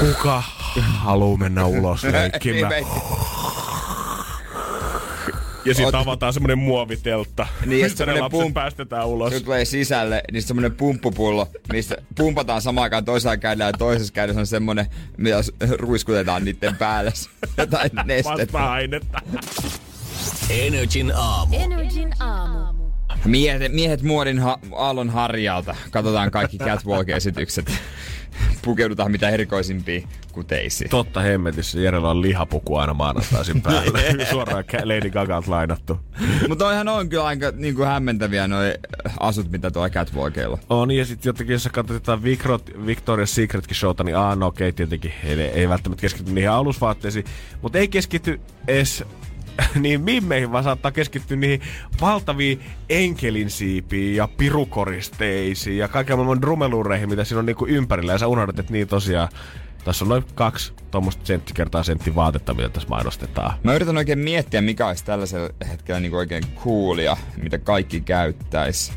Kuka 0.00 0.42
haluaa 0.98 1.38
mennä 1.38 1.66
ulos 1.66 2.02
leikkimään? 2.12 2.72
Ja 5.66 5.74
sitten 5.74 5.94
avataan 6.00 6.32
semmonen 6.32 6.58
muoviteltta, 6.58 7.46
Niin, 7.66 7.80
ja 7.80 7.86
mistä 7.86 8.06
ne 8.06 8.20
lapset 8.20 8.40
pump- 8.40 8.52
päästetään 8.52 9.06
ulos. 9.06 9.32
kun 9.32 9.42
tulee 9.44 9.64
sisälle, 9.64 10.22
niin 10.32 10.42
se 10.42 10.46
semmonen 10.46 10.74
pumppupullo, 10.74 11.48
mistä 11.72 11.96
pumpataan 12.16 12.62
samaan 12.62 12.82
aikaan 12.82 13.04
toisella 13.04 13.36
kädellä 13.36 13.64
ja 13.64 13.72
toisessa 13.72 14.12
kädessä 14.12 14.40
on 14.40 14.46
semmonen, 14.46 14.86
mitä 15.16 15.36
ruiskutetaan 15.78 16.44
niiden 16.44 16.76
päälle 16.76 17.12
jotain 17.58 17.90
nestettä. 18.04 18.52
Vasta-ainetta. 18.52 19.18
Energin 20.50 21.12
aamu. 21.16 21.56
Energin 21.58 22.12
aamu. 22.20 22.86
Miehet, 23.24 23.72
miehet 23.72 24.02
muodin 24.02 24.38
ha- 24.38 24.58
aallon 24.76 25.10
harjalta. 25.10 25.76
Katsotaan 25.90 26.30
kaikki 26.30 26.58
catwalk-esitykset. 26.58 27.72
Pukeudutaan 28.62 29.10
mitä 29.10 29.28
erikoisimpiin 29.28 30.08
kuteisiin. 30.32 30.90
Totta 30.90 31.20
hemmetissä, 31.20 31.80
Jerellä 31.80 32.10
on 32.10 32.22
lihapuku 32.22 32.76
aina 32.76 32.94
maanantaisin 32.94 33.62
päällä. 33.62 33.98
Suoraan 34.30 34.64
Kä- 34.64 34.88
Lady 34.88 35.10
Gagalta 35.10 35.50
lainattu. 35.50 36.00
Mutta 36.48 36.64
toihan 36.64 36.88
on 36.88 37.08
kyllä 37.08 37.24
aika 37.24 37.52
niinku 37.56 37.82
hämmentäviä 37.82 38.48
noi 38.48 38.74
asut, 39.20 39.50
mitä 39.50 39.70
tuolla 39.70 39.90
catwalkeilla. 39.90 40.58
On, 40.70 40.90
ja 40.90 41.04
sitten 41.04 41.28
jotenkin, 41.28 41.52
jos 41.52 41.62
sä 41.62 41.70
katsotaan 41.70 42.22
Vicro- 42.22 42.86
Victoria's 42.86 43.26
Secretkin 43.26 43.76
showta, 43.76 44.04
niin 44.04 44.16
aah, 44.16 44.36
no 44.36 44.46
okei, 44.46 44.72
tietenkin 44.72 45.12
ei, 45.24 45.40
ei 45.40 45.68
välttämättä 45.68 46.00
keskity 46.00 46.32
niihin 46.32 46.50
alusvaatteisiin, 46.50 47.24
mutta 47.62 47.78
ei 47.78 47.88
keskity 47.88 48.40
edes 48.68 49.04
niin 49.80 50.00
mimmeihin, 50.00 50.52
vaan 50.52 50.64
saattaa 50.64 50.90
keskittyä 50.90 51.36
niihin 51.36 51.60
valtaviin 52.00 52.60
enkelinsiipiin 52.88 54.16
ja 54.16 54.28
pirukoristeisiin 54.28 55.78
ja 55.78 55.88
kaiken 55.88 56.16
maailman 56.16 56.40
drumeluureihin, 56.40 57.08
mitä 57.08 57.24
siinä 57.24 57.38
on 57.38 57.46
niinku 57.46 57.66
ympärillä. 57.66 58.12
Ja 58.12 58.18
sä 58.18 58.26
unohdat, 58.26 58.58
että 58.58 58.72
niin 58.72 58.88
tosiaan, 58.88 59.28
tässä 59.84 60.04
on 60.04 60.08
noin 60.08 60.24
kaksi 60.34 60.72
tuommoista 60.90 61.26
sentti 61.26 61.52
kertaa 61.52 61.82
sentti 61.82 62.14
vaatetta, 62.14 62.54
mitä 62.54 62.68
tässä 62.68 62.88
mainostetaan. 62.88 63.58
Mä 63.62 63.74
yritän 63.74 63.96
oikein 63.96 64.18
miettiä, 64.18 64.60
mikä 64.60 64.86
olisi 64.86 65.04
tällaisella 65.04 65.48
hetkellä 65.70 66.00
niinku 66.00 66.16
oikein 66.16 66.44
coolia, 66.64 67.16
mitä 67.42 67.58
kaikki 67.58 68.00
käyttäis. 68.00 68.92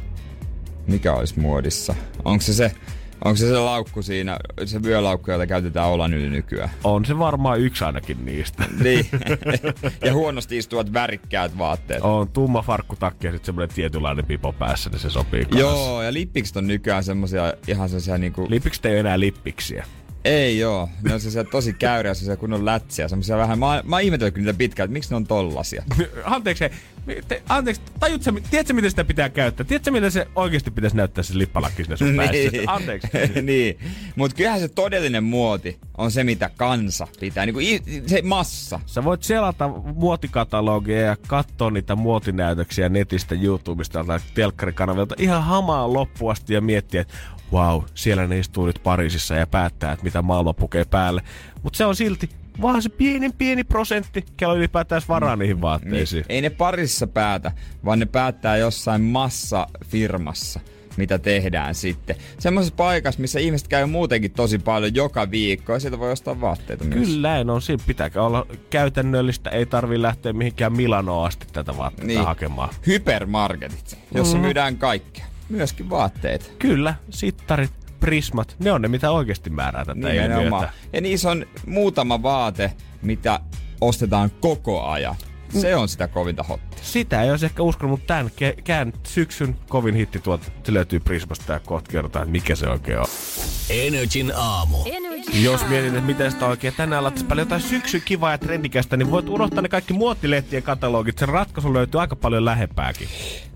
Mikä 0.88 1.13
olisi 1.13 1.39
muodissa? 1.39 1.95
Onko 2.26 2.41
se 2.41 2.54
se, 2.54 2.72
onko 3.25 3.36
se 3.38 3.47
se 3.47 3.60
laukku 3.60 4.01
siinä, 4.01 4.38
se 4.65 4.84
vyölaukku, 4.84 5.32
jota 5.32 5.47
käytetään 5.47 5.89
olan 5.89 6.13
yli 6.13 6.29
nykyään? 6.29 6.69
On 6.84 7.05
se 7.05 7.19
varmaan 7.19 7.60
yksi 7.60 7.84
ainakin 7.84 8.25
niistä. 8.25 8.63
Niin. 8.84 9.05
ja 10.05 10.13
huonosti 10.13 10.58
istuvat 10.58 10.93
värikkäät 10.93 11.58
vaatteet. 11.58 12.01
On 12.03 12.29
tumma 12.29 12.62
farkkutakki 12.62 13.27
ja 13.27 13.32
sitten 13.32 13.45
semmoinen 13.45 13.75
tietynlainen 13.75 14.25
pipo 14.25 14.53
päässä, 14.53 14.89
niin 14.89 14.99
se 14.99 15.10
sopii 15.10 15.45
kanssa. 15.45 15.60
Joo, 15.60 16.01
ja 16.01 16.13
lippikset 16.13 16.58
on 16.58 16.67
nykyään 16.67 17.03
semmosia 17.03 17.53
ihan 17.67 17.89
semmosia 17.89 18.17
niinku... 18.17 18.47
Lippikset 18.49 18.86
ei 18.86 18.91
ole 18.91 18.99
enää 18.99 19.19
lippiksiä. 19.19 19.86
Ei 20.30 20.60
joo, 20.60 20.89
ne 21.04 21.13
on 21.13 21.20
semmosia 21.20 21.44
tosi 21.44 21.74
käyriä, 21.74 22.13
semmosia 22.13 22.38
kunnon 22.38 22.65
lätsiä, 22.65 23.08
semmosia 23.08 23.38
vähän... 23.38 23.60
Mä, 23.60 23.84
mä 23.86 24.00
ihmetellyt 24.00 24.36
niitä 24.36 24.54
pitkään, 24.54 24.86
että 24.86 24.94
miksi 24.94 25.10
ne 25.10 25.15
on 25.15 25.28
tollasia. 25.28 25.84
Anteeksi, 26.24 26.63
hei, 26.63 26.72
te, 27.28 27.44
anteeksi, 27.50 27.82
tajuutko, 28.00 28.32
tiedätkö 28.50 28.74
miten 28.74 28.89
sitä 28.89 29.06
pitää 29.06 29.30
käyttää? 29.30 29.65
Tiedätkö 29.65 29.92
miten 29.92 30.12
se 30.12 30.28
oikeasti 30.36 30.72
pitäisi 30.72 30.96
näyttää 30.96 31.24
se 31.24 31.38
lippalakki 31.38 31.84
sinne 31.84 31.98
sun 31.98 32.15
päässä? 32.15 32.34
Anteeksi. 32.68 33.08
niin. 33.42 33.80
Mutta 34.15 34.36
kyllähän 34.36 34.60
se 34.60 34.68
todellinen 34.68 35.24
muoti 35.24 35.80
on 35.98 36.12
se, 36.12 36.24
mitä 36.24 36.50
kansa 36.58 37.08
pitää. 37.20 37.46
Niinku 37.46 37.60
i- 37.60 38.04
se 38.08 38.22
massa. 38.22 38.80
Sä 38.86 39.04
voit 39.04 39.24
selata 39.24 39.68
muotikatalogia 39.96 41.02
ja 41.02 41.15
katsoa 41.28 41.72
niitä 41.72 41.96
muotinäytöksiä 41.96 42.89
netistä, 42.89 43.36
YouTubesta 43.36 44.04
tai 44.04 44.20
telkkarikanavilta 44.34 45.15
ihan 45.18 45.44
hamaan 45.44 45.94
loppuun 45.94 46.32
asti 46.32 46.54
ja 46.54 46.62
miettiä, 46.62 47.02
että 47.02 47.13
wow, 47.54 47.82
siellä 47.96 48.28
ne 48.28 48.40
istuu 48.40 48.66
nyt 48.66 48.80
Pariisissa 48.84 49.36
ja 49.36 49.48
päättää, 49.48 49.92
että 49.92 50.04
mitä 50.04 50.22
maailma 50.22 50.54
pukee 50.54 50.86
päälle. 50.86 51.22
Mutta 51.64 51.78
se 51.78 51.86
on 51.86 51.96
silti 51.96 52.30
vaan 52.62 52.82
se 52.82 52.90
pieni 52.90 53.30
pieni 53.38 53.64
prosentti, 53.64 54.26
kello 54.38 54.56
ylipäätään 54.56 55.02
varaa 55.10 55.36
niihin 55.36 55.62
vaatteisiin. 55.62 56.22
Niin. 56.22 56.36
Ei 56.36 56.42
ne 56.42 56.50
parissa 56.50 57.08
päätä, 57.08 57.52
vaan 57.86 58.00
ne 58.00 58.06
päättää 58.06 58.58
jossain 58.58 59.02
massafirmassa 59.02 60.60
mitä 60.98 61.20
tehdään 61.20 61.76
sitten. 61.76 62.16
Semmoisessa 62.40 62.76
paikassa, 62.76 63.22
missä 63.22 63.40
ihmiset 63.40 63.68
käy 63.68 63.86
muutenkin 63.86 64.32
tosi 64.32 64.60
paljon 64.60 64.96
joka 64.96 65.32
viikko, 65.32 65.74
ja 65.74 65.80
sieltä 65.80 66.00
voi 66.00 66.12
ostaa 66.12 66.42
vaatteita 66.42 66.84
myös. 66.84 67.08
Kyllä 67.10 67.46
on. 67.54 67.62
Siinä 67.62 67.84
pitääkö 67.88 68.24
olla 68.24 68.46
käytännöllistä. 68.70 69.50
Ei 69.50 69.66
tarvi 69.66 70.02
lähteä 70.02 70.34
mihinkään 70.34 70.74
Milanoon 70.74 71.28
asti 71.28 71.46
tätä 71.54 71.78
vaatteita 71.78 72.08
niin. 72.08 72.26
hakemaan. 72.26 72.70
Hypermarketit, 72.88 73.98
jossa 74.16 74.38
Mhm. 74.38 74.46
myydään 74.46 74.78
kaikkea. 74.78 75.26
Myöskin 75.50 75.90
vaatteet. 75.90 76.54
Kyllä, 76.60 76.96
sittarit, 77.10 77.72
prismat, 78.00 78.56
ne 78.60 78.72
on 78.72 78.82
ne, 78.82 78.88
mitä 78.88 79.12
oikeasti 79.12 79.50
määrää 79.50 79.86
tätä 79.86 80.14
ilmiötä. 80.14 80.70
Ja 80.94 81.02
niissä 81.02 81.32
on 81.32 81.46
muutama 81.66 82.24
vaate, 82.24 82.74
mitä 83.02 83.40
ostetaan 83.82 84.32
koko 84.40 84.84
ajan. 84.84 85.16
Se 85.50 85.76
on 85.76 85.90
sitä 85.90 86.08
kovinta 86.08 86.44
hottia. 86.44 86.80
Sitä 86.82 87.24
ei 87.24 87.32
olisi 87.32 87.46
ehkä 87.46 87.64
uskonut, 87.64 87.92
mutta 87.92 88.08
tämän 88.08 88.28
ke- 88.28 88.62
kään 88.64 88.94
syksyn 89.04 89.56
kovin 89.70 89.96
hitti 89.96 90.20
tuolta, 90.20 90.52
se 90.64 90.74
löytyy 90.74 91.00
Prismasta 91.00 91.54
ja 91.54 91.60
kohta 91.60 91.92
kerrotaan, 91.92 92.24
että 92.24 92.32
mikä 92.32 92.56
se 92.56 92.68
oikein 92.68 93.00
on. 93.00 93.06
Energin 93.70 94.32
aamu. 94.36 94.78
Energin 94.86 95.09
Jos 95.34 95.68
mietit, 95.68 95.94
että 95.94 96.06
miten 96.06 96.32
sitä 96.32 96.46
oikein 96.46 96.74
tänään 96.78 97.04
laittaisi 97.04 97.26
paljon 97.26 97.46
jotain 97.48 97.62
syksyn 97.62 98.02
kivaa 98.06 98.32
ja 98.32 98.38
trendikästä, 98.38 98.98
niin 98.98 99.12
voit 99.12 99.30
unohtaa 99.30 99.62
ne 99.62 99.70
kaikki 99.70 99.94
muottilehtien 99.94 100.63
katalogit. 100.63 101.18
Sen 101.18 101.30
ratkaisu 101.30 101.74
löytyy 101.74 102.02
aika 102.02 102.15
paljon 102.15 102.46
lähempääkin. 102.46 103.08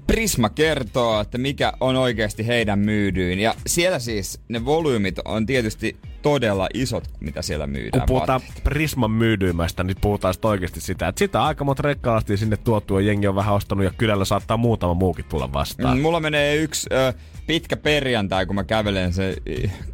Prisma 0.07 0.49
kertoo, 0.49 1.21
että 1.21 1.37
mikä 1.37 1.73
on 1.79 1.95
oikeasti 1.95 2.47
heidän 2.47 2.79
myydyin. 2.79 3.39
Ja 3.39 3.55
siellä 3.67 3.99
siis 3.99 4.41
ne 4.49 4.65
volyymit 4.65 5.19
on 5.25 5.45
tietysti 5.45 5.97
todella 6.21 6.67
isot, 6.73 7.03
mitä 7.19 7.41
siellä 7.41 7.67
myydään. 7.67 8.01
Kun 8.01 8.07
puhutaan 8.07 8.41
vaatteita. 8.41 8.69
Prisman 8.69 9.11
myydyimästä, 9.11 9.83
niin 9.83 9.97
puhutaan 10.01 10.33
oikeasti 10.43 10.81
sitä, 10.81 11.07
että 11.07 11.19
sitä 11.19 11.43
aika 11.43 11.63
monta 11.63 11.83
rekkalastia 11.83 12.37
sinne 12.37 12.57
tuotu 12.57 12.99
ja 12.99 13.05
jengi 13.07 13.27
on 13.27 13.35
vähän 13.35 13.53
ostanut 13.53 13.85
ja 13.85 13.91
kylällä 13.97 14.25
saattaa 14.25 14.57
muutama 14.57 14.93
muukin 14.93 15.25
tulla 15.25 15.53
vastaan. 15.53 15.97
Mm, 15.97 16.01
Mulla 16.01 16.19
menee 16.19 16.55
yksi 16.55 16.89
ö, 16.91 17.13
pitkä 17.47 17.77
perjantai, 17.77 18.45
kun 18.45 18.55
mä 18.55 18.63
kävelen 18.63 19.13
se 19.13 19.35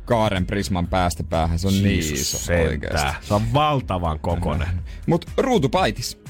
kaaren 0.06 0.46
Prisman 0.46 0.88
päästä 0.88 1.24
päähän. 1.24 1.60
Se 1.60 1.68
on 1.68 1.84
niin 1.84 2.00
iso 2.00 2.38
sentään. 2.38 2.68
oikeasti. 2.68 3.28
Se 3.28 3.34
on 3.34 3.54
valtavan 3.54 4.20
kokonen. 4.20 4.68
Mut 5.08 5.26
ruutupaitis. 5.38 6.22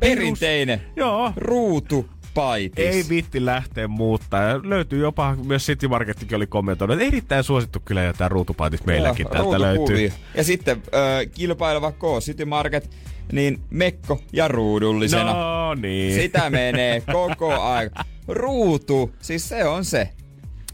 Perinteinen 0.00 0.82
Joo. 0.96 1.32
ruutupaitis. 1.36 2.86
Ei 2.86 3.04
vitti 3.08 3.44
lähteä 3.44 3.88
muuttaa. 3.88 4.42
Ja 4.42 4.60
löytyy 4.62 5.00
jopa, 5.00 5.36
myös 5.36 5.66
City 5.66 5.88
Markettikin 5.88 6.36
oli 6.36 6.46
kommentoinut, 6.46 6.94
että 6.94 7.06
erittäin 7.06 7.44
suosittu 7.44 7.80
kyllä 7.84 8.02
jo 8.02 8.12
tämä 8.12 8.28
ruutupaitis 8.28 8.84
meilläkin 8.86 9.24
Joo, 9.24 9.32
täältä 9.32 9.60
löytyy. 9.60 10.12
Ja 10.34 10.44
sitten 10.44 10.82
ö, 10.86 11.26
kilpaileva 11.26 11.92
K 11.92 12.02
City 12.20 12.44
Market, 12.44 12.90
niin 13.32 13.60
mekko 13.70 14.20
ja 14.32 14.48
ruudullisena. 14.48 15.32
No 15.32 15.74
niin. 15.74 16.14
Sitä 16.14 16.50
menee 16.50 17.02
koko 17.12 17.60
aika. 17.60 18.04
Ruutu, 18.28 19.10
siis 19.20 19.48
se 19.48 19.64
on 19.64 19.84
se. 19.84 20.08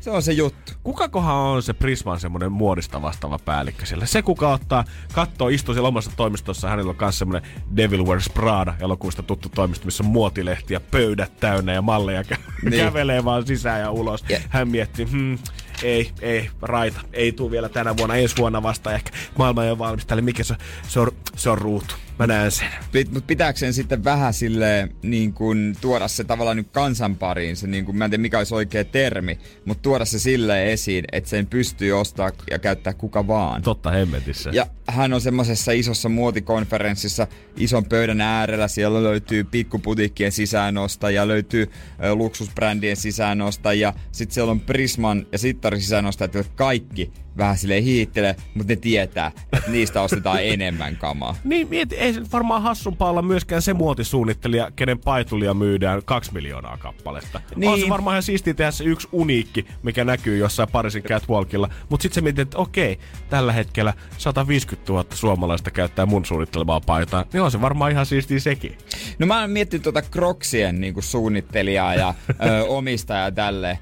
Se 0.09 0.13
on 0.13 0.23
se 0.23 0.33
juttu. 0.33 0.73
Kukakohan 0.83 1.35
on 1.37 1.63
se 1.63 1.73
Prisman 1.73 2.21
semmonen 2.21 2.53
muodista 2.53 3.03
vastaava 3.03 3.39
päällikkö 3.39 3.87
siellä? 3.87 4.07
Se 4.07 4.23
kuka 4.23 4.53
ottaa, 4.53 4.85
katsoo, 5.13 5.49
istuu 5.49 5.75
siellä 5.75 5.89
omassa 5.89 6.11
toimistossa, 6.17 6.69
hänellä 6.69 6.91
on 6.91 6.97
myös 7.01 7.19
semmonen 7.19 7.43
Devil 7.77 8.05
Wears 8.05 8.29
Prada 8.31 8.75
elokuvista 8.81 9.23
tuttu 9.23 9.49
toimisto, 9.49 9.85
missä 9.85 10.05
on 10.05 10.11
muotilehtiä, 10.11 10.81
pöydät 10.81 11.33
täynnä 11.41 11.73
ja 11.73 11.83
malleja 11.83 12.23
kä- 12.23 12.39
Niin. 12.71 12.85
kävelee 12.85 13.25
vaan 13.25 13.47
sisään 13.47 13.81
ja 13.81 13.91
ulos. 13.91 14.25
Ja- 14.29 14.41
Hän 14.49 14.69
miettii, 14.69 15.07
hmm, 15.11 15.39
ei, 15.83 16.11
ei, 16.21 16.51
raita, 16.63 17.01
ei 17.13 17.33
tuu 17.33 17.51
vielä 17.51 17.69
tänä 17.69 17.97
vuonna, 17.97 18.17
ensi 18.17 18.37
vuonna 18.39 18.63
vasta 18.63 18.93
ehkä. 18.93 19.11
Maailma 19.39 19.65
ei 19.65 19.71
ole 19.71 19.79
valmis 19.79 20.07
tälle, 20.07 20.23
mikä 20.23 20.45
se, 20.45 20.55
se, 20.89 21.01
on, 21.01 21.11
se 21.37 21.51
on 21.51 21.59
ruutu. 21.59 21.95
Mä 22.19 22.27
näen 22.27 22.51
sen. 22.51 22.69
Pit- 22.93 23.13
Mut 23.13 23.27
pitääkö 23.27 23.59
sen 23.59 23.75
sitten 23.75 24.05
vähän 24.05 24.35
sille 24.35 24.89
niin 25.03 25.33
kuin 25.33 25.77
tuoda 25.81 26.09
se 26.09 26.25
tavallaan 26.25 26.57
nyt 26.57 26.69
kansan 26.73 27.17
pariin, 27.17 27.57
se 27.57 27.67
niin 27.67 27.85
kuin, 27.85 27.97
mä 27.97 28.05
en 28.05 28.11
tiedä 28.11 28.23
mikä 28.23 28.39
olisi 28.39 28.55
oikea 28.55 28.85
termi, 28.85 29.39
mutta 29.65 29.83
tuoda 29.83 30.05
se 30.05 30.19
sille 30.19 30.73
esiin, 30.73 31.05
että 31.13 31.31
sen 31.31 31.47
pystyy 31.47 31.93
ostaa 31.93 32.31
ja 32.51 32.59
käyttää 32.59 32.95
kuka 32.95 33.27
vaan. 33.27 33.63
Totta 33.63 33.91
hemmetissä. 33.91 34.51
Ja 34.53 34.67
hän 34.89 35.13
on 35.13 35.21
semmoisessa 35.21 35.73
isossa 35.73 36.09
muotikonferenssissa 36.09 37.27
ison 37.57 37.85
pöydän 37.85 38.21
äärellä. 38.21 38.69
Siellä 38.69 39.03
löytyy 39.03 39.45
pikkuputiikkien 39.45 40.33
sisäänostajia, 40.33 41.29
löytyy 41.29 41.71
ö, 42.05 42.15
luksusbrändien 42.15 42.97
sisäänostajia. 42.97 43.95
Sitten 44.13 44.35
siellä 44.35 44.51
on 44.51 44.61
Prisman 44.61 45.27
ja 45.33 45.39
Sittarin 45.39 45.81
sisäänostajat, 45.81 46.35
jotka 46.35 46.53
kaikki 46.57 47.13
vähän 47.39 47.59
silleen 47.59 47.83
hiittelee, 47.83 48.37
mutta 48.55 48.73
ne 48.73 48.77
tietää, 48.77 49.33
että 49.53 49.71
niistä 49.71 50.03
ostetaan 50.03 50.45
enemmän 50.55 50.97
kamaa. 50.97 51.37
Niin, 51.45 51.69
mieti, 51.69 51.97
ei 51.97 52.15
se 52.15 52.21
varmaan 52.33 52.63
hassumpaa 52.63 53.11
olla 53.11 53.23
myöskään 53.23 53.63
se 53.63 53.75
muotisuunnittelija, 53.75 54.71
kenen 54.77 54.99
paitulia 54.99 55.55
myydään 55.55 56.03
kaksi 56.05 56.33
miljoonaa 56.35 56.77
kappaletta. 56.77 57.39
Niin. 57.39 57.61
Niin. 57.61 57.71
On 57.71 57.81
se 57.81 57.89
varmaan 57.89 58.15
ihan 58.15 58.23
siistiä 58.23 58.55
tehdä 58.55 58.71
se 58.71 58.85
yksi 58.85 59.09
uniikki, 59.13 59.67
mikä 59.83 60.05
näkyy 60.05 60.39
jossain 60.39 60.69
Pariisin 60.73 61.03
catwalkilla. 61.03 61.69
Mutta 61.89 62.03
sitten 62.03 62.15
se 62.15 62.21
mietit, 62.21 62.39
että 62.39 62.59
okei, 62.59 62.99
tällä 63.31 63.53
hetkellä 63.53 63.95
150 64.19 64.93
000 64.93 65.05
suomalaista 65.15 65.71
käyttää 65.71 66.07
mun 66.07 66.25
suunnittelemaa 66.25 66.81
paitaa. 66.81 67.25
Niin 67.33 67.43
on 67.43 67.51
se 67.51 67.61
varmaan 67.61 67.93
ihan 67.93 68.07
siistiä 68.07 68.41
sekin. 68.41 68.79
No 69.19 69.27
mä 69.27 69.41
oon 69.41 69.51
miettinyt 69.51 69.83
tuota 69.83 70.03
Crocsien 70.03 70.81
niin 70.81 70.95
suunnittelijaa 71.03 71.95
ja 71.95 72.15
ö, 72.29 72.65
omistajaa 72.79 73.25
ja 73.25 73.33
tälleen. 73.33 73.79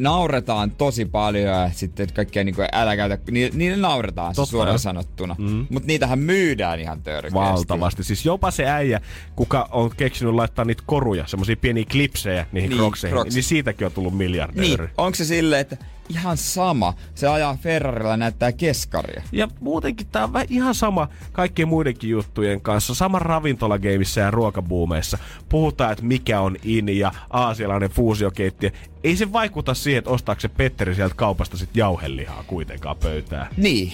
Nauretaan 0.00 0.70
tosi 0.70 1.04
paljon 1.04 1.44
ja 1.44 1.70
sitten 1.72 2.08
kaikkea 2.14 2.44
niin 2.44 2.54
kuin, 2.54 2.68
älä 2.72 2.96
käytä, 2.96 3.18
ni, 3.30 3.50
niille 3.54 3.76
nauretaan 3.76 4.28
Totta, 4.28 4.42
siis 4.44 4.50
suoraan 4.50 4.72
joo. 4.74 4.78
sanottuna. 4.78 5.36
Mm. 5.38 5.66
Mutta 5.70 5.86
niitähän 5.86 6.18
myydään 6.18 6.80
ihan 6.80 7.02
törkeästi. 7.02 7.34
Valtavasti. 7.34 8.04
Siis 8.04 8.24
jopa 8.26 8.50
se 8.50 8.66
äijä, 8.66 9.00
kuka 9.36 9.68
on 9.72 9.90
keksinyt 9.96 10.34
laittaa 10.34 10.64
niitä 10.64 10.82
koruja, 10.86 11.26
semmoisia 11.26 11.56
pieniä 11.56 11.84
klipsejä 11.92 12.46
niihin 12.52 12.52
Niin, 12.52 12.70
niin, 12.70 12.78
krokseihin, 12.78 13.14
Crocs. 13.16 13.34
niin 13.34 13.42
siitäkin 13.44 13.86
on 13.86 13.92
tullut 13.92 14.16
miljardööri. 14.16 14.68
Niin, 14.68 14.88
onko 14.98 15.14
se 15.16 15.24
silleen, 15.24 15.60
että 15.60 15.76
ihan 16.10 16.36
sama, 16.36 16.94
se 17.14 17.28
ajaa 17.28 17.58
Ferrarilla 17.62 18.16
näyttää 18.16 18.52
keskaria. 18.52 19.22
Ja 19.32 19.48
muutenkin 19.60 20.06
tää 20.12 20.24
on 20.24 20.30
ihan 20.48 20.74
sama 20.74 21.08
kaikkien 21.32 21.68
muidenkin 21.68 22.10
juttujen 22.10 22.60
kanssa. 22.60 22.94
Sama 22.94 23.18
ravintolageimissä 23.18 24.20
ja 24.20 24.30
ruokabuumeissa. 24.30 25.18
Puhutaan, 25.48 25.92
että 25.92 26.04
mikä 26.04 26.40
on 26.40 26.56
in 26.62 26.98
ja 26.98 27.12
aasialainen 27.30 27.90
fuusiokeittiö. 27.90 28.70
Ei 29.04 29.16
se 29.16 29.32
vaikuta 29.32 29.74
siihen, 29.74 29.98
että 29.98 30.10
ostaako 30.10 30.40
se 30.40 30.48
Petteri 30.48 30.94
sieltä 30.94 31.14
kaupasta 31.14 31.56
sit 31.56 31.76
jauhelihaa 31.76 32.44
kuitenkaan 32.46 32.96
pöytään. 32.96 33.46
Niin, 33.56 33.92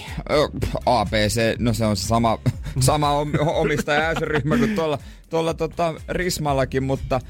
ABC, 0.85 1.55
no 1.59 1.73
se 1.73 1.85
on 1.85 1.97
sama, 1.97 2.39
sama 2.79 3.11
om, 3.11 3.31
omistaja 3.63 4.13
kuin 4.59 4.75
tuolla, 4.75 4.97
tuolla 5.29 5.53
tota 5.53 5.93
Rismallakin, 6.09 6.83
mutta 6.83 7.21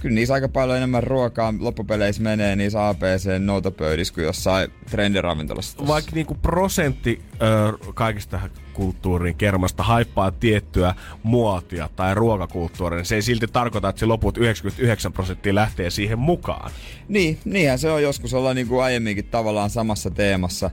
kyllä 0.00 0.14
niissä 0.14 0.34
aika 0.34 0.48
paljon 0.48 0.76
enemmän 0.76 1.02
ruokaa 1.02 1.54
loppupeleissä 1.58 2.22
menee 2.22 2.56
niissä 2.56 2.88
ABC-noutopöydissä 2.88 4.14
kuin 4.14 4.24
jossain 4.24 4.70
trendiravintolassa. 4.90 5.86
Vaikka 5.86 6.10
niinku 6.14 6.34
prosentti 6.34 7.22
ö, 7.42 7.92
kaikista 7.94 8.40
kulttuurin 8.72 9.36
kermasta 9.36 9.82
haippaa 9.82 10.30
tiettyä 10.30 10.94
muotia 11.22 11.88
tai 11.96 12.14
ruokakulttuuria, 12.14 12.96
niin 12.96 13.06
se 13.06 13.14
ei 13.14 13.22
silti 13.22 13.46
tarkoita, 13.46 13.88
että 13.88 14.00
se 14.00 14.06
loput 14.06 14.36
99 14.38 15.12
prosenttia 15.12 15.54
lähtee 15.54 15.90
siihen 15.90 16.18
mukaan. 16.18 16.70
Niin, 17.08 17.38
niinhän 17.44 17.78
se 17.78 17.90
on 17.90 18.02
joskus 18.02 18.34
olla 18.34 18.54
niin 18.54 18.66
kuin 18.66 18.82
aiemminkin 18.82 19.24
tavallaan 19.24 19.70
samassa 19.70 20.10
teemassa 20.10 20.70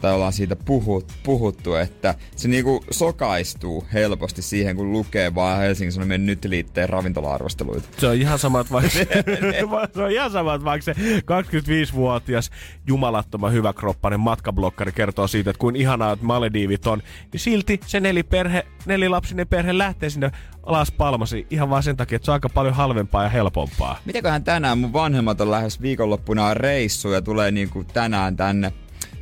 tai 0.00 0.12
ollaan 0.12 0.32
siitä 0.32 0.56
puhut, 0.56 1.12
puhuttu, 1.22 1.74
että 1.74 2.14
se 2.36 2.48
niinku 2.48 2.84
sokaistuu 2.90 3.84
helposti 3.92 4.42
siihen, 4.42 4.76
kun 4.76 4.92
lukee 4.92 5.34
vaan 5.34 5.60
Helsingin 5.60 5.92
Sanomien 5.92 6.26
nyt 6.26 6.44
liitteen 6.44 6.88
ravintola-arvosteluita. 6.88 7.88
Se 7.98 8.06
on 8.06 8.14
ihan 8.14 8.38
sama, 8.38 8.60
että 8.60 8.72
vaikka 8.72 8.90
se, 8.90 9.08
se 9.94 10.02
on 10.02 10.10
ihan 10.10 10.30
sama, 10.30 10.54
että 10.54 10.64
vaikka 10.64 10.84
se 10.84 10.92
25-vuotias 11.20 12.50
jumalattoman 12.86 13.52
hyväkroppainen 13.52 14.20
matkablokkari 14.20 14.92
kertoo 14.92 15.26
siitä, 15.26 15.50
että 15.50 15.60
kuin 15.60 15.76
ihanaa 15.76 16.12
että 16.12 16.26
Malediivit 16.26 16.86
on, 16.86 17.02
niin 17.32 17.40
silti 17.40 17.80
se 17.86 18.00
neliperhe, 18.00 18.66
nelilapsinen 18.86 19.48
perhe 19.48 19.78
lähtee 19.78 20.10
sinne 20.10 20.30
Las 20.62 20.92
Palmasiin 20.92 21.46
ihan 21.50 21.70
vaan 21.70 21.82
sen 21.82 21.96
takia, 21.96 22.16
että 22.16 22.24
se 22.24 22.30
on 22.30 22.34
aika 22.34 22.48
paljon 22.48 22.74
halvempaa 22.74 23.22
ja 23.22 23.28
helpompaa. 23.28 23.98
Mitäköhän 24.04 24.44
tänään 24.44 24.78
mun 24.78 24.92
vanhemmat 24.92 25.40
on 25.40 25.50
lähes 25.50 25.82
viikonloppuna 25.82 26.54
reissu 26.54 27.10
ja 27.10 27.22
tulee 27.22 27.50
niinku 27.50 27.84
tänään 27.84 28.36
tänne, 28.36 28.72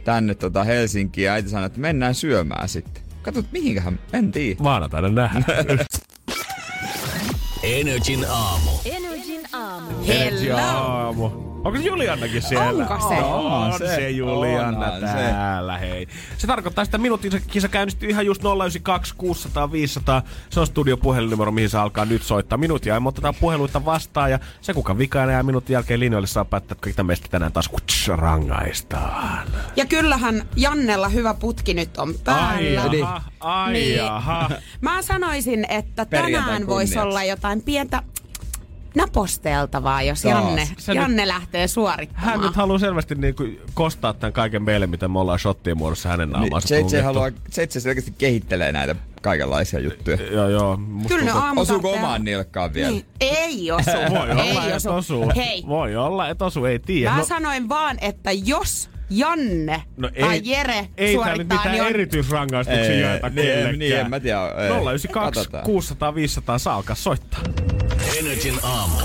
tänne 0.09 0.35
tota 0.35 0.65
Helsinkiin 0.65 1.25
ja 1.25 1.33
äiti 1.33 1.49
sanoo, 1.49 1.67
että 1.67 1.81
mennään 1.81 2.15
syömään 2.15 2.69
sitten. 2.69 3.03
Katsot, 3.23 3.47
mihinkähän, 3.53 3.99
en 4.13 4.33
tiedä. 4.33 4.57
Maanantaina 4.63 5.09
nähdään. 5.09 5.87
Energin 7.63 8.27
aamu. 8.29 8.71
Energin 8.85 9.41
aamu. 9.53 9.91
Energy 10.09 10.53
aamu. 10.53 11.58
Onko 11.69 11.81
Juliannakin 11.81 12.43
siellä? 12.43 12.87
Onko 12.91 13.09
se? 13.09 13.15
On, 13.15 13.53
On 13.53 13.79
se, 13.79 13.87
se. 13.95 14.11
Julianna 14.11 14.95
se. 14.95 15.07
täällä, 15.07 15.79
hei. 15.79 16.09
Se 16.39 16.47
tarkoittaa, 16.47 16.83
että 16.85 16.99
minuutin 16.99 17.43
kisa 17.47 17.69
käynnistyy 17.69 18.09
ihan 18.11 18.27
just 18.27 18.43
092 18.45 19.15
600 19.17 19.73
500. 19.73 20.23
Se 20.51 20.61
on 20.61 20.67
studiopuhelinumero, 20.67 21.53
mihin 21.53 21.71
se 21.71 21.79
alkaa 21.79 22.05
nyt 22.05 22.23
soittaa. 22.23 22.59
Minuutia 22.59 22.95
ja 22.95 23.01
me 23.01 23.09
otetaan 23.09 23.35
puheluita 23.41 23.85
vastaan 23.85 24.31
ja 24.31 24.39
se 24.61 24.75
kuka 24.75 24.99
vikaan 24.99 25.31
jää 25.31 25.43
minuutin 25.43 25.75
jälkeen 25.75 26.01
linjoille 26.01 26.27
saa 26.27 26.45
päättää, 26.45 26.73
että 26.75 26.89
ketä 26.89 27.03
meistä 27.03 27.27
tänään 27.31 27.53
taas 27.53 27.69
kuts, 27.69 28.09
rangaistaan. 28.09 29.49
Ja 29.77 29.87
kyllähän 29.87 30.49
Jannella 30.57 31.09
hyvä 31.09 31.35
putki 31.35 31.75
nyt 31.75 31.99
on 31.99 32.09
Ai 32.09 32.15
päällä. 32.25 32.95
jaha, 32.99 33.23
ai 33.41 33.73
Niin. 33.73 33.97
jaha. 33.97 34.51
Mä 34.81 35.03
sanoisin, 35.03 35.67
että 35.69 36.05
tänään 36.05 36.67
voisi 36.67 36.99
olla 36.99 37.25
jotain 37.25 37.63
pientä 37.63 38.03
naposteltavaa, 38.99 40.03
jos 40.03 40.23
Taas. 40.23 40.45
Janne, 40.45 40.69
Se 40.79 40.93
Janne 40.93 41.29
lähtee 41.29 41.69
suorittamaan. 41.69 42.31
Hän 42.31 42.41
nyt 42.41 42.57
haluaa 42.57 42.79
selvästi 42.79 43.15
niinku 43.15 43.45
kostaa 43.75 44.13
tämän 44.13 44.33
kaiken 44.33 44.63
meille, 44.63 44.87
mitä 44.87 45.09
me 45.09 45.19
ollaan 45.19 45.39
shottien 45.39 45.79
muodossa 45.79 46.09
hänen 46.09 46.31
naamaansa 46.31 46.75
JJ 46.75 46.81
tungettu. 46.81 47.05
haluaa, 47.07 47.29
JJ 47.29 47.81
selkeästi 47.81 48.15
kehittelee 48.19 48.73
näitä 48.73 48.97
kaikenlaisia 49.23 49.81
juttuja. 49.81 50.17
Joo, 50.33 50.49
joo. 50.49 50.77
Musta 50.77 51.09
Kyllä 51.09 51.25
ne 51.25 51.31
tuntuu, 51.31 51.47
aamu 51.47 51.61
Osuuko 51.61 51.93
omaan 51.93 52.25
nilkkaan 52.25 52.75
vielä? 52.75 52.91
Niin, 52.91 53.05
ei 53.21 53.71
osu. 53.73 53.91
Voi 54.11 54.31
olla, 54.31 54.65
ei 54.65 54.73
et 54.73 54.87
osu. 54.87 55.33
Hei, 55.37 55.65
Voi 55.69 55.97
olla, 55.97 56.29
et 56.29 56.43
osu, 56.43 56.65
ei 56.65 56.79
tiedä. 56.79 57.11
mä 57.15 57.25
sanoin 57.25 57.69
vaan, 57.69 57.97
että 58.01 58.33
jos 58.33 58.91
Janne 59.11 59.83
No 59.97 60.11
tai 60.21 60.41
Jere 60.45 60.89
ei 60.97 61.17
täällä 61.17 61.33
nyt 61.37 61.37
suorittaa, 61.37 61.57
mitään 61.59 61.73
niin 61.73 61.83
on... 61.83 61.89
erityisrangaistuksia 61.89 62.85
Ei, 62.85 63.01
jaeta 63.01 63.29
niin, 63.29 63.47
kellekään. 63.47 63.79
niin, 63.79 63.97
en 63.97 64.11
mä 64.11 64.21
tiedä, 64.21 64.41
ei. 64.41 64.69
092 64.71 65.11
Katsotaan. 65.11 65.65
600 65.65 66.15
500 66.15 66.59
saa 66.59 66.75
alkaa 66.77 66.97
soittaa. 66.97 67.41
Energin 68.17 68.59
aamu. 68.63 68.97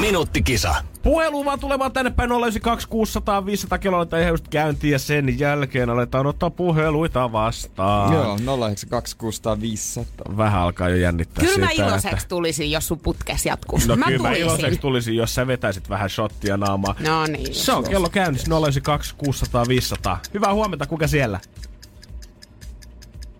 Minuuttikisa. 0.00 0.74
Puhelu 1.02 1.44
vaan 1.44 1.60
tulemaan 1.60 1.92
tänne 1.92 2.10
päin 2.10 2.30
092 2.30 2.88
600 2.88 3.46
500 3.46 3.78
kilometriä 3.78 4.20
ihan 4.20 4.32
just 4.32 4.48
käyntiin 4.48 4.92
ja 4.92 4.98
sen 4.98 5.38
jälkeen 5.38 5.90
aletaan 5.90 6.26
ottaa 6.26 6.50
puheluita 6.50 7.32
vastaan. 7.32 8.12
Joo, 8.12 8.36
092 8.36 9.16
600 9.16 9.60
500. 9.60 10.36
Vähän 10.36 10.60
alkaa 10.60 10.88
jo 10.88 10.96
jännittää 10.96 11.44
Kyllä 11.44 11.58
mä 11.58 11.70
sitä, 11.70 11.86
iloiseksi 11.86 12.28
tulisin, 12.28 12.70
jos 12.70 12.88
sun 12.88 12.98
putkes 12.98 13.46
jatkuisi. 13.46 13.88
No 13.88 13.96
mä 13.96 14.06
kyllä 14.06 14.18
mä 14.18 14.28
tulisin. 14.28 14.46
iloiseksi 14.46 14.80
tulisin, 14.80 15.16
jos 15.16 15.34
sä 15.34 15.46
vetäisit 15.46 15.88
vähän 15.88 16.10
shottia 16.10 16.56
naamaa. 16.56 16.94
No 17.00 17.26
niin. 17.26 17.54
Se 17.54 17.72
on 17.72 17.84
kello 17.84 18.08
käynnissä 18.08 18.46
092 18.46 19.14
600 19.18 19.68
500. 19.68 20.20
Hyvää 20.34 20.54
huomenta, 20.54 20.86
kuka 20.86 21.06
siellä? 21.06 21.40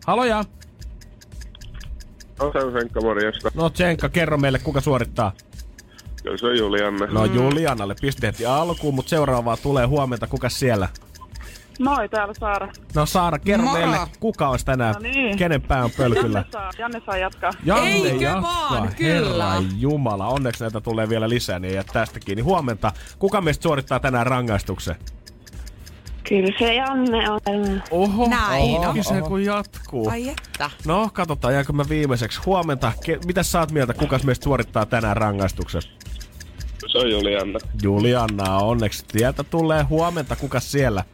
Haloja. 0.06 0.44
No 2.38 2.52
se 2.52 2.58
on 2.58 2.72
Senkka, 2.72 3.00
morjesta. 3.00 3.50
No 3.54 3.70
Tsenkka, 3.70 4.08
kerro 4.08 4.38
meille, 4.38 4.58
kuka 4.58 4.80
suorittaa. 4.80 5.32
Kyllä 6.22 6.36
se 6.36 6.46
on 6.46 6.58
Julianne. 6.58 7.06
No 7.06 7.24
Julianalle 7.24 7.94
piste 8.00 8.26
heti 8.26 8.46
alkuun, 8.46 8.94
mutta 8.94 9.08
seuraavaa 9.10 9.56
tulee 9.56 9.86
huomenta. 9.86 10.26
Kuka 10.26 10.48
siellä? 10.48 10.88
Moi, 11.80 12.08
täällä 12.08 12.34
Saara. 12.40 12.68
No 12.94 13.06
Saara, 13.06 13.38
kerro 13.38 13.64
Moro. 13.64 13.78
meille, 13.78 13.96
kuka 14.20 14.48
olisi 14.48 14.64
tänään? 14.64 14.94
No 14.94 15.00
niin. 15.00 15.36
Kenen 15.38 15.62
pää 15.62 15.84
on 15.84 15.90
pölkyllä? 15.96 16.38
Janne 16.38 16.52
saa, 16.52 16.70
Janne 16.78 17.02
saa 17.06 17.16
jatkaa. 17.16 17.50
Janne 17.64 17.90
Eikö 17.90 18.24
jatkaa. 18.24 18.42
vaan, 18.70 18.82
Herra 18.82 18.94
kyllä. 18.96 19.62
Jumala, 19.78 20.26
onneksi 20.26 20.64
näitä 20.64 20.80
tulee 20.80 21.08
vielä 21.08 21.28
lisää, 21.28 21.58
niin 21.58 21.74
jää 21.74 21.84
tästä 21.92 22.20
kiinni. 22.20 22.42
Huomenta, 22.42 22.92
kuka 23.18 23.40
meistä 23.40 23.62
suorittaa 23.62 24.00
tänään 24.00 24.26
rangaistuksen? 24.26 24.96
Kyllä 26.28 26.58
se 26.58 26.74
Janne 26.74 27.30
on. 27.30 27.82
Oho, 27.90 28.28
Näin 28.28 28.62
oho, 28.62 28.88
on. 28.88 29.04
se 29.04 29.20
kun 29.28 29.44
jatkuu. 29.44 30.08
Ai 30.10 30.28
että. 30.28 30.70
No, 30.86 31.10
katsotaan, 31.12 31.54
jääkö 31.54 31.72
mä 31.72 31.84
viimeiseksi. 31.88 32.40
Huomenta, 32.46 32.92
ke- 33.04 33.26
mitä 33.26 33.42
sä 33.42 33.60
oot 33.60 33.70
mieltä, 33.72 33.94
kuka 33.94 34.18
meistä 34.24 34.44
suorittaa 34.44 34.86
tänään 34.86 35.16
rangaistuksen? 35.16 35.82
Se 36.86 36.98
on 36.98 37.10
Julianne. 37.10 37.58
Julianna, 37.82 38.56
onneksi 38.58 39.04
tieltä 39.12 39.44
tulee 39.44 39.82
huomenta, 39.82 40.36
kuka 40.36 40.60
siellä? 40.60 41.04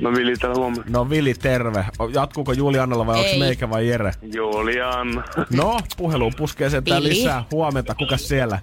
No 0.00 0.12
Vili 0.12 0.36
täällä 0.36 0.56
huomenna. 0.56 0.84
No 0.88 1.10
Vili, 1.10 1.34
terve. 1.34 1.84
O- 1.98 2.08
Jatkuuko 2.08 2.52
Juliannalla 2.52 3.06
vai 3.06 3.16
onko 3.18 3.28
Ei. 3.30 3.38
meikä 3.38 3.70
vai 3.70 3.88
Jere? 3.88 4.12
Julian. 4.34 5.24
No, 5.50 5.78
puheluun 5.96 6.32
puskee 6.36 6.70
sentään 6.70 7.02
Vili. 7.02 7.14
lisää. 7.14 7.44
Huomenta, 7.50 7.94
kuka 7.94 8.16
siellä? 8.16 8.58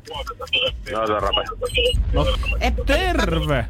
No 0.92 1.08
se 1.08 1.14
on 1.14 1.22
Rape. 1.22 1.44
No, 2.14 2.26
Ep- 2.60 2.86
terve! 2.86 3.66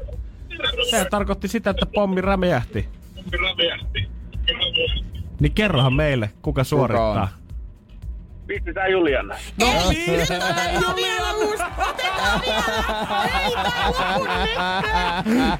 Se 0.89 1.05
tarkoitti 1.10 1.47
sitä, 1.47 1.70
että 1.70 1.86
pommi 1.86 2.22
räjähti. 2.22 2.88
Niin 5.39 5.53
kerrohan 5.53 5.93
meille, 5.93 6.30
kuka 6.41 6.64
suorittaa. 6.64 7.30
Vitsi 8.47 8.74
tää 8.74 8.88
Julianne. 8.88 9.36
No, 9.60 9.68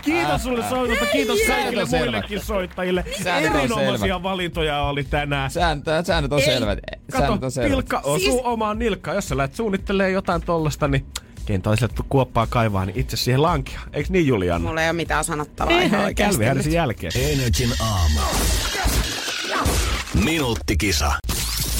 Kiitos 0.02 0.44
sulle 0.44 0.64
soitosta, 0.70 1.06
kiitos 1.06 1.40
kaikille 1.48 1.84
on 1.84 1.90
muillekin 1.90 2.40
soittajille. 2.40 3.06
Säännöt 3.24 3.54
on 3.54 3.60
Erinomaisia 3.60 4.24
valintoja 4.24 4.82
oli 4.82 5.04
tänään. 5.04 5.52
Sääntö, 5.52 6.04
säännöt 6.04 6.34
on 6.34 6.42
selvät. 6.42 6.80
Kato, 7.12 7.34
on 7.34 7.40
pilkka 7.68 8.00
osuu 8.00 8.20
siis... 8.20 8.42
omaan 8.44 8.80
nilkkaan. 8.80 9.16
Jos 9.16 9.30
sä 9.30 9.38
lähdet 9.38 9.56
suunnittelee 9.56 10.10
jotain 10.12 10.42
tollasta, 10.42 10.88
niin 10.88 11.06
ken 11.50 11.62
toiselle 11.62 11.94
kuoppaa 12.10 12.48
kaivaa, 12.48 12.86
niin 12.86 13.00
itse 13.00 13.18
siihen 13.18 13.42
lankia. 13.42 13.80
Eiks 13.94 14.10
niin 14.10 14.28
Juliana? 14.28 14.68
Mulla 14.68 14.82
ei 14.82 14.90
ole 14.90 14.94
mitään 14.94 15.24
sanottavaa 15.24 15.72
ihan 15.72 15.84
Eihän 15.84 16.06
oikeasti. 16.06 16.46
Härsin 16.46 16.74
jälkeen. 16.74 17.12
Energin 17.16 17.74
aamu. 17.82 18.20
Minuuttikisa. 20.24 21.12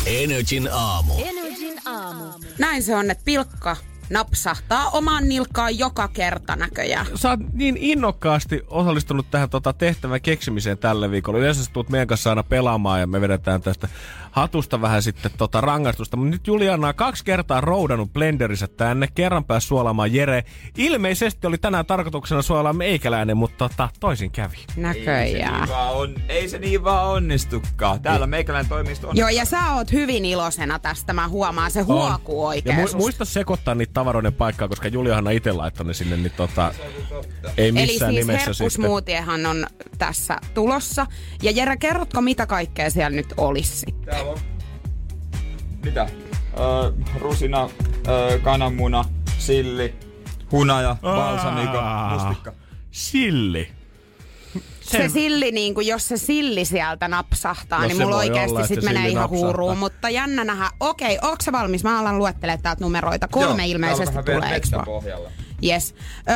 Energin 0.06 0.70
aamu. 0.72 1.14
Energin 1.18 1.82
aamu. 1.86 2.24
Näin 2.58 2.84
se 2.84 2.96
on, 2.96 3.12
että 3.12 3.26
pilkka 3.26 3.76
napsahtaa 4.10 4.90
omaan 4.90 5.30
nilkkaan 5.30 5.78
joka 5.80 6.08
kerta 6.08 6.56
näköjään. 6.56 7.06
Sä 7.16 7.30
oot 7.30 7.40
niin 7.54 7.78
innokkaasti 7.78 8.62
osallistunut 8.68 9.26
tähän 9.32 9.50
tota, 9.50 9.74
tehtävän 9.74 10.22
keksimiseen 10.22 10.78
tälle 10.78 11.12
viikolla. 11.12 11.40
Yleensä 11.40 11.64
sä 11.64 11.72
tulet 11.74 11.90
meidän 11.90 12.08
kanssa 12.08 12.30
aina 12.30 12.44
pelaamaan 12.44 13.00
ja 13.00 13.08
me 13.08 13.22
vedetään 13.22 13.62
tästä 13.62 13.88
hatusta 14.32 14.82
vähän 14.82 15.02
sitten 15.04 15.32
tota 15.38 15.62
rangaistusta. 15.62 16.18
Mutta 16.18 16.32
nyt 16.32 16.48
Juliana 16.48 16.88
on 16.88 16.96
kaksi 16.96 17.26
kertaa 17.26 17.62
roudannut 17.62 18.14
blenderissä 18.14 18.68
tänne. 18.68 19.08
Kerran 19.16 19.46
pääsi 19.46 19.68
suolaamaan 19.68 20.14
Jere. 20.14 20.44
Ilmeisesti 20.78 21.48
oli 21.48 21.58
tänään 21.58 21.86
tarkoituksena 21.86 22.42
suolaa 22.42 22.74
meikäläinen, 22.74 23.38
mutta 23.38 23.70
tota, 23.70 23.90
toisin 24.00 24.32
kävi. 24.32 24.56
Ei 24.58 24.66
se, 24.76 24.82
Näköjään. 24.82 25.54
niin 25.62 25.70
vaan 25.70 25.94
on, 25.94 26.16
ei 26.30 26.50
se 26.50 26.60
niin 26.60 26.84
vaan 26.84 27.08
onnistukaan. 27.08 28.02
Täällä 28.02 28.28
meikäläinen 28.28 28.70
toimisto 28.70 29.10
on. 29.10 29.18
Joo, 29.18 29.30
ja 29.30 29.46
sä 29.46 29.74
oot 29.74 29.92
hyvin 29.92 30.26
ilosena 30.26 30.80
tästä, 30.80 31.14
mä 31.14 31.28
huomaan. 31.28 31.72
Se 31.72 31.82
huokuu 31.82 32.42
Ja 32.44 32.48
oikein. 32.48 32.78
mu- 32.78 32.82
susta. 32.82 32.98
muista 32.98 33.26
sekoittaa 33.26 33.76
niitä 33.76 33.94
tavaroiden 34.00 34.34
paikkaa, 34.34 34.68
koska 34.68 34.88
Juliana 34.88 35.32
itse 35.32 35.52
laittoi 35.52 35.86
ne 35.86 35.94
sinne, 35.94 36.18
niin 36.18 36.32
tota, 36.32 36.74
ei 37.58 37.68
Eli 37.68 37.72
missään 37.72 38.14
siis 38.14 38.28
nimessä 38.28 38.54
sitten. 38.54 38.66
herkkusmuutiehan 38.66 39.46
on 39.46 39.68
tässä 39.98 40.38
tulossa. 40.54 41.08
Ja 41.44 41.52
Jere, 41.52 41.78
kerrotko 41.78 42.22
mitä 42.22 42.46
kaikkea 42.46 42.90
siellä 42.90 43.16
nyt 43.16 43.34
olisi 43.38 43.76
sitten? 43.78 44.06
Täällä 44.06 44.32
on... 44.32 44.38
Mitä? 45.86 46.10
Öö, 46.60 46.92
rusina, 47.20 47.70
öö, 48.08 48.40
kananmuna, 48.40 49.06
silli, 49.38 49.94
hunaja, 50.52 50.96
balsamiko, 51.02 51.78
mustikka. 52.14 52.54
Silli. 52.92 53.72
Se 54.98 55.10
silli, 55.10 55.52
niin 55.52 55.74
kuin, 55.74 55.88
jos 55.88 56.08
se 56.08 56.18
silli 56.18 56.66
sieltä 56.66 57.08
napsahtaa, 57.08 57.82
No 57.82 57.88
niin 57.88 57.98
mulla 58.02 58.16
oikeasti 58.18 58.52
olla, 58.52 58.62
että 58.62 58.76
sit 58.76 58.84
menee 58.84 59.08
ihan 59.10 59.22
napsahtaa. 59.22 59.48
huuruun. 59.48 59.78
Mutta 59.78 60.10
jännä 60.10 60.44
nähdä. 60.44 60.70
Okei, 60.80 61.20
onko 61.22 61.38
se 61.44 61.52
valmis? 61.52 61.84
Mä 61.84 62.00
alan 62.00 62.18
luettelemaan 62.18 62.62
täältä 62.62 62.84
numeroita. 62.84 63.28
Kolme 63.28 63.66
Joo, 63.66 63.72
ilmeisesti 63.72 64.16
tulee, 64.26 64.54
eikö 64.54 64.68
pohjalla. 64.86 65.32
Yes. 65.64 65.96
Öö, 66.30 66.36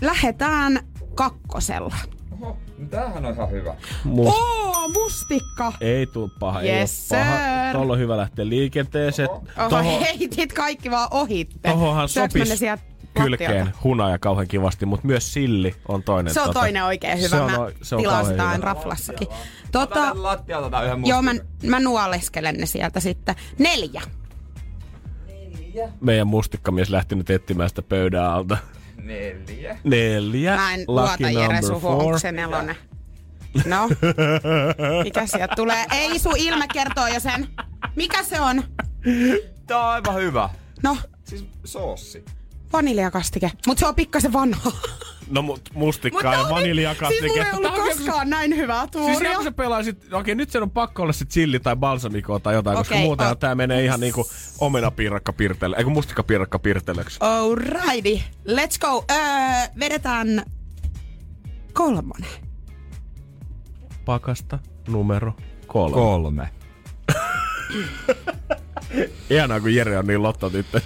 lähetään 0.00 0.80
kakkosella. 1.14 1.96
Oho, 2.40 2.56
no 2.78 2.86
tämähän 2.90 3.24
on 3.26 3.34
ihan 3.34 3.50
hyvä. 3.50 3.74
Must- 4.06 4.28
Oo, 4.28 4.88
mustikka! 4.88 5.72
Ei 5.80 6.06
tuu 6.06 6.30
paha, 6.40 6.62
Yes, 6.62 7.12
ei 7.12 7.18
paha. 7.18 7.72
Tuolla 7.72 7.92
on 7.92 7.98
hyvä 7.98 8.16
lähteä 8.16 8.48
liikenteeseen. 8.48 9.30
Oho, 9.30 9.68
Toho, 9.68 10.00
heitit 10.00 10.52
kaikki 10.52 10.90
vaan 10.90 11.08
ohitte. 11.10 11.68
tohohan 11.70 12.08
Syötkö 12.08 12.38
ne 12.38 12.44
sopis 12.44 12.58
sieltä 12.58 12.82
kylkeen 13.24 13.50
lattialta? 13.50 13.78
hunaja 13.84 14.18
kauhean 14.18 14.48
kivasti, 14.48 14.86
mutta 14.86 15.06
myös 15.06 15.32
silli 15.32 15.74
on 15.88 16.02
toinen. 16.02 16.34
Se 16.34 16.40
on 16.40 16.46
tota, 16.46 16.60
toinen 16.60 16.84
oikein 16.84 17.18
hyvä. 17.18 17.28
Se 17.28 17.36
on, 17.40 17.50
mä 17.50 17.58
se 17.82 17.94
on 17.96 18.02
hyvä. 18.02 18.48
aina 18.48 18.64
raflassakin. 18.64 19.28
Tota... 19.72 19.94
Tota, 19.94 20.22
lattialta 20.22 20.82
yhden 20.84 21.06
joo, 21.06 21.22
mä, 21.22 21.34
mä 21.62 21.80
nuoleskelen 21.80 22.56
ne 22.56 22.66
sieltä 22.66 23.00
sitten. 23.00 23.34
Neljä. 23.58 24.02
Meidän 26.00 26.26
mustikkamies 26.26 26.90
lähti 26.90 27.14
nyt 27.14 27.30
etsimään 27.30 27.68
sitä 27.68 27.82
pöydän 27.82 28.24
alta. 28.24 28.56
Neljä. 29.02 29.78
Neljä. 29.84 30.56
Mä 30.56 30.74
en 30.74 30.80
lucky 30.80 31.24
luota 31.24 31.30
Jere 31.30 31.60
four. 31.80 32.02
onko 32.02 32.18
se 32.18 32.32
nelonen? 32.32 32.76
No, 33.66 33.88
mikä 35.04 35.26
sieltä 35.26 35.56
tulee? 35.56 35.86
Ei 35.92 36.18
sun 36.18 36.36
ilme 36.36 36.66
kertoo 36.72 37.06
jo 37.06 37.20
sen. 37.20 37.48
Mikä 37.96 38.22
se 38.22 38.40
on? 38.40 38.62
Tää 39.66 39.78
on 39.78 39.84
aivan 39.92 40.14
hyvä. 40.14 40.48
No, 40.82 40.96
Siis 41.24 41.46
soossi. 41.64 42.24
Vaniljakastike. 42.72 43.50
Mut 43.66 43.78
se 43.78 43.86
on 43.86 43.94
pikkasen 43.94 44.32
vanha. 44.32 44.72
No 45.30 45.42
mut 45.42 45.60
mustikkaa 45.74 46.36
Mutta 46.36 46.48
ja 46.48 46.54
vaniljakastike. 46.54 47.20
Siis 47.20 47.32
mulla 47.36 47.46
ei 47.46 47.52
ollut 47.56 47.72
koskaan 47.96 48.30
näin 48.30 48.56
hyvää 48.56 48.80
Siis 48.80 48.90
tuuria. 48.90 49.32
jos 49.32 49.44
sä 49.44 49.52
pelaisit, 49.52 50.12
okei 50.12 50.34
nyt 50.34 50.50
se 50.50 50.58
on 50.58 50.70
pakko 50.70 51.02
olla 51.02 51.12
sit 51.12 51.28
chili 51.30 51.60
tai 51.60 51.76
balsamikoa 51.76 52.40
tai 52.40 52.54
jotain, 52.54 52.78
koska 52.78 52.94
Okei, 52.94 53.04
muuten 53.04 53.26
o- 53.26 53.34
tää 53.34 53.54
menee 53.54 53.84
ihan 53.84 54.00
niinku 54.00 54.26
omenapiirakka 54.58 55.32
pirtelle, 55.32 55.76
eikö 55.76 55.90
mustikkapiirakka 55.90 56.58
pirtelleksi. 56.58 57.16
Alrighty, 57.20 58.24
let's 58.48 58.78
go. 58.80 59.04
Öö, 59.10 59.18
vedetään 59.80 60.42
kolmonen. 61.72 62.30
Pakasta 64.04 64.58
numero 64.88 65.32
kolme. 65.66 65.94
Kolme. 65.94 66.48
Ihanaa, 69.30 69.60
kun 69.60 69.74
Jere 69.74 69.98
on 69.98 70.06
niin 70.06 70.22
lottotyttö. 70.22 70.80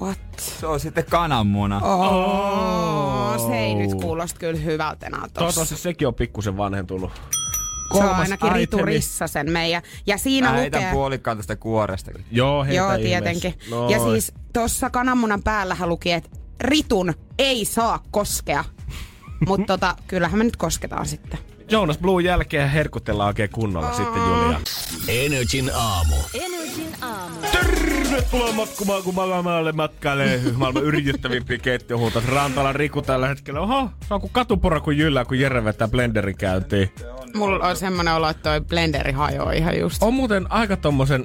What? 0.00 0.18
Se 0.40 0.66
on 0.66 0.80
sitten 0.80 1.04
kananmuna. 1.10 1.80
Oh, 1.80 3.46
se 3.48 3.58
ei 3.58 3.74
nyt 3.74 3.94
kuulosta 3.94 4.38
kyllä 4.38 4.60
hyvältä 4.60 5.06
enää 5.06 5.20
tossa. 5.20 5.34
Toivottavasti 5.34 5.76
sekin 5.76 6.08
on 6.08 6.14
pikkusen 6.14 6.56
vanhentunut. 6.56 7.12
Se 7.14 7.98
on 7.98 8.00
kolmas 8.00 8.18
ainakin 8.18 8.52
Ritu. 8.52 8.78
Rissasen 8.78 9.50
meidän. 9.50 9.82
Ja 10.06 10.18
siinä 10.18 10.52
Mä 10.52 10.64
lukee... 10.64 10.92
puolikkaan 10.92 11.36
tästä 11.36 11.56
kuoresta. 11.56 12.10
Joo, 12.30 12.64
heitä 12.64 12.76
Joo, 12.76 12.98
tietenkin. 12.98 13.54
Noin. 13.70 13.90
Ja 13.90 13.98
siis 13.98 14.32
tuossa 14.52 14.90
kananmunan 14.90 15.42
päällähän 15.42 15.88
luki, 15.88 16.12
että 16.12 16.30
Ritun 16.60 17.14
ei 17.38 17.64
saa 17.64 18.02
koskea. 18.10 18.64
Mutta 19.48 19.66
tota, 19.66 19.96
kyllähän 20.06 20.38
me 20.38 20.44
nyt 20.44 20.56
kosketaan 20.56 21.06
sitten. 21.06 21.38
Jonas 21.70 21.98
Blue 21.98 22.22
jälkeen 22.22 22.70
herkutellaan 22.70 23.26
oikein 23.26 23.50
kunnolla 23.50 23.92
sitten 23.96 24.22
Julia. 24.22 24.60
Energin 25.08 25.70
aamu. 25.74 26.16
Energin 26.34 26.89
aamu. 27.02 27.36
Tervetuloa 27.52 28.52
matkumaan, 28.52 29.02
kun 29.02 29.14
maailmalle 29.14 29.72
matkailee 29.72 30.40
maailman 30.56 30.84
yritettävimpiä 30.84 31.58
keittiöhuutas. 31.58 32.26
Rantala 32.26 32.72
Riku 32.72 33.02
tällä 33.02 33.28
hetkellä. 33.28 33.60
Oho, 33.60 33.90
se 34.08 34.14
on 34.14 34.20
kuin 34.20 34.32
katupora 34.32 34.80
kuin 34.80 34.98
jyllää, 34.98 35.24
kun 35.24 35.38
Jere 35.38 35.64
vetää 35.64 35.88
blenderin 35.88 36.36
käyntiin. 36.36 36.90
Mulla 37.34 37.68
on 37.68 37.76
semmonen 37.76 38.14
olo, 38.14 38.28
että 38.28 38.42
toi 38.42 38.60
blenderi 38.60 39.12
hajoaa 39.12 39.52
ihan 39.52 39.78
just. 39.78 40.02
On 40.02 40.14
muuten 40.14 40.52
aika 40.52 40.76
tommosen... 40.76 41.24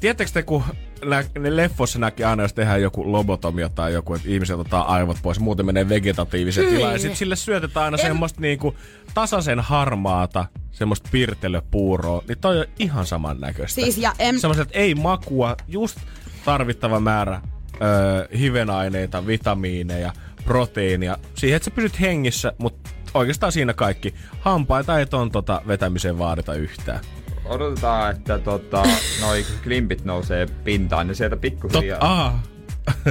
Tiedättekö 0.00 0.30
te, 0.30 0.42
kun 0.42 0.64
nä, 1.04 1.24
ne 1.38 1.56
leffossa 1.56 1.98
näki 1.98 2.24
aina, 2.24 2.42
jos 2.42 2.52
tehdään 2.52 2.82
joku 2.82 3.12
lobotomia 3.12 3.68
tai 3.68 3.92
joku, 3.92 4.14
että 4.14 4.28
ihmiset 4.28 4.56
otetaan 4.58 4.86
aivot 4.86 5.16
pois, 5.22 5.40
muuten 5.40 5.66
menee 5.66 5.88
vegetatiiviseen 5.88 6.66
Hyi. 6.66 6.76
tilaan. 6.76 6.92
Ja 6.92 6.98
sitten 6.98 7.16
sille 7.16 7.36
syötetään 7.36 7.84
aina 7.84 7.98
En- 8.00 8.06
semmoista 8.06 8.40
niinku 8.40 8.74
tasaisen 9.14 9.60
harmaata, 9.60 10.46
semmoista 10.72 11.08
pirtelöpuuroa. 11.12 12.22
Niin 12.28 12.38
toi 12.38 12.58
on 12.58 12.66
ihan 12.78 13.06
saman 13.06 13.40
näköistä. 13.40 13.80
Siis 13.80 13.98
ja 13.98 14.12
em, 14.18 14.38
Semmoiset 14.38 14.68
ei 14.72 14.94
makua, 14.94 15.56
just 15.68 15.98
tarvittava 16.44 17.00
määrä 17.00 17.40
öö, 17.82 18.28
hivenaineita, 18.38 19.26
vitamiineja, 19.26 20.12
proteiinia. 20.44 21.18
Siihen, 21.34 21.56
että 21.56 21.64
sä 21.64 21.70
pysyt 21.70 22.00
hengissä, 22.00 22.52
mutta 22.58 22.90
oikeastaan 23.14 23.52
siinä 23.52 23.74
kaikki. 23.74 24.14
Hampaita 24.40 24.98
ei 24.98 25.06
ton 25.06 25.30
tota 25.30 25.62
vetämiseen 25.66 26.18
vaadita 26.18 26.54
yhtään. 26.54 27.00
Odotetaan, 27.48 28.10
että 28.10 28.38
tota, 28.38 28.82
noi 29.20 29.46
klimpit 29.62 30.04
nousee 30.04 30.46
pintaan, 30.46 31.06
niin 31.06 31.14
sieltä 31.16 31.36
Tot, 31.36 31.40
pikkuhiljaa. 31.40 31.98
aa, 32.00 32.42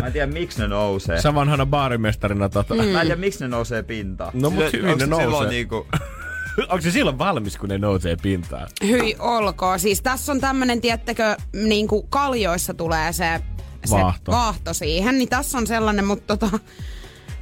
Mä 0.02 0.08
en 0.08 0.14
tiedä, 0.14 0.28
miksi 0.32 0.60
ne 0.62 0.68
nousee. 0.68 1.22
sä 1.22 1.36
vanhana 1.36 1.66
baarimestarina 1.66 2.50
tota. 2.50 2.76
Mä 2.76 2.84
en 2.84 2.90
tiedä, 2.90 3.16
miksi 3.16 3.40
ne 3.40 3.48
nousee 3.48 3.84
pintaan. 3.84 4.32
No, 4.34 4.50
mut 4.50 4.74
hyvin 4.74 4.86
onks 4.90 5.00
ne 5.00 5.06
se 5.06 5.10
nousee. 5.10 5.26
Silloin 5.28 5.50
niinku, 5.50 5.88
Onko 6.70 6.82
se 6.82 6.92
silloin 6.92 7.18
valmis, 7.18 7.58
kun 7.58 7.70
ne 7.70 7.78
nousee 7.78 8.16
pintaan? 8.16 8.68
hyi 8.84 9.16
olkoon. 9.20 9.80
Siis 9.80 10.02
tässä 10.02 10.32
on 10.32 10.42
tämmönen, 10.42 10.82
tiettäkö, 10.82 11.38
niinku 11.54 12.04
kaljoissa 12.04 12.74
tulee 12.74 13.14
se, 13.14 13.42
se 13.86 13.96
Vaahto. 13.96 14.32
vaahto 14.32 14.74
siihen. 14.74 15.18
Niin 15.18 15.30
tässä 15.30 15.58
on 15.58 15.68
sellainen, 15.68 16.06
mutta 16.06 16.38
tota, 16.38 16.60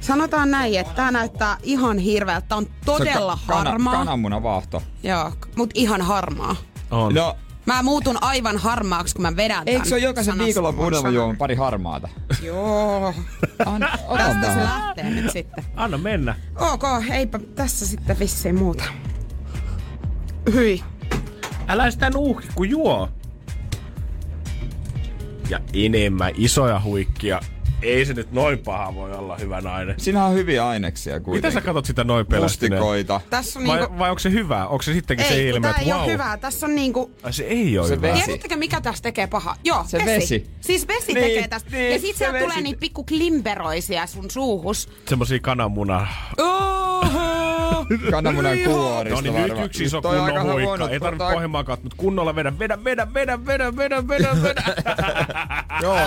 sanotaan 0.00 0.50
näin, 0.50 0.74
että 0.78 0.92
tää 0.94 1.10
näyttää 1.10 1.56
ihan 1.62 1.98
hirveältä. 1.98 2.46
Tää 2.48 2.58
on 2.58 2.66
todella 2.84 3.36
se 3.36 3.42
on 3.42 3.48
ka- 3.48 3.54
harmaa. 3.70 3.92
Kana, 3.92 4.04
kananmunavaahto. 4.04 4.82
Joo, 5.02 5.32
mut 5.56 5.70
ihan 5.74 6.02
harmaa. 6.02 6.56
On. 6.94 7.14
No, 7.14 7.36
Mä 7.66 7.82
muutun 7.82 8.18
aivan 8.20 8.58
harmaaksi, 8.58 9.14
kun 9.14 9.22
mä 9.22 9.36
vedän 9.36 9.62
eikö 9.66 9.78
tän 9.78 9.88
se 9.88 9.94
ole 9.94 10.02
jokaisen 10.02 10.38
viikonlopun 10.38 10.86
unelma 10.86 11.10
juomaan 11.10 11.36
pari 11.36 11.54
harmaata? 11.54 12.08
Joo. 12.42 13.14
Anna, 13.66 13.88
ota 14.08 14.24
Tästä 14.24 14.54
se 14.54 14.60
lähtee 14.60 15.10
nyt 15.10 15.30
sitten. 15.32 15.64
Anna 15.76 15.98
mennä. 15.98 16.36
Ok, 16.56 16.82
eipä 17.12 17.38
tässä 17.54 17.86
sitten 17.86 18.18
vissiin 18.18 18.58
muuta. 18.58 18.84
Hyi. 20.52 20.82
Älä 21.68 21.90
sitä 21.90 22.10
nuuhki, 22.10 22.48
kun 22.54 22.70
juo. 22.70 23.08
Ja 25.50 25.60
enemmän 25.72 26.32
isoja 26.36 26.80
huikkia. 26.80 27.40
Ei 27.82 28.06
se 28.06 28.14
nyt 28.14 28.32
noin 28.32 28.58
paha 28.58 28.94
voi 28.94 29.12
olla 29.12 29.36
hyvä 29.36 29.60
nainen. 29.60 29.94
Siinä 29.98 30.24
on 30.24 30.34
hyviä 30.34 30.68
aineksia 30.68 31.12
Mitä 31.14 31.24
kuitenkin. 31.24 31.52
sä 31.52 31.60
katot 31.60 31.84
sitä 31.84 32.04
noin 32.04 32.26
pelästyneen? 32.26 32.82
Mustikoita. 32.82 33.20
Tässä 33.30 33.58
on 33.58 33.66
Vai, 33.66 33.78
niinku... 33.78 33.98
vai 33.98 34.10
onko 34.10 34.18
se 34.18 34.30
hyvä? 34.30 34.66
Onko 34.66 34.82
se 34.82 34.92
sittenkin 34.92 35.26
se 35.26 35.34
Ei, 35.34 35.40
kun 35.46 35.54
ilme, 35.56 35.70
että 35.70 35.82
ei 35.82 35.88
wow? 35.88 36.00
ole 36.02 36.12
hyvää. 36.12 36.36
Tässä 36.36 36.66
on 36.66 36.74
niinku... 36.74 37.10
Ai 37.22 37.32
se 37.32 37.44
ei 37.44 37.78
ole 37.78 37.88
Se 37.88 37.96
hyvä. 37.96 38.08
vesi. 38.12 38.24
Tiedättekö, 38.24 38.56
mikä 38.56 38.80
tästä 38.80 39.02
tekee 39.02 39.26
pahaa? 39.26 39.56
Joo, 39.64 39.84
Se 39.88 39.98
vesi. 39.98 40.08
vesi. 40.08 40.50
Siis 40.60 40.88
vesi 40.88 41.12
Niin, 41.14 41.24
tekee 41.26 41.48
tästä. 41.48 41.70
niin, 41.70 41.92
ja 41.92 41.98
sit 42.00 42.12
se 42.16 42.18
sieltä 42.18 42.38
tulee 42.38 42.60
niitä 42.60 42.80
pikku 42.80 43.04
klimperoisia 43.04 44.06
sun 44.06 44.30
suuhus. 44.30 44.88
Semmosia 45.08 45.38
kananmuna. 45.38 46.06
Oho! 46.38 47.03
Kananmunan 48.10 48.58
kuorista 48.58 49.14
No 49.14 49.20
niin, 49.20 49.34
nyt 49.56 49.64
yksi 49.64 49.84
iso 49.84 49.96
nyt 49.96 50.02
kunnon 50.02 50.24
aika 50.24 50.42
huikka. 50.42 50.62
Huono, 50.68 50.88
Ei 50.88 51.00
tarvitse 51.00 51.24
tota- 51.24 51.26
toi... 51.26 51.34
pohjimmaa 51.34 51.64
katsoa, 51.64 51.82
mutta 51.84 51.96
kunnolla 51.96 52.34
vedä, 52.34 52.58
vedä, 52.58 52.84
vedä, 52.84 53.14
vedä, 53.14 53.44
vedä, 53.46 53.76
vedä, 53.76 54.08
vedä, 54.08 54.28
vedä. 54.42 54.62
Joo. 55.82 55.98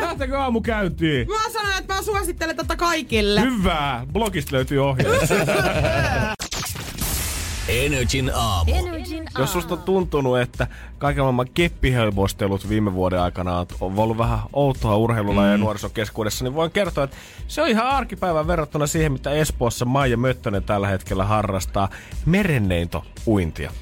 Lähtekö 0.00 0.40
aamu 0.40 0.60
käyntiin? 0.60 1.28
Mä 1.28 1.50
sanoin, 1.52 1.78
että 1.78 1.94
mä 1.94 2.02
suosittelen 2.02 2.56
tätä 2.56 2.76
kaikille. 2.76 3.40
Hyvä! 3.40 4.06
Blogista 4.12 4.56
löytyy 4.56 4.78
ohje. 4.78 5.04
Energin 7.72 8.30
aamu. 8.34 8.72
Energin 8.74 9.24
Jos 9.38 9.52
susta 9.52 9.74
on 9.74 9.82
tuntunut, 9.82 10.38
että 10.40 10.66
kaiken 10.98 11.22
maailman 11.24 11.46
keppihelpostelut 11.54 12.68
viime 12.68 12.94
vuoden 12.94 13.20
aikana 13.20 13.58
on- 13.80 13.98
ollut 13.98 14.18
vähän 14.18 14.38
outoa 14.52 14.96
urheilulla 14.96 15.46
ja 15.46 15.56
nuorisokeskuudessa, 15.56 16.44
niin 16.44 16.54
voin 16.54 16.70
kertoa, 16.70 17.04
että 17.04 17.16
se 17.48 17.62
on 17.62 17.68
ihan 17.68 17.86
arkipäivän 17.86 18.46
verrattuna 18.46 18.86
siihen, 18.86 19.12
mitä 19.12 19.30
Espoossa 19.30 19.84
Maija 19.84 20.16
Möttönen 20.16 20.62
tällä 20.62 20.88
hetkellä 20.88 21.24
harrastaa. 21.24 21.88
Merenneito 22.26 23.04
uintia. 23.26 23.72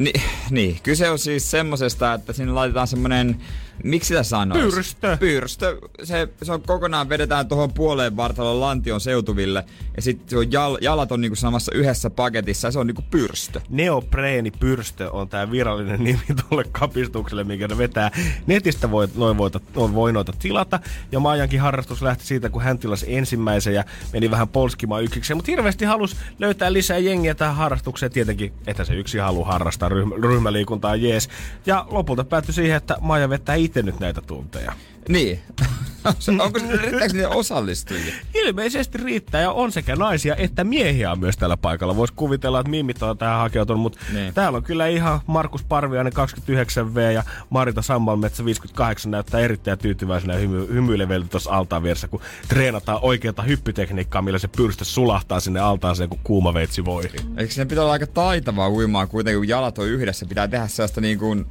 Ni, 0.00 0.12
niin, 0.50 0.78
kyse 0.82 1.10
on 1.10 1.18
siis 1.18 1.50
semmosesta, 1.50 2.14
että 2.14 2.32
sinne 2.32 2.52
laitetaan 2.52 2.86
semmonen, 2.86 3.40
miksi 3.84 4.08
sitä 4.08 4.22
sanoisi? 4.22 4.74
Pyrstö. 4.74 5.16
Pyrstö. 5.20 5.78
Se, 6.02 6.28
se 6.42 6.52
on 6.52 6.62
kokonaan 6.62 7.08
vedetään 7.08 7.48
tuohon 7.48 7.72
puoleen 7.72 8.16
vartalon 8.16 8.60
lantion 8.60 9.00
seutuville 9.00 9.64
ja 9.96 10.02
sitten 10.02 10.52
jal, 10.52 10.78
jalat 10.80 11.12
on 11.12 11.20
niinku 11.20 11.36
samassa 11.36 11.72
yhdessä 11.74 12.10
paketissa 12.10 12.68
ja 12.68 12.72
se 12.72 12.78
on 12.78 12.86
niinku 12.86 13.04
pyrstö. 13.10 13.60
Neopreenipyrstö 13.68 15.10
on 15.10 15.28
tämä 15.28 15.50
virallinen 15.50 16.04
nimi 16.04 16.20
tuolle 16.48 16.64
kapistukselle, 16.72 17.44
mikä 17.44 17.68
ne 17.68 17.78
vetää. 17.78 18.10
Netistä 18.46 18.90
voi, 18.90 19.08
noin 19.14 19.38
voita, 19.38 19.60
noin 19.74 19.94
voi 19.94 20.12
noita 20.12 20.32
tilata. 20.38 20.80
Ja 21.12 21.20
Maijankin 21.20 21.60
harrastus 21.60 22.02
lähti 22.02 22.26
siitä, 22.26 22.48
kun 22.48 22.62
hän 22.62 22.78
tilasi 22.78 23.16
ensimmäisen 23.16 23.74
ja 23.74 23.84
meni 24.12 24.30
vähän 24.30 24.48
polskimaan 24.48 25.04
yksikseen. 25.04 25.36
Mutta 25.36 25.52
hirveästi 25.52 25.84
halusi 25.84 26.16
löytää 26.38 26.72
lisää 26.72 26.98
jengiä 26.98 27.34
tähän 27.34 27.56
harrastukseen. 27.56 28.12
Tietenkin, 28.12 28.52
että 28.66 28.84
se 28.84 28.94
yksi 28.94 29.18
haluaa 29.18 29.52
harrastaa 29.52 29.88
ryhmä, 29.88 30.14
ryhmäliikuntaa, 30.22 30.96
jees. 30.96 31.28
Ja 31.66 31.86
lopulta 31.90 32.24
päättyi 32.24 32.54
siihen, 32.54 32.76
että 32.76 32.96
Maija 33.00 33.28
vetää 33.28 33.54
itse 33.54 33.69
nyt 33.76 34.00
näitä 34.00 34.20
tunteja. 34.20 34.72
Niin. 35.08 35.38
Onko 36.44 36.58
se, 36.58 36.76
riittääkö 36.76 37.12
niitä 37.14 37.28
osallistujia? 37.28 38.14
Ilmeisesti 38.34 38.98
riittää 38.98 39.40
ja 39.40 39.50
on 39.50 39.72
sekä 39.72 39.96
naisia 39.96 40.36
että 40.36 40.64
miehiä 40.64 41.12
on 41.12 41.20
myös 41.20 41.36
tällä 41.36 41.56
paikalla. 41.56 41.96
Voisi 41.96 42.14
kuvitella, 42.16 42.60
että 42.60 42.70
mimmit 42.70 43.02
on 43.02 43.18
tähän 43.18 43.38
hakeutunut, 43.38 43.82
mutta 43.82 43.98
Niin. 44.12 44.34
täällä 44.34 44.56
on 44.56 44.62
kyllä 44.62 44.86
ihan 44.86 45.20
Markus 45.26 45.64
Parviainen 45.64 46.12
29V 46.12 47.12
ja 47.14 47.22
Marita 47.50 47.82
Sammalmetsä 47.82 48.44
58 48.44 49.10
näyttää 49.10 49.40
erittäin 49.40 49.78
tyytyväisenä 49.78 50.34
ja 50.34 50.40
hymy- 50.40 50.68
hymyileviltä 50.72 51.28
tuossa 51.28 51.50
altaan 51.50 51.82
vieressä, 51.82 52.08
kun 52.08 52.20
treenataan 52.48 52.98
oikeata 53.02 53.42
hyppytekniikkaa, 53.42 54.22
millä 54.22 54.38
se 54.38 54.48
pyrstö 54.48 54.84
sulahtaa 54.84 55.40
sinne 55.40 55.60
altaaseen, 55.60 56.08
kun 56.08 56.20
kuuma 56.24 56.54
veitsi 56.54 56.84
voi. 56.84 57.02
Eikö 57.36 57.52
sen 57.52 57.68
pitää 57.68 57.84
olla 57.84 57.92
aika 57.92 58.06
taitavaa 58.06 58.70
uimaa 58.70 59.06
kuitenkin, 59.06 59.38
kun 59.40 59.48
jalat 59.48 59.78
on 59.78 59.88
yhdessä, 59.88 60.26
pitää 60.26 60.48
tehdä 60.48 60.66
sellaista 60.68 61.00
niin 61.00 61.18
kuin 61.18 61.46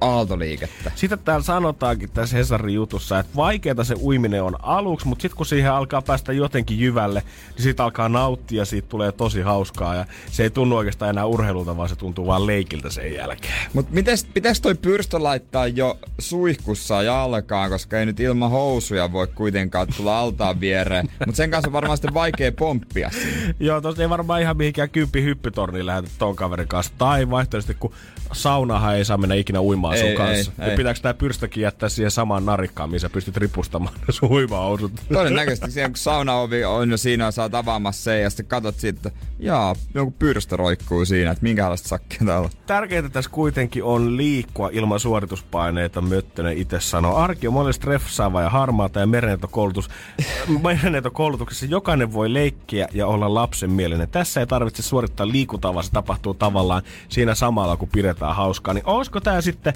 aaltoliikettä. 0.00 0.92
Sitä 0.94 1.16
täällä 1.16 1.44
sanotaankin 1.44 2.10
tässä 2.10 2.36
Hesarin 2.36 2.74
jutussa, 2.74 3.18
että 3.18 3.36
vaikeata 3.36 3.84
se 3.84 3.94
uiminen 3.94 4.42
on 4.42 4.56
aluksi, 4.62 5.06
mutta 5.06 5.22
sitten 5.22 5.36
kun 5.36 5.46
siihen 5.46 5.72
alkaa 5.72 6.02
päästä 6.02 6.32
jotenkin 6.32 6.80
jyvälle, 6.80 7.22
niin 7.54 7.62
siitä 7.62 7.84
alkaa 7.84 8.08
nauttia 8.08 8.58
ja 8.58 8.64
siitä 8.64 8.88
tulee 8.88 9.12
tosi 9.12 9.40
hauskaa. 9.40 9.94
Ja 9.94 10.06
se 10.30 10.42
ei 10.42 10.50
tunnu 10.50 10.76
oikeastaan 10.76 11.10
enää 11.10 11.26
urheilulta, 11.26 11.76
vaan 11.76 11.88
se 11.88 11.96
tuntuu 11.96 12.26
vaan 12.26 12.46
leikiltä 12.46 12.90
sen 12.90 13.14
jälkeen. 13.14 13.70
Mut 13.72 13.90
mites, 13.90 14.26
pitäis 14.34 14.60
toi 14.60 14.74
pyrstö 14.74 15.22
laittaa 15.22 15.66
jo 15.66 15.98
suihkussa 16.18 17.02
jalkaan, 17.02 17.70
koska 17.70 17.98
ei 17.98 18.06
nyt 18.06 18.20
ilman 18.20 18.50
housuja 18.50 19.12
voi 19.12 19.26
kuitenkaan 19.26 19.86
tulla 19.96 20.18
altaan 20.18 20.60
viereen. 20.60 21.08
Mut 21.26 21.36
sen 21.36 21.50
kanssa 21.50 21.68
on 21.68 21.72
varmaan 21.72 21.96
sitten 21.96 22.14
vaikea 22.14 22.52
pomppia 22.52 23.10
sinne. 23.10 23.54
Joo, 23.60 23.80
tosta 23.80 24.02
ei 24.02 24.08
varmaan 24.10 24.40
ihan 24.40 24.56
mihinkään 24.56 24.90
kymppi 24.90 25.22
hyppytorniin 25.22 25.86
lähdetä 25.86 26.14
ton 26.18 26.36
kaverin 26.36 26.68
kanssa. 26.68 26.92
Tai 26.98 27.30
vaihtoehtoisesti, 27.30 27.74
kun 27.80 27.92
saunahan 28.32 28.96
ei 28.96 29.04
saa 29.04 29.16
mennä 29.16 29.34
ikinä 29.34 29.60
uimaan 29.64 29.98
sun 29.98 30.08
Ei, 30.08 30.16
kanssa. 30.16 30.52
ei, 30.58 30.70
ei. 30.70 30.76
pitääkö 30.76 31.00
tää 31.00 31.14
pyrstökin 31.14 31.62
jättää 31.62 31.88
siihen 31.88 32.10
samaan 32.10 32.46
narikkaan, 32.46 32.90
missä 32.90 33.10
pystyt 33.10 33.36
ripustamaan 33.36 33.94
sun 34.10 34.32
uimahousut? 34.32 34.92
Todennäköisesti 35.12 35.70
siellä 35.70 35.88
kun 35.88 35.96
saunaovi 35.96 36.64
on 36.64 36.90
jo 36.90 36.96
siinä, 36.96 37.26
oot 37.26 37.54
avaamassa 37.54 38.02
sen 38.02 38.22
ja 38.22 38.30
sitten 38.30 38.46
katot 38.46 38.74
siitä, 38.76 39.08
että 39.08 39.20
jaa, 39.38 39.74
joku 39.94 40.10
pyrstö 40.18 40.56
roikkuu 40.56 41.04
siinä, 41.04 41.30
että 41.30 41.42
minkälaista 41.42 41.88
sakkia 41.88 42.18
täällä 42.26 42.44
on. 42.44 42.50
Tärkeintä 42.66 43.08
tässä 43.08 43.30
kuitenkin 43.30 43.84
on 43.84 44.16
liikkua 44.16 44.70
ilman 44.72 45.00
suorituspaineita, 45.00 46.00
Möttönen 46.00 46.58
itse 46.58 46.80
sanoo. 46.80 47.16
Arki 47.16 47.46
on 47.46 47.52
monelle 47.52 47.72
stressaava 47.72 48.42
ja 48.42 48.50
harmaata 48.50 49.00
ja 49.00 49.06
merenneitokoulutus. 49.06 49.90
merenneitokoulutuksessa 50.62 51.66
jokainen 51.66 52.12
voi 52.12 52.32
leikkiä 52.32 52.88
ja 52.92 53.06
olla 53.06 53.34
lapsenmielinen. 53.34 54.08
Tässä 54.08 54.40
ei 54.40 54.46
tarvitse 54.46 54.82
suorittaa 54.82 55.28
liikuntaa, 55.28 55.74
vaan 55.74 55.84
se 55.84 55.90
tapahtuu 55.90 56.34
tavallaan 56.34 56.82
siinä 57.08 57.34
samalla, 57.34 57.76
kun 57.76 57.88
pidetään 57.88 58.36
hauskaa. 58.36 58.74
Niin 58.74 58.86
olisiko 58.86 59.20
tämä 59.20 59.40
sitten 59.40 59.53
ö, 59.66 59.72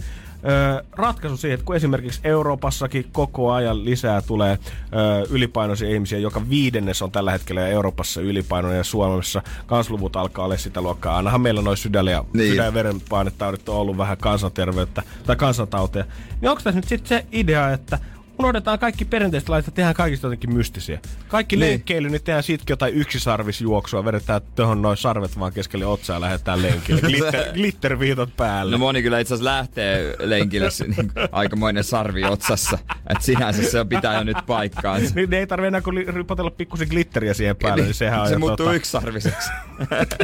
ratkaisu 0.97 1.37
siihen, 1.37 1.55
että 1.55 1.65
kun 1.65 1.77
esimerkiksi 1.77 2.21
Euroopassakin 2.25 3.07
koko 3.13 3.53
ajan 3.53 3.85
lisää 3.85 4.23
tulee 4.23 4.59
ö, 4.93 5.27
ylipainoisia 5.31 5.89
ihmisiä, 5.89 6.19
joka 6.19 6.49
viidennes 6.49 7.03
on 7.03 7.11
tällä 7.13 7.31
hetkellä 7.33 7.67
Euroopassa 7.67 8.21
ylipainoinen 8.21 8.79
ja 8.79 8.85
Suomessa 8.85 9.43
kansluvut 9.67 10.17
alkaa 10.17 10.45
olla 10.45 10.57
sitä 10.57 10.81
luokkaa. 10.81 11.17
Ainahan 11.17 11.41
meillä 11.41 11.63
noin 11.63 11.77
sydän- 11.77 12.07
ja 12.07 12.25
Niin. 12.35 12.51
sydän- 12.53 12.67
ja 12.67 12.75
verenpainetaudit 12.75 13.69
on 13.69 13.77
ollut 13.77 13.97
vähän 13.99 14.17
kansanterveyttä 14.19 15.03
tai 15.27 15.37
kansantauteja. 15.37 16.05
Niin 16.41 16.51
onko 16.51 16.63
tässä 16.63 16.81
nyt 16.81 16.89
sitten 16.89 17.09
se 17.09 17.27
idea, 17.33 17.71
että 17.73 17.99
unohdetaan 18.39 18.79
kaikki 18.79 19.05
perinteiset 19.05 19.49
lait 19.49 19.67
ja 19.67 19.73
tehdään 19.73 19.95
kaikista 19.95 20.27
jotenkin 20.27 20.55
mystisiä. 20.55 20.99
Kaikki 21.29 21.57
Niin. 21.57 21.61
niin. 21.61 21.71
leikkeily, 21.71 22.09
niin 22.09 22.23
tehdään 22.23 22.43
siitäkin 22.43 22.73
jotain 22.73 22.95
yksisarvisjuoksua, 22.95 24.05
vedetään 24.05 24.41
tuohon 24.57 24.83
noin 24.83 24.97
sarvet 24.97 25.39
vaan 25.39 25.53
keskelle 25.53 25.87
otsaa 25.87 26.17
ja 26.17 26.21
lähdetään 26.21 26.63
lenkille. 26.63 27.01
Glitter, 27.09 27.53
glitterviitot 27.53 28.37
päälle. 28.37 28.73
No 28.73 28.79
moni 28.79 29.03
kyllä 29.03 29.19
itse 29.21 29.35
asiassa 29.35 29.51
lähtee 29.57 30.15
lenkille 30.19 30.69
niin 30.97 31.13
aikamoinen 31.33 31.85
sarvi 31.85 32.25
otsassa. 32.25 32.79
Että 33.11 33.25
sinänsä 33.25 33.63
se 33.63 33.85
pitää 33.85 34.15
jo 34.15 34.25
nyt 34.25 34.37
paikkaansa. 34.47 35.15
Niin 35.15 35.31
ne 35.31 35.39
ei 35.39 35.47
tarvi 35.47 35.67
enää 35.67 35.81
kuin 35.81 36.15
ripotella 36.15 36.51
pikkusen 36.51 36.89
glitteriä 36.89 37.35
siihen 37.35 37.57
päälle, 37.57 37.85
niin 37.85 37.95
sehän 37.95 38.21
on 38.21 38.27
se 38.29 38.33
jo 38.33 38.39
muuttuu 38.39 38.67
tota- 38.67 38.75
yksisarviseksi. 38.75 39.51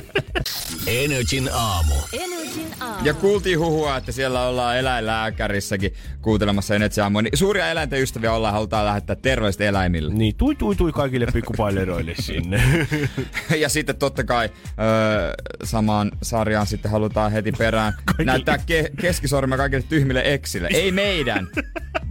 Energin 0.87 1.51
aamu. 1.53 1.95
Energin 2.13 2.45
Energin 2.55 2.83
aamu. 2.83 3.05
Ja 3.07 3.15
kuultiin 3.15 3.59
huhua, 3.59 3.97
että 3.97 4.13
siellä 4.13 4.43
ollaan 4.43 4.79
eläinlääkärissäkin 4.79 5.95
kuuntelemassa 6.23 6.75
Energy 6.75 7.01
Aamua. 7.01 7.23
Niin 7.23 7.37
suuria 7.39 7.71
eläinten 7.71 8.01
ystäviä 8.05 8.33
ollaan, 8.33 8.55
halutaan 8.55 8.85
lähettää 8.87 9.17
terveiset 9.17 9.61
eläimille. 9.61 10.15
Niin, 10.15 10.37
tui 10.37 10.55
tui 10.55 10.77
tui 10.77 10.93
kaikille 10.93 11.27
pikkupaileroille 11.33 12.15
sinne. 12.21 12.63
ja 13.59 13.69
sitten 13.69 13.97
totta 13.97 14.25
kai 14.25 14.49
öö, 14.81 15.33
samaan 15.65 16.13
sarjaan 16.23 16.67
sitten 16.67 16.91
halutaan 16.91 17.33
heti 17.33 17.53
perään 17.53 17.93
Kaikille. 18.05 18.33
näyttää 18.33 18.57
ke- 18.57 19.01
keskisormea 19.01 19.59
kaikille 19.59 19.85
tyhmille 19.89 20.23
eksille. 20.25 20.69
Ei 20.73 20.93
meidän, 20.93 21.47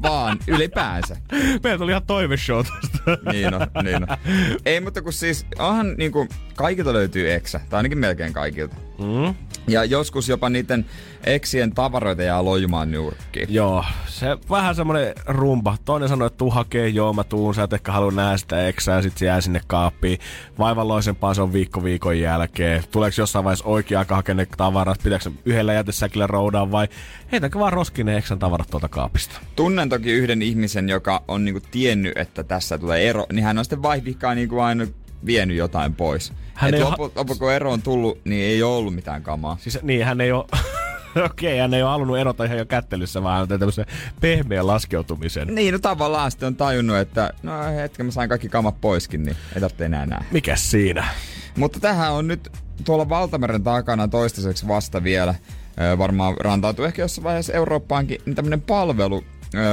vaan 0.01 0.37
ylipäänsä. 0.47 1.17
Meillä 1.63 1.77
tuli 1.77 1.91
ihan 1.91 2.03
toiveshow 2.07 2.57
tosta. 2.65 3.31
Niin 3.31 3.53
on, 3.53 3.67
niin 3.83 3.95
on. 4.11 4.17
Ei, 4.65 4.79
mutta 4.81 5.01
kun 5.01 5.13
siis 5.13 5.45
onhan 5.59 5.95
niinku, 5.97 6.27
kaikilta 6.55 6.93
löytyy 6.93 7.33
eksä, 7.33 7.59
tai 7.69 7.77
ainakin 7.77 7.97
melkein 7.97 8.33
kaikilta. 8.33 8.75
Mm. 8.99 9.35
Ja 9.67 9.85
joskus 9.85 10.29
jopa 10.29 10.49
niiden 10.49 10.85
eksien 11.23 11.71
tavaroita 11.71 12.23
jää 12.23 12.45
lojumaan 12.45 12.91
nurkkiin. 12.91 13.53
Joo, 13.53 13.85
se 14.07 14.27
vähän 14.49 14.75
semmonen 14.75 15.13
rumpa. 15.25 15.77
Toinen 15.85 16.09
sanoi, 16.09 16.27
että 16.27 16.37
tuu 16.37 16.49
hakee, 16.49 16.87
joo 16.87 17.13
mä 17.13 17.23
tuun, 17.23 17.55
sä 17.55 17.63
et 17.63 17.73
ehkä 17.73 17.91
halua 17.91 18.11
nähdä 18.11 18.37
sitä 18.37 18.67
eksää, 18.67 19.01
sit 19.01 19.17
se 19.17 19.25
jää 19.25 19.41
sinne 19.41 19.61
kaappiin. 19.67 20.19
Vaivalloisempaa 20.59 21.33
se 21.33 21.41
on 21.41 21.53
viikko 21.53 21.83
viikon 21.83 22.19
jälkeen. 22.19 22.83
Tuleeko 22.91 23.15
jossain 23.17 23.45
vaiheessa 23.45 23.65
oikea 23.65 23.99
aika 23.99 24.15
hakea 24.15 24.35
ne 24.35 24.47
tavarat, 24.57 24.99
pitääkö 25.03 25.31
yhdellä 25.45 25.73
jätesäkillä 25.73 26.27
roudaa 26.27 26.71
vai 26.71 26.87
heitäkö 27.31 27.59
vaan 27.59 27.73
roskiin 27.73 28.05
ne 28.05 28.17
eksän 28.17 28.39
tavarat 28.39 28.69
tuolta 28.69 28.89
kaapista? 28.89 29.39
Tunnen 29.55 29.89
toki 29.89 30.11
yhden 30.11 30.41
ihmisen, 30.41 30.89
joka 30.89 31.23
on 31.27 31.45
niinku 31.45 31.61
tiennyt, 31.71 32.17
että 32.17 32.43
tässä 32.43 32.77
tulee 32.77 33.09
ero, 33.09 33.25
niin 33.33 33.45
hän 33.45 33.57
on 33.57 33.65
sitten 33.65 33.83
vaihvikkaan 33.83 34.35
niinku 34.35 34.59
aina 34.59 34.87
vienyt 35.25 35.57
jotain 35.57 35.95
pois. 35.95 36.33
Hän 36.53 36.73
Et 36.73 36.79
ei 36.79 36.83
lopu, 36.85 37.11
lopu, 37.15 37.35
kun 37.35 37.51
ero 37.53 37.71
on 37.71 37.81
tullut, 37.81 38.25
niin 38.25 38.45
ei 38.45 38.63
ole 38.63 38.75
ollut 38.75 38.95
mitään 38.95 39.23
kamaa. 39.23 39.57
Siis 39.61 39.79
niin, 39.81 40.05
hän 40.05 40.21
ei 40.21 40.31
oo... 40.31 40.47
Okei, 41.25 41.57
hän 41.59 41.73
ei 41.73 41.83
ole 41.83 41.91
halunnut 41.91 42.17
erota 42.17 42.43
ihan 42.43 42.57
jo 42.57 42.65
kättelyssä, 42.65 43.23
vaan 43.23 43.47
tämmöisen 43.47 43.85
pehmeän 44.21 44.67
laskeutumisen. 44.67 45.55
Niin, 45.55 45.73
no 45.73 45.79
tavallaan 45.79 46.31
sitten 46.31 46.47
on 46.47 46.55
tajunnut, 46.55 46.97
että 46.97 47.33
no 47.43 47.51
hetken 47.75 48.05
mä 48.05 48.11
sain 48.11 48.29
kaikki 48.29 48.49
kamat 48.49 48.81
poiskin, 48.81 49.23
niin 49.23 49.35
ei 49.55 49.61
tarvitse 49.61 49.85
enää 49.85 50.05
nähdä. 50.05 50.25
Mikäs 50.31 50.71
siinä? 50.71 51.07
Mutta 51.57 51.79
tähän 51.79 52.11
on 52.11 52.27
nyt 52.27 52.51
tuolla 52.85 53.09
Valtameren 53.09 53.63
takana 53.63 54.07
toistaiseksi 54.07 54.67
vasta 54.67 55.03
vielä, 55.03 55.35
varmaan 55.97 56.35
rantautuu 56.39 56.85
ehkä 56.85 57.01
jossain 57.01 57.23
vaiheessa 57.23 57.53
Eurooppaankin, 57.53 58.21
niin 58.25 58.35
tämmönen 58.35 58.61
palvelu, 58.61 59.23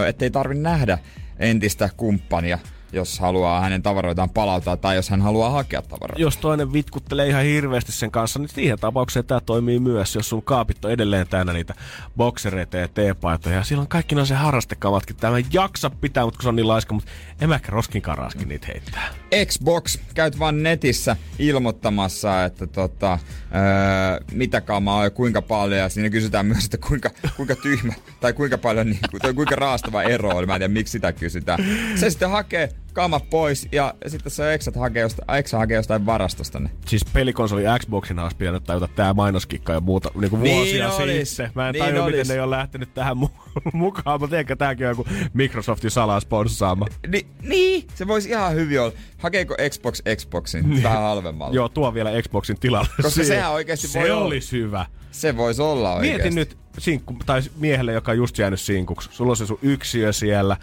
ettei 0.07 0.31
tarvi 0.31 0.55
nähdä 0.55 0.99
entistä 1.39 1.89
kumppania, 1.97 2.59
jos 2.93 3.18
haluaa 3.18 3.61
hänen 3.61 3.82
tavaroitaan 3.82 4.30
palauttaa 4.30 4.76
tai 4.76 4.97
jos 4.97 5.11
hän 5.11 5.22
haluaa 5.22 5.51
hakea 5.51 5.82
tavaroita. 5.82 6.22
Jos 6.22 6.36
toinen 6.36 6.72
vitkuttelee 6.72 7.28
ihan 7.28 7.45
hirveästi 7.45 7.93
sen 7.93 8.11
kanssa, 8.11 8.38
niin 8.38 8.49
siihen 8.49 8.78
tapaukseen 8.78 9.24
tämä 9.24 9.41
toimii 9.41 9.78
myös, 9.78 10.14
jos 10.14 10.28
sun 10.28 10.43
kaapit 10.43 10.84
on 10.84 10.91
edelleen 10.91 11.28
täynnä 11.28 11.53
niitä 11.53 11.74
boksereita 12.16 12.76
ja 12.76 12.88
teepaitoja. 12.88 13.57
Ja 13.57 13.64
silloin 13.64 13.88
kaikki 13.88 14.14
on 14.14 14.26
se 14.26 14.34
harrastekamatkin. 14.34 15.16
Tämä 15.16 15.36
ei 15.36 15.45
jaksa 15.53 15.91
pitää, 15.91 16.24
mutta 16.24 16.38
kun 16.38 16.43
se 16.43 16.49
on 16.49 16.57
niin 16.57 16.68
laiska, 16.68 16.95
mutta 16.95 17.11
en 17.41 17.49
mä 17.49 17.55
ehkä 17.55 17.72
roskin 17.72 18.03
karaaskin 18.03 18.49
niitä 18.49 18.66
heittää. 18.66 19.09
Xbox, 19.47 19.99
käyt 20.14 20.38
vaan 20.38 20.62
netissä 20.62 21.16
ilmoittamassa, 21.38 22.45
että 22.45 22.66
tota, 22.66 23.12
öö, 23.12 24.20
mitä 24.32 24.61
kamaa 24.61 24.97
on 24.97 25.05
ja 25.05 25.11
kuinka 25.11 25.43
paljon. 25.43 25.80
Ja 25.80 25.88
siinä 25.88 26.11
kysytään 26.11 26.47
myös, 26.47 26.64
että 26.64 26.78
kuinka, 26.88 27.11
kuinka 27.36 27.57
tyhmä 27.57 27.93
tai 28.20 28.32
kuinka 28.32 28.59
paljon, 28.59 28.86
niin 28.86 29.01
tai 29.22 29.34
kuinka 29.34 29.57
raastava 29.57 30.03
ero 30.03 30.36
on. 30.36 30.47
Mä 30.47 30.55
en 30.55 30.61
tiedä, 30.61 30.72
miksi 30.72 30.93
sitä 30.93 31.12
kysytään. 31.12 31.64
Se 31.95 32.11
sitten 32.11 32.30
hakee 32.30 32.68
kamat 32.93 33.30
pois 33.30 33.68
ja 33.72 33.95
sitten 34.07 34.32
se 34.32 34.55
Exat 34.55 34.76
hakee 34.76 35.03
jostain, 35.03 35.38
Exa 35.38 35.59
hakee 35.59 35.76
jostain 35.76 36.07
varastosta 36.07 36.61
ne. 36.61 36.70
Siis 36.86 37.05
pelikonsoli 37.12 37.62
Xboxin 37.78 38.18
olisi 38.18 38.36
pitänyt 38.36 38.64
tajuta 38.64 38.88
tää 38.97 39.14
mainoskikka 39.14 39.72
jo 39.72 39.80
muuta 39.80 40.11
niin 40.20 40.30
kuin 40.30 40.43
Niin 40.43 40.57
vuosia 40.57 40.93
olis. 40.93 41.28
sitten. 41.36 41.53
Mä 41.55 41.68
en 41.68 41.72
Niin 41.72 41.84
tajua, 41.84 42.07
miten 42.07 42.26
ne 42.26 42.34
ei 42.34 42.41
ole 42.41 42.57
lähtenyt 42.57 42.95
tähän 42.95 43.16
mu- 43.16 43.61
mukaan, 43.72 44.20
mutta 44.20 44.38
ehkä 44.38 44.57
tääkin 44.57 44.86
on 44.86 44.91
joku 44.91 45.07
Microsoftin 45.32 45.91
salasponsaama. 45.91 46.86
Ni, 47.09 47.26
niin, 47.43 47.86
se 47.95 48.07
voisi 48.07 48.28
ihan 48.28 48.55
hyvin 48.55 48.80
olla. 48.80 48.93
Hakeeko 49.18 49.55
Xbox 49.70 50.03
Xboxin 50.16 50.82
vähän 50.82 51.03
halvemmalla? 51.03 51.55
Joo, 51.55 51.68
tuo 51.68 51.95
vielä 51.95 52.11
Xboxin 52.22 52.61
tilalle. 52.61 52.88
Koska 52.97 53.11
siihen. 53.11 53.26
sehän 53.26 53.51
oikeesti 53.53 53.88
se 53.88 54.01
voi 54.01 54.11
olla. 54.11 54.24
olisi 54.24 54.53
hyvä. 54.59 54.86
Se 55.11 55.36
voisi 55.36 55.62
olla 55.62 55.93
oikeesti. 55.95 56.22
Mieti 56.22 56.34
nyt 56.34 56.57
sinkku, 56.78 57.16
tai 57.26 57.43
miehelle, 57.57 57.93
joka 57.93 58.11
on 58.12 58.16
just 58.18 58.38
jäänyt 58.38 58.61
sinkuksi. 58.61 59.09
Sulla 59.12 59.30
on 59.30 59.36
se 59.36 59.47
sun 59.47 59.59
yksiö 59.62 60.12
siellä, 60.12 60.57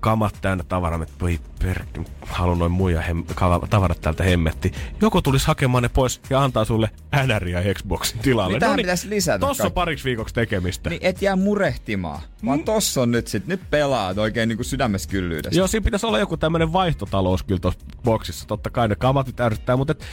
kamat 0.00 0.38
täynnä 0.40 0.64
tavaraa, 0.64 1.02
että 1.02 1.14
voi 1.20 1.40
perkki, 1.62 2.00
haluan 2.26 2.58
noin 2.58 2.72
muija 2.72 3.00
hem, 3.00 3.24
tavarat 3.70 4.00
täältä 4.00 4.24
hemmetti. 4.24 4.72
Joku 5.00 5.22
tulisi 5.22 5.46
hakemaan 5.46 5.82
ne 5.82 5.88
pois 5.88 6.20
ja 6.30 6.44
antaa 6.44 6.64
sulle 6.64 6.90
NR 7.26 7.48
ja 7.48 7.74
Xboxin 7.74 8.18
tilalle. 8.18 8.52
Niin 8.52 8.60
tähän 8.60 8.76
pitäisi 8.76 9.10
lisätä 9.10 9.38
Tossa 9.38 9.62
kaikki. 9.62 9.74
pariksi 9.74 10.04
viikoksi 10.04 10.34
tekemistä. 10.34 10.90
Niin 10.90 11.00
et 11.02 11.22
jää 11.22 11.36
murehtimaan, 11.36 12.20
vaan 12.44 12.64
tossa 12.64 13.02
on 13.02 13.10
nyt 13.10 13.26
sit, 13.26 13.46
nyt 13.46 13.60
pelaat 13.70 14.18
oikein 14.18 14.48
niinku 14.48 14.64
sydämessä 14.64 15.08
kyllyydestä. 15.08 15.58
Joo, 15.58 15.66
siinä 15.66 15.84
pitäisi 15.84 16.06
olla 16.06 16.18
joku 16.18 16.36
tämmönen 16.36 16.72
vaihtotalous 16.72 17.42
kyllä 17.42 17.60
tuossa 17.60 17.80
boksissa. 18.04 18.46
Totta 18.46 18.70
kai 18.70 18.88
ne 18.88 18.96
kamat 18.96 19.26
nyt 19.26 19.40
ärsyttää, 19.40 19.76
mutta 19.76 19.92
et, 19.92 20.04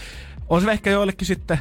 on 0.49 0.61
se 0.61 0.71
ehkä 0.71 0.89
joillekin 0.89 1.27
sitten 1.27 1.59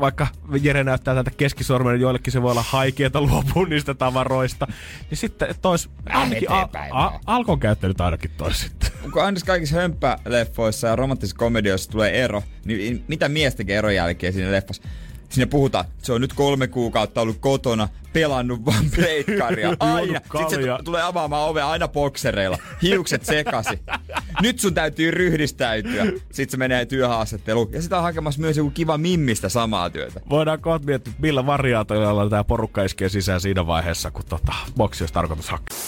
vaikka 0.00 0.26
Jere 0.62 0.84
näyttää 0.84 1.14
täältä 1.14 1.30
keskisormen, 1.30 1.92
niin 1.92 2.00
joillekin 2.00 2.32
se 2.32 2.42
voi 2.42 2.50
olla 2.50 2.64
haikeeta 2.68 3.20
luopua 3.20 3.66
niistä 3.66 3.94
tavaroista. 3.94 4.66
Niin 5.10 5.18
sitten 5.18 5.54
tois, 5.62 5.90
ainakin 6.08 6.50
a, 6.50 6.54
eteenpäin 6.54 6.94
a, 6.94 7.20
alkon 7.26 7.60
käyttänyt 7.60 8.00
ainakin 8.00 8.30
tois 8.36 8.60
sitten. 8.60 8.90
Kun 9.12 9.22
aina 9.22 9.40
kaikissa 9.46 9.76
hömppäleffoissa 9.76 10.88
ja 10.88 10.96
romanttisissa 10.96 11.38
komedioissa 11.38 11.90
tulee 11.90 12.24
ero, 12.24 12.42
niin 12.64 13.04
mitä 13.08 13.28
mies 13.28 13.54
tekee 13.54 13.78
eron 13.78 13.94
jälkeen 13.94 14.32
siinä 14.32 14.52
leffassa? 14.52 14.82
Sinne 15.28 15.46
puhutaan, 15.46 15.84
että 15.84 16.06
se 16.06 16.12
on 16.12 16.20
nyt 16.20 16.32
kolme 16.32 16.66
kuukautta 16.66 17.20
ollut 17.20 17.38
kotona, 17.38 17.88
pelannut 18.12 18.64
vaan 18.64 18.84
pleikkaria. 18.96 19.76
Aina. 19.80 20.20
Sitten 20.38 20.50
se 20.50 20.56
tu- 20.56 20.84
tulee 20.84 21.02
avaamaan 21.02 21.48
ovea 21.48 21.70
aina 21.70 21.88
boksereilla. 21.88 22.58
Hiukset 22.82 23.24
sekasi. 23.24 23.78
Nyt 24.42 24.58
sun 24.58 24.74
täytyy 24.74 25.10
ryhdistäytyä. 25.10 26.04
Sitten 26.04 26.50
se 26.50 26.56
menee 26.56 26.86
työhaastatteluun. 26.86 27.72
Ja 27.72 27.82
sitä 27.82 27.96
on 27.96 28.02
hakemassa 28.02 28.40
myös 28.40 28.56
joku 28.56 28.70
kiva 28.70 28.98
mimmistä 28.98 29.48
samaa 29.48 29.90
työtä. 29.90 30.20
Voidaan 30.30 30.60
kohta 30.60 30.86
miettiä, 30.86 31.12
millä 31.18 31.46
variaatioilla 31.46 32.30
tämä 32.30 32.44
porukka 32.44 32.82
iskee 32.82 33.08
sisään 33.08 33.40
siinä 33.40 33.66
vaiheessa, 33.66 34.10
kun 34.10 34.24
tota, 34.28 34.52
boksi 34.76 35.02
olisi 35.02 35.14
tarkoitus 35.14 35.48
hakea. 35.48 35.78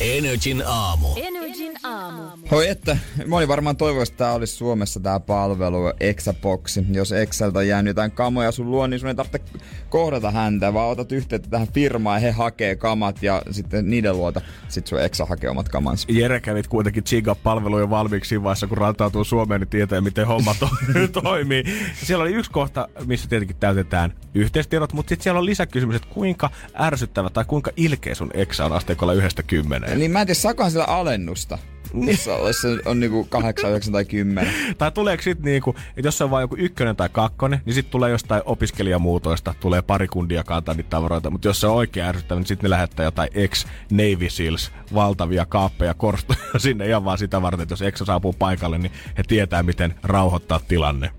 Energin 0.00 0.62
aamu. 0.66 1.08
Energin 1.16 1.45
aamu. 1.82 2.22
Hoi 2.50 2.68
että, 2.68 2.98
moni 3.26 3.48
varmaan 3.48 3.76
toivoisi, 3.76 4.12
että 4.12 4.24
tämä 4.24 4.32
olisi 4.32 4.56
Suomessa 4.56 5.00
tämä 5.00 5.20
palvelu, 5.20 5.92
Exaboxi. 6.00 6.84
Jos 6.92 7.12
Exceltä 7.12 7.58
on 7.58 7.68
jäänyt 7.68 7.90
jotain 7.90 8.10
kamoja 8.10 8.52
sun 8.52 8.70
luo, 8.70 8.86
niin 8.86 9.00
sun 9.00 9.08
ei 9.08 9.14
tarvitse 9.14 9.58
kohdata 9.88 10.30
häntä, 10.30 10.74
vaan 10.74 10.88
otat 10.88 11.12
yhteyttä 11.12 11.50
tähän 11.50 11.68
firmaan 11.74 12.16
ja 12.16 12.20
he 12.20 12.30
hakee 12.30 12.76
kamat 12.76 13.22
ja 13.22 13.42
sitten 13.50 13.90
niiden 13.90 14.16
luota 14.16 14.40
sit 14.68 14.86
sun 14.86 15.02
Exa 15.02 15.24
hakee 15.24 15.50
omat 15.50 15.68
kamansa. 15.68 16.08
Jere 16.10 16.40
kävit 16.40 16.66
kuitenkin 16.68 17.04
Chiga-palveluja 17.04 17.90
valmiiksi 17.90 18.28
siinä 18.28 18.44
vaiheessa, 18.44 18.66
kun 18.66 18.78
rantautuu 18.78 19.24
Suomeen, 19.24 19.60
niin 19.60 19.68
tietää, 19.68 20.00
miten 20.00 20.26
homma 20.26 20.54
to- 20.60 20.70
toimii. 21.22 21.64
Siellä 21.94 22.22
oli 22.22 22.32
yksi 22.32 22.50
kohta, 22.50 22.88
missä 23.06 23.28
tietenkin 23.28 23.56
täytetään 23.56 24.14
yhteistiedot, 24.34 24.92
mutta 24.92 25.08
sitten 25.08 25.22
siellä 25.22 25.38
on 25.38 25.46
lisäkysymys, 25.46 25.96
että 25.96 26.08
kuinka 26.08 26.50
ärsyttävä 26.80 27.30
tai 27.30 27.44
kuinka 27.44 27.70
ilkeä 27.76 28.14
sun 28.14 28.30
exa 28.34 28.64
on 28.64 28.72
asteikolla 28.72 29.12
yhdestä 29.12 29.42
kymmeneen. 29.42 29.98
Niin 29.98 30.10
mä 30.10 30.20
en 30.20 30.26
tiedä, 30.26 30.40
saakohan 30.40 30.70
sillä 30.70 30.84
alennusta? 30.84 31.58
Jos 31.94 32.28
on, 32.28 32.46
jos 32.46 32.60
se 32.60 32.68
on 32.84 33.00
niinku 33.00 33.24
8, 33.24 33.70
9 33.70 33.92
tai 33.92 34.04
10. 34.04 34.52
Tai 34.78 34.92
tuleeko 34.92 35.22
sitten 35.22 35.44
niinku, 35.44 35.74
että 35.96 36.08
jos 36.08 36.18
se 36.18 36.24
on 36.24 36.30
vain 36.30 36.42
joku 36.42 36.56
ykkönen 36.58 36.96
tai 36.96 37.08
kakkonen, 37.08 37.60
niin 37.64 37.74
sitten 37.74 37.90
tulee 37.90 38.10
jostain 38.10 38.42
opiskelijamuutoista, 38.44 39.54
tulee 39.60 39.82
pari 39.82 40.08
kundia 40.08 40.44
kantaa 40.44 40.74
niitä 40.74 40.90
tavaroita. 40.90 41.30
Mutta 41.30 41.48
jos 41.48 41.60
se 41.60 41.66
on 41.66 41.74
oikein 41.74 42.06
ärsyttävä, 42.06 42.40
niin 42.40 42.46
sitten 42.46 42.64
ne 42.64 42.70
lähettää 42.70 43.04
jotain 43.04 43.30
ex-Navy 43.34 44.30
Seals 44.30 44.72
valtavia 44.94 45.46
kaappeja 45.46 45.94
korstoja 45.94 46.40
sinne 46.58 46.88
ihan 46.88 47.04
vaan 47.04 47.18
sitä 47.18 47.42
varten, 47.42 47.62
että 47.62 47.72
jos 47.72 47.82
ex 47.82 48.02
saapuu 48.04 48.32
paikalle, 48.32 48.78
niin 48.78 48.92
he 49.18 49.22
tietää, 49.28 49.62
miten 49.62 49.94
rauhoittaa 50.02 50.60
tilanne. 50.68 51.10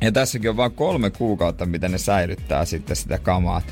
Ja 0.00 0.12
tässäkin 0.12 0.50
on 0.50 0.56
vain 0.56 0.72
kolme 0.72 1.10
kuukautta, 1.10 1.66
miten 1.66 1.92
ne 1.92 1.98
säilyttää 1.98 2.64
sitten 2.64 2.96
sitä 2.96 3.18
kamaa. 3.18 3.62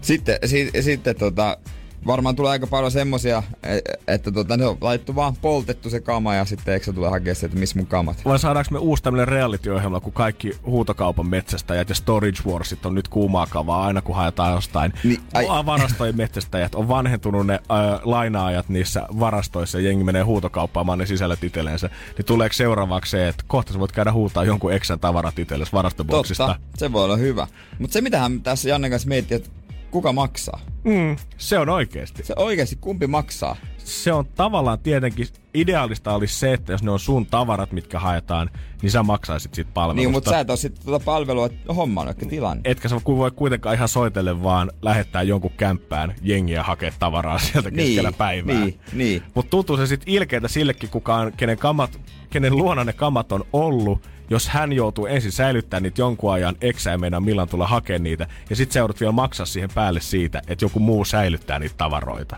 Sitten, 0.00 0.38
si, 0.46 0.70
sitten 0.80 1.16
tota, 1.16 1.58
varmaan 2.06 2.36
tulee 2.36 2.50
aika 2.50 2.66
paljon 2.66 2.90
semmosia, 2.90 3.42
e- 3.62 3.78
että 4.06 4.32
tota, 4.32 4.56
ne 4.56 4.66
on 4.66 4.76
laittu 4.80 5.14
vaan 5.14 5.36
poltettu 5.36 5.90
se 5.90 6.00
kama 6.00 6.34
ja 6.34 6.44
sitten 6.44 6.74
eikö 6.74 6.86
se 6.86 6.92
tule 6.92 7.08
hakea 7.10 7.34
se, 7.34 7.46
että 7.46 7.58
missä 7.58 7.78
mun 7.78 7.86
kamat. 7.86 8.24
Vai 8.24 8.38
saadaanko 8.38 8.70
me 8.70 8.78
uusi 8.78 9.02
tämmönen 9.02 9.28
reality-ohjelma, 9.28 10.00
kun 10.00 10.12
kaikki 10.12 10.52
huutokaupan 10.66 11.26
metsästäjät 11.26 11.88
ja 11.88 11.94
Storage 11.94 12.42
Warsit 12.46 12.86
on 12.86 12.94
nyt 12.94 13.08
kuumaa 13.08 13.46
kavaa 13.46 13.86
aina 13.86 14.02
kun 14.02 14.16
haetaan 14.16 14.54
jostain. 14.54 14.92
Niin, 15.04 15.20
ai- 15.34 15.66
varastojen 15.66 16.16
metsästäjät 16.16 16.74
on 16.74 16.88
vanhentunut 16.88 17.46
ne 17.46 17.54
äh, 17.54 18.00
lainaajat 18.04 18.68
niissä 18.68 19.06
varastoissa 19.20 19.78
ja 19.78 19.84
jengi 19.84 20.04
menee 20.04 20.22
huutokauppaamaan 20.22 20.98
ne 20.98 21.06
sisällöt 21.06 21.44
itsellensä. 21.44 21.90
Niin 22.16 22.26
tuleeko 22.26 22.52
seuraavaksi 22.52 23.10
se, 23.10 23.28
että 23.28 23.44
kohta 23.46 23.72
sä 23.72 23.78
voit 23.78 23.92
käydä 23.92 24.12
huutaa 24.12 24.44
jonkun 24.44 24.72
eksän 24.72 25.00
tavarat 25.00 25.38
itsellesi 25.38 25.72
varastoboksista? 25.72 26.46
Totta, 26.46 26.60
se 26.76 26.92
voi 26.92 27.04
olla 27.04 27.16
hyvä. 27.16 27.46
Mutta 27.78 27.92
se 27.92 28.00
mitä 28.00 28.18
hän 28.18 28.42
tässä 28.42 28.68
Jannen 28.68 28.90
kanssa 28.90 29.08
miettii, 29.08 29.36
että 29.36 29.50
kuka 29.90 30.12
maksaa? 30.12 30.60
Mm, 30.84 31.16
se 31.36 31.58
on 31.58 31.68
oikeesti. 31.68 32.24
Se 32.24 32.34
oikeasti 32.36 32.76
kumpi 32.80 33.06
maksaa? 33.06 33.56
se 33.90 34.12
on 34.12 34.26
tavallaan 34.26 34.78
tietenkin, 34.78 35.26
ideaalista 35.54 36.14
olisi 36.14 36.38
se, 36.38 36.52
että 36.52 36.72
jos 36.72 36.82
ne 36.82 36.90
on 36.90 37.00
sun 37.00 37.26
tavarat, 37.26 37.72
mitkä 37.72 37.98
haetaan, 37.98 38.50
niin 38.82 38.90
sä 38.90 39.02
maksaisit 39.02 39.54
siitä 39.54 39.70
palvelusta. 39.74 40.00
Niin, 40.00 40.10
mutta 40.10 40.30
sä 40.30 40.40
et 40.40 40.50
oo 40.50 40.56
sit 40.56 40.80
tuota 40.84 41.04
palvelua 41.04 41.48
hommannut, 41.76 42.16
ehkä 42.16 42.26
tilanne. 42.26 42.60
Etkä 42.64 42.88
sä 42.88 43.00
voi 43.06 43.30
kuitenkaan 43.30 43.74
ihan 43.74 43.88
soitelle 43.88 44.42
vaan 44.42 44.70
lähettää 44.82 45.22
jonkun 45.22 45.50
kämppään 45.56 46.14
jengiä 46.22 46.62
hakea 46.62 46.92
tavaraa 46.98 47.38
sieltä 47.52 47.70
keskellä 47.70 48.12
päivää. 48.12 48.64
Niin, 48.64 48.80
niin. 48.92 49.22
Mutta 49.34 49.50
tuntuu 49.50 49.76
se 49.76 49.86
sitten 49.86 50.14
ilkeältä 50.14 50.48
sillekin, 50.48 50.90
kuka 50.90 51.16
on, 51.16 51.32
kenen, 51.36 51.58
kamat, 51.58 52.00
kenen 52.30 52.56
luona 52.56 52.84
ne 52.84 52.92
kamat 52.92 53.32
on 53.32 53.44
ollut, 53.52 54.08
jos 54.30 54.48
hän 54.48 54.72
joutuu 54.72 55.06
ensin 55.06 55.32
säilyttämään 55.32 55.82
niitä 55.82 56.00
jonkun 56.00 56.32
ajan, 56.32 56.56
eksä 56.60 56.92
ei 56.92 56.98
meinaa 56.98 57.20
milloin 57.20 57.48
tulla 57.48 57.66
hakemaan 57.66 58.02
niitä, 58.02 58.26
ja 58.50 58.56
sitten 58.56 58.80
joudut 58.80 59.00
vielä 59.00 59.12
maksaa 59.12 59.46
siihen 59.46 59.70
päälle 59.74 60.00
siitä, 60.00 60.42
että 60.46 60.64
joku 60.64 60.78
muu 60.78 61.04
säilyttää 61.04 61.58
niitä 61.58 61.74
tavaroita. 61.78 62.36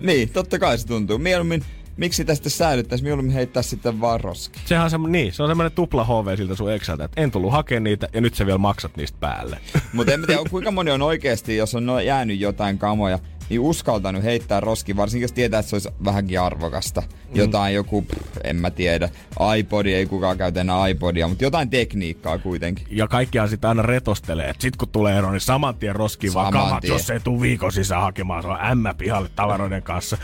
Niin, 0.00 0.28
totta 0.28 0.58
kai 0.58 0.78
se 0.78 0.86
tuntuu. 0.86 1.18
Mieluummin, 1.18 1.64
miksi 1.96 2.24
tästä 2.24 2.50
säilyttäisi, 2.50 3.04
mieluummin 3.04 3.34
heittää 3.34 3.62
sitten 3.62 4.00
vaan 4.00 4.20
roski. 4.20 4.60
Sehän 4.64 4.84
on 4.84 4.90
semmoinen, 4.90 5.12
niin, 5.12 5.32
se 5.32 5.42
on 5.42 5.48
semmoinen 5.48 5.72
tupla 5.72 6.04
HV 6.04 6.36
siltä 6.36 6.54
sun 6.54 6.72
eksältä, 6.72 7.04
että 7.04 7.20
en 7.20 7.30
tullut 7.30 7.52
hakemaan 7.52 7.84
niitä, 7.84 8.08
ja 8.12 8.20
nyt 8.20 8.34
sä 8.34 8.46
vielä 8.46 8.58
maksat 8.58 8.96
niistä 8.96 9.18
päälle. 9.20 9.58
Mutta 9.92 10.12
en 10.12 10.24
tiedä, 10.26 10.40
kuinka 10.50 10.70
moni 10.70 10.90
on 10.90 11.02
oikeasti, 11.02 11.56
jos 11.56 11.74
on 11.74 11.86
no- 11.86 12.00
jäänyt 12.00 12.40
jotain 12.40 12.78
kamoja, 12.78 13.18
niin 13.50 13.60
uskaltanut 13.60 14.22
heittää 14.22 14.60
roski, 14.60 14.96
varsinkin 14.96 15.24
jos 15.24 15.32
tietää, 15.32 15.60
että 15.60 15.70
se 15.70 15.76
olisi 15.76 15.88
vähänkin 16.04 16.40
arvokasta. 16.40 17.02
Jotain 17.34 17.74
joku, 17.74 18.02
pff, 18.02 18.36
en 18.44 18.56
mä 18.56 18.70
tiedä, 18.70 19.08
iPodi, 19.58 19.94
ei 19.94 20.06
kukaan 20.06 20.38
käytä 20.38 20.60
enää 20.60 20.86
iPodia, 20.86 21.28
mutta 21.28 21.44
jotain 21.44 21.70
tekniikkaa 21.70 22.38
kuitenkin. 22.38 22.86
Ja 22.90 23.08
kaikkiaan 23.08 23.48
sitä 23.48 23.68
aina 23.68 23.82
retostelee, 23.82 24.50
että 24.50 24.62
sit 24.62 24.76
kun 24.76 24.88
tulee 24.88 25.18
ero, 25.18 25.30
niin 25.30 25.40
saman 25.40 25.74
tien 25.74 25.96
roskiin 25.96 26.34
vaan 26.34 26.52
kamat, 26.52 26.84
jos 26.84 27.10
ei 27.10 27.20
tuu 27.20 27.40
viikon 27.40 27.72
sisään 27.72 28.02
hakemaan, 28.02 28.42
se 28.42 28.48
on 28.48 28.64
ämmä 28.64 28.94
pihalle 28.94 29.28
tavaroiden 29.36 29.82
kanssa. 29.82 30.18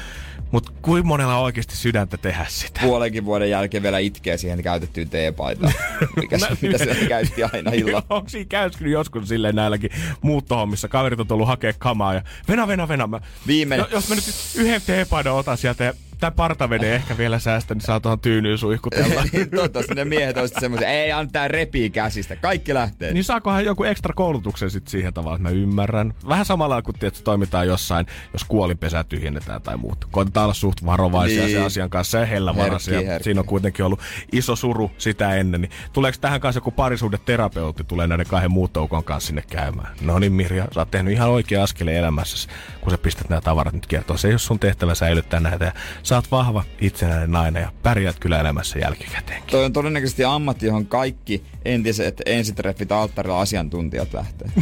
Mutta 0.57 0.73
kuinka 0.83 1.07
monella 1.09 1.37
on 1.37 1.45
oikeasti 1.45 1.77
sydäntä 1.77 2.17
tehdä 2.17 2.47
sitä? 2.49 2.81
Puolenkin 2.81 3.25
vuoden 3.25 3.51
jälkeen 3.51 3.83
vielä 3.83 3.99
itkee 3.99 4.37
siihen 4.37 4.63
käytettyyn 4.63 5.09
teepaitaan, 5.09 5.73
mikä, 6.17 6.39
Mä- 6.39 6.47
mitä 6.63 6.79
se 6.79 6.95
käytti 7.09 7.43
aina 7.45 7.71
illalla. 7.75 8.07
Onko 8.11 8.29
siinä 8.29 8.47
käyskynyt 8.49 8.93
joskus 8.93 9.29
silleen 9.29 9.55
näilläkin 9.57 9.91
muuttohommissa? 10.23 10.89
Kaverit 10.89 11.21
on 11.21 11.27
tullut 11.27 11.47
hakea 11.47 11.73
kamaa 11.79 12.15
ja 12.15 12.23
venä, 12.49 12.67
venä, 12.69 12.89
venä. 12.89 13.07
Mä, 13.07 13.21
Viimeinen. 13.47 13.87
no, 13.91 13.97
jos 13.97 14.09
mä 14.09 14.15
nyt 14.15 14.25
yhden 14.55 14.83
teepaidan 14.87 15.33
otan 15.35 15.59
sieltä 15.59 15.85
ja 15.85 15.93
tää 16.21 16.31
partaveden 16.31 16.93
ehkä 16.93 17.19
vielä 17.19 17.39
säästä, 17.39 17.75
niin 17.75 17.83
saa 17.83 18.01
tuohon 18.01 18.21
tyynyyn 18.21 18.59
suihkutella. 18.59 19.23
Niin, 19.33 19.51
Toivottavasti 19.51 19.95
ne 19.95 20.05
miehet 20.05 20.37
olisivat 20.37 20.61
semmoisia, 20.61 20.89
ei 20.89 21.12
antaa 21.12 21.49
repii 21.49 21.91
käsistä, 21.91 22.37
kaikki 22.37 22.75
lähtee. 22.75 23.12
Niin 23.12 23.25
saakohan 23.25 23.64
joku 23.64 23.85
ekstra 23.85 24.14
koulutuksen 24.14 24.71
sit 24.71 24.89
siihen 24.89 25.14
tavalla, 25.14 25.37
että 25.37 25.49
mä 25.49 25.55
ymmärrän. 25.55 26.14
Vähän 26.29 26.45
samalla 26.45 26.83
kuin 26.83 26.99
tietysti 26.99 27.25
toimitaan 27.25 27.67
jossain, 27.67 28.07
jos 28.33 28.45
kuolinpesä 28.45 29.05
tyhjennetään 29.05 29.62
tai 29.62 29.77
muuta. 29.77 30.07
Koitetaan 30.11 30.45
olla 30.45 30.55
suht 30.55 30.85
varovaisia 30.87 31.43
Niin. 31.43 31.57
sen 31.57 31.62
asian 31.67 31.91
kanssa 31.91 32.19
ja 32.19 32.27
hellävaraisia. 32.27 32.93
Herkkiä, 32.95 33.12
herkkiä. 33.12 33.25
Siinä 33.25 33.41
on 33.41 33.47
kuitenkin 33.47 33.85
ollut 33.85 34.01
iso 34.33 34.57
suru 34.57 34.91
sitä 34.99 35.35
ennen. 35.35 35.61
Niin 35.61 35.71
tuleeko 35.93 36.19
tähän 36.21 36.41
kanssa 36.41 36.57
joku 36.57 36.71
parisuhdeterapeutti 36.71 37.85
tulee 37.85 38.07
näiden 38.07 38.27
kahden 38.27 38.51
muuttoukon 38.51 39.05
kanssa 39.05 39.27
sinne 39.27 39.43
käymään? 39.51 39.95
No 40.01 40.19
niin 40.19 40.33
Mirja, 40.33 40.69
sä 40.75 40.81
oot 40.81 40.91
tehnyt 40.91 41.12
ihan 41.12 41.29
oikea 41.31 41.62
askeleen 41.62 41.97
elämässäsi, 41.99 42.49
kun 42.81 42.91
sä 42.91 42.99
pistät 42.99 43.29
nämä 43.29 43.41
tavarat 43.41 43.75
nyt 43.75 43.87
kertoa. 43.87 44.17
Se 44.17 44.29
ei 44.29 44.33
ole 44.33 44.39
sun 44.39 44.59
tehtävä 44.59 44.95
säilyttää 44.95 45.41
näitä. 45.41 45.64
Ja 45.64 45.73
sä 46.07 46.15
oot 46.15 46.31
vahva 46.31 46.65
itsenäinen 46.81 47.31
nainen 47.31 47.63
ja 47.63 47.73
pärjäät 47.83 48.19
kyllä 48.19 48.41
elämässä 48.41 48.79
jälkikäteen. 48.79 49.43
Toi 49.51 49.65
on 49.65 49.73
todennäköisesti 49.73 50.25
ammatti, 50.25 50.67
johon 50.67 50.87
kaikki 50.87 51.45
entiset 51.65 52.23
ensitreffit 52.27 52.93
alttarilla 52.93 53.41
asiantuntijat 53.41 54.15
lähtee. 54.15 54.49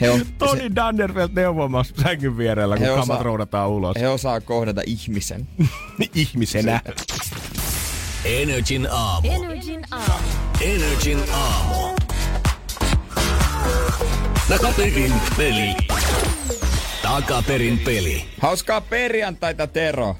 He, 0.00 0.10
on, 0.10 0.18
se, 0.18 0.26
Toni 0.38 0.74
Dannerfeld 0.74 1.30
neuvomassa 1.32 1.94
sängyn 2.02 2.38
vierellä, 2.38 2.76
kun 2.76 2.86
kamat 2.86 3.20
roudataan 3.20 3.68
ulos. 3.68 3.96
he 4.00 4.08
osaa 4.08 4.40
kohdata 4.40 4.80
ihmisen. 4.86 5.48
Ihmisenä. 6.14 6.80
Energin 8.24 8.88
aamu. 8.90 9.28
Energin 9.30 9.84
aamu. 9.90 10.28
Energin 10.60 11.18
aamu. 11.32 11.96
Takaperin 14.48 15.12
peli. 15.36 15.74
Takaperin 17.14 17.78
peli. 17.78 18.24
Hauskaa 18.40 18.80
perjantaita, 18.80 19.66
Tero. 19.66 20.16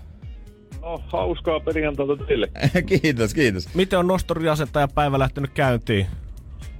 No, 0.82 1.02
hauskaa 1.06 1.60
perjantaita 1.60 2.16
teille. 2.26 2.48
kiitos, 3.02 3.34
kiitos. 3.34 3.74
Miten 3.74 3.98
on 3.98 4.06
nosturiasentaja 4.06 4.88
päivä 4.88 5.18
lähtenyt 5.18 5.50
käyntiin? 5.50 6.06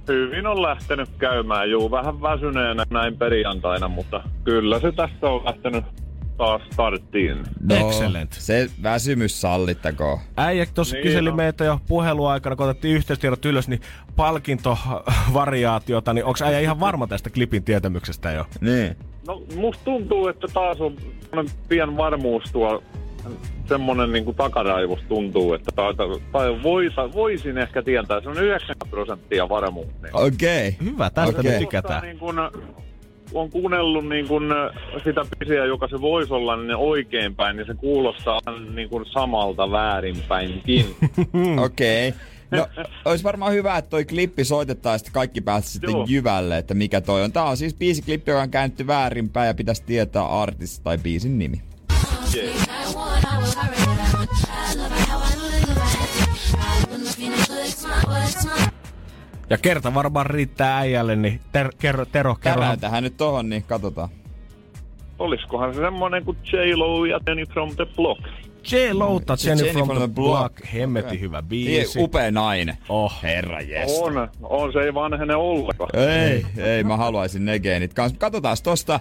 Hyvin 0.07 0.47
on 0.47 0.61
lähtenyt 0.61 1.09
käymään, 1.17 1.69
juu, 1.71 1.91
vähän 1.91 2.21
väsyneenä 2.21 2.85
näin 2.89 3.17
perjantaina, 3.17 3.87
mutta 3.87 4.23
kyllä 4.43 4.79
se 4.79 4.91
tästä 4.91 5.27
on 5.27 5.45
lähtenyt 5.45 5.85
taas 6.37 6.61
starttiin. 6.73 7.37
Excellent. 7.69 8.31
No, 8.31 8.37
Se 8.39 8.69
väsymys 8.83 9.41
sallittakoon. 9.41 10.19
Äijä 10.37 10.65
tuossa 10.73 10.95
Niin 10.95 11.03
kyseli 11.03 11.29
on. 11.29 11.35
meitä 11.35 11.65
jo 11.65 11.79
puheluaikana, 11.87 12.55
kun 12.55 12.65
otettiin 12.69 12.95
yhteystiedot 12.95 13.45
ylös, 13.45 13.67
niin 13.67 13.81
palkintovariaatiota, 14.15 16.13
niin 16.13 16.25
onko 16.25 16.39
äijä 16.45 16.59
ihan 16.59 16.79
varma 16.79 17.07
tästä 17.07 17.29
klipin 17.29 17.63
tietämyksestä 17.63 18.31
jo? 18.31 18.45
Niin. 18.61 18.95
No, 19.27 19.41
musta 19.55 19.83
tuntuu, 19.83 20.27
että 20.27 20.47
taas 20.53 20.81
on 20.81 20.95
semmonen 21.21 21.51
pian 21.69 21.97
varmuus 21.97 22.43
tuo 22.51 22.83
semmonen 23.67 24.11
niinku 24.11 24.33
takaraivos 24.33 24.99
tuntuu, 25.09 25.53
että 25.53 25.71
tai, 25.75 25.93
tai 26.31 26.63
voi, 26.63 26.89
tai 26.95 27.13
voisin 27.13 27.57
ehkä 27.57 27.81
tietää, 27.81 28.21
se 28.21 28.29
on 28.29 28.37
90 28.37 28.85
prosenttia 28.89 29.49
varmuus. 29.49 29.87
Niin. 29.87 30.15
Okei. 30.15 30.67
Okay. 30.67 30.91
Hyvä, 30.91 31.09
tästä 31.09 31.39
okay. 31.39 31.51
me 31.51 31.59
tykätään. 31.59 32.01
Niin 32.01 32.19
kun, 32.19 32.39
on 33.33 33.49
kuunnellut 33.49 34.09
niin 34.09 34.27
kun, 34.27 34.55
sitä 35.03 35.21
pisiä, 35.39 35.65
joka 35.65 35.87
se 35.87 36.01
voisi 36.01 36.33
olla 36.33 36.55
niin 36.55 36.75
oikeinpäin, 36.75 37.57
niin 37.57 37.67
se 37.67 37.73
kuulostaa 37.73 38.39
niin 38.73 38.89
kun 38.89 39.05
samalta 39.05 39.71
väärinpäinkin. 39.71 40.85
Okei. 41.65 42.07
Okay. 42.07 42.19
No, 42.55 42.67
olisi 43.05 43.23
varmaan 43.23 43.53
hyvä, 43.53 43.77
että 43.77 43.89
toi 43.89 44.05
klippi 44.05 44.43
soitettaisiin, 44.43 45.07
että 45.07 45.13
kaikki 45.13 45.41
pääsisi 45.41 45.73
sitten 45.73 45.91
Joo. 45.91 46.05
jyvälle, 46.09 46.57
että 46.57 46.73
mikä 46.73 47.01
toi 47.01 47.23
on. 47.23 47.31
Tää 47.31 47.43
on 47.43 47.57
siis 47.57 47.73
biisiklippi, 47.73 48.31
joka 48.31 48.41
on 48.41 48.49
käännetty 48.49 48.87
väärinpäin 48.87 49.47
ja 49.47 49.53
pitäisi 49.53 49.83
tietää 49.85 50.25
artisti 50.25 50.83
tai 50.83 50.97
biisin 50.97 51.39
nimi. 51.39 51.61
Ja 59.49 59.57
kerta 59.57 59.93
varmaan 59.93 60.25
riittää 60.25 60.77
äijälle, 60.77 61.15
niin 61.15 61.39
ter- 61.51 61.71
kerro, 61.79 62.05
Tero, 62.05 62.35
kerro. 62.35 62.61
Käräytähän 62.61 63.03
nyt 63.03 63.17
tohon, 63.17 63.49
niin 63.49 63.63
katsotaan. 63.63 64.09
Olisikohan 65.19 65.73
se 65.73 65.79
semmonen 65.79 66.25
kuin 66.25 66.37
J-Lo 66.53 67.05
ja 67.05 67.19
Danny 67.25 67.45
from 67.45 67.75
the 67.75 67.85
Block? 67.95 68.21
J. 68.71 68.93
Louta, 68.93 69.35
Jenny, 69.45 69.71
from, 69.71 69.97
the 69.97 70.07
Block. 70.07 70.53
Hemmetti 70.73 71.07
Okei. 71.07 71.19
hyvä 71.19 71.41
biisi. 71.41 71.99
upea 71.99 72.31
nainen. 72.31 72.77
Oh. 72.89 73.13
Herra 73.23 73.61
jes. 73.61 73.99
On, 73.99 74.29
on, 74.43 74.73
se 74.73 74.79
ei 74.79 74.93
vanhene 74.93 75.35
ollenkaan. 75.35 75.89
Ei, 75.93 76.45
ei, 76.57 76.83
mä 76.83 76.97
haluaisin 76.97 77.45
ne 77.45 77.59
geenit 77.59 77.93
kans. 77.93 78.13
Katsotaan 78.17 78.57
tosta. 78.63 78.99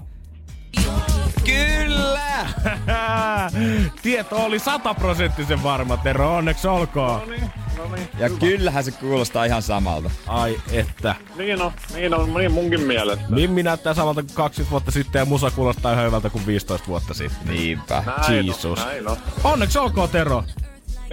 Kyllä! 1.44 2.46
Tieto 4.02 4.36
oli 4.36 4.58
sataprosenttisen 4.58 5.62
varma, 5.62 5.96
Tero, 5.96 6.36
onneksi 6.36 6.68
olkoon. 6.68 7.20
No 7.20 7.26
niin, 7.26 7.50
no 7.78 7.94
niin. 7.94 8.08
Ja 8.18 8.30
kyllähän 8.30 8.84
se 8.84 8.90
kuulostaa 8.90 9.44
ihan 9.44 9.62
samalta. 9.62 10.10
Ai 10.26 10.56
että. 10.72 11.14
Niin 11.36 11.62
on, 11.62 11.72
niin 11.94 12.14
on, 12.14 12.34
niin 12.34 12.52
munkin 12.52 12.80
mielestä. 12.80 13.24
Mimmi 13.28 13.62
näyttää 13.62 13.94
samalta 13.94 14.22
kuin 14.22 14.34
20 14.34 14.70
vuotta 14.70 14.90
sitten 14.90 15.18
ja 15.18 15.24
musa 15.24 15.50
kuulostaa 15.50 15.92
ihan 15.92 16.06
hyvältä 16.06 16.30
kuin 16.30 16.46
15 16.46 16.86
vuotta 16.88 17.14
sitten. 17.14 17.54
Niinpä. 17.54 18.02
Näin 18.06 18.46
Jesus. 18.46 18.80
On, 18.80 18.86
näin 18.86 19.08
on. 19.08 19.16
Onneksi 19.44 19.78
olkoon, 19.78 20.08
Tero. 20.08 20.44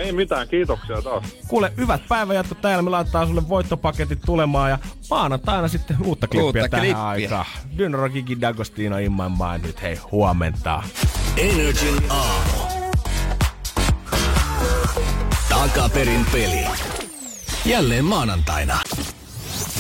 Ei 0.02 0.12
mitään, 0.12 0.48
kiitoksia 0.48 1.02
taas. 1.02 1.24
Kuule, 1.48 1.74
hyvät 1.78 2.02
päivänjatkot 2.08 2.62
täällä. 2.62 2.82
Me 2.82 2.90
laitetaan 2.90 3.28
sulle 3.28 3.50
voittopaketit 3.50 4.20
tulemaan 4.26 4.70
ja 4.70 4.80
maanantaina 5.10 5.68
sitten 5.68 5.98
uutta 6.06 6.28
klippiä 6.28 6.46
Uutta 6.46 6.70
tähän 6.70 6.86
klippiä. 6.86 7.08
aikaan. 7.08 7.46
Dynoro 7.78 8.10
Gigi 8.10 8.36
D'Agostino 8.36 8.98
in 9.06 9.12
my 9.12 9.24
mind 9.30 9.66
nyt 9.66 9.82
hei 9.82 9.96
huomenta. 10.12 10.84
Energin 11.38 12.04
aamu. 12.10 12.72
Takaperin 15.50 16.26
peli. 16.32 16.66
Jälleen 17.66 18.06
maanantaina. 18.06 18.80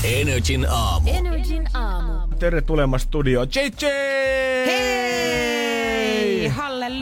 Energin 0.03 0.67
aamu. 0.69 1.09
Energin 1.13 1.67
aamu. 1.74 2.28
Tervetuloa 2.39 2.97
studioon. 2.97 3.47
JJ! 3.55 3.86
Hei! 4.65 5.01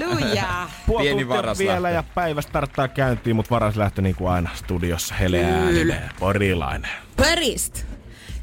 Halleluja! 0.10 0.70
Puoli 0.88 1.04
Pieni 1.04 1.28
varas 1.28 1.60
vielä 1.60 1.90
ja 1.90 2.04
päivä 2.04 2.42
starttaa 2.42 2.88
käyntiin, 2.88 3.36
mutta 3.36 3.50
varas 3.56 3.76
lähtö 3.76 4.02
niin 4.02 4.16
kuin 4.16 4.32
aina 4.32 4.50
studiossa. 4.56 5.16
Hele 5.16 5.46
ääninen, 5.46 6.10
porilainen. 6.20 6.92
Pörist. 7.16 7.86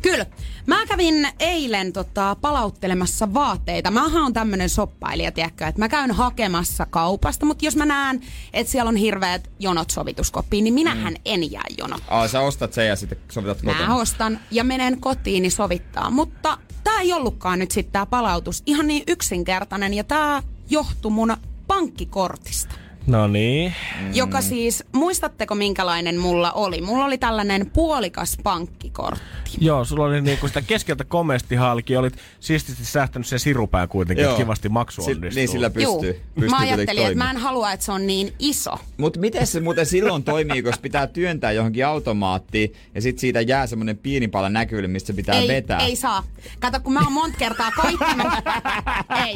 Kyllä. 0.02 0.26
Mä 0.66 0.86
kävin 0.86 1.28
eilen 1.40 1.92
tota, 1.92 2.36
palauttelemassa 2.40 3.34
vaatteita. 3.34 3.90
Mähän 3.90 4.22
on 4.22 4.32
tämmönen 4.32 4.68
soppailija, 4.68 5.32
tiedätkö, 5.32 5.66
että 5.66 5.80
mä 5.80 5.88
käyn 5.88 6.10
hakemassa 6.10 6.86
kaupasta, 6.90 7.46
mutta 7.46 7.64
jos 7.64 7.76
mä 7.76 7.86
näen, 7.86 8.20
että 8.52 8.70
siellä 8.70 8.88
on 8.88 8.96
hirveät 8.96 9.50
jonot 9.58 9.90
sovituskoppiin, 9.90 10.64
niin 10.64 10.74
minähän 10.74 11.12
mm. 11.12 11.20
en 11.24 11.52
jää 11.52 11.64
jono. 11.78 11.98
Aa, 12.08 12.28
sä 12.28 12.40
ostat 12.40 12.72
sen 12.72 12.88
ja 12.88 12.96
sitten 12.96 13.18
sovitat 13.32 13.62
kotona. 13.62 13.86
Mä 13.86 13.94
ostan 13.94 14.40
ja 14.50 14.64
menen 14.64 15.00
kotiini 15.00 15.50
sovittaa, 15.50 16.10
mutta 16.10 16.58
tää 16.84 17.00
ei 17.00 17.12
ollutkaan 17.12 17.58
nyt 17.58 17.70
sitten 17.70 17.92
tää 17.92 18.06
palautus 18.06 18.62
ihan 18.66 18.86
niin 18.86 19.02
yksinkertainen 19.06 19.94
ja 19.94 20.04
tää 20.04 20.42
johtui 20.70 21.10
mun 21.10 21.36
pankkikortista. 21.66 22.74
No 23.06 23.26
niin. 23.26 23.74
Joka 24.12 24.40
siis, 24.40 24.84
muistatteko 24.92 25.54
minkälainen 25.54 26.18
mulla 26.18 26.52
oli? 26.52 26.80
Mulla 26.80 27.04
oli 27.04 27.18
tällainen 27.18 27.70
puolikas 27.70 28.36
pankkikortti. 28.42 29.24
Joo, 29.60 29.84
sulla 29.84 30.04
oli 30.04 30.20
niinku 30.20 30.48
sitä 30.48 30.62
keskeltä 30.62 31.04
komeasti 31.04 31.54
halki, 31.54 31.96
olit 31.96 32.14
siististi 32.40 32.84
sähtänyt 32.84 33.26
sen 33.26 33.38
sirupään 33.38 33.88
kuitenkin, 33.88 34.22
Joo. 34.22 34.32
että 34.32 34.42
kivasti 34.42 34.68
maksu 34.68 35.02
Si- 35.02 35.10
onnistuu. 35.12 35.36
niin 35.38 35.48
sillä 35.48 35.70
Juu. 35.80 36.00
pystyy. 36.00 36.22
pystyy 36.34 36.50
Mä 36.50 36.58
ajattelin, 36.58 37.06
että 37.06 37.18
mä 37.24 37.30
en 37.30 37.36
halua, 37.36 37.72
että 37.72 37.86
se 37.86 37.92
on 37.92 38.06
niin 38.06 38.32
iso. 38.38 38.70
Mutta 38.96 39.20
miten 39.20 39.46
se 39.46 39.60
muuten 39.60 39.86
silloin 39.86 40.22
toimii, 40.24 40.62
kun 40.62 40.72
se 40.74 40.80
pitää 40.80 41.06
työntää 41.06 41.52
johonkin 41.52 41.86
automaattiin 41.86 42.72
ja 42.94 43.02
sitten 43.02 43.20
siitä 43.20 43.40
jää 43.40 43.66
semmonen 43.66 43.98
pieni 43.98 44.28
pala 44.28 44.48
näkyville, 44.48 44.88
mistä 44.88 45.06
se 45.06 45.12
pitää 45.12 45.34
ei, 45.34 45.48
vetää? 45.48 45.78
ei 45.78 45.96
saa. 45.96 46.22
Kato, 46.60 46.80
kun 46.80 46.92
mä 46.92 47.00
oon 47.00 47.12
monta 47.12 47.38
kertaa 47.38 47.70
koittanut. 47.82 48.32
ei. 49.26 49.34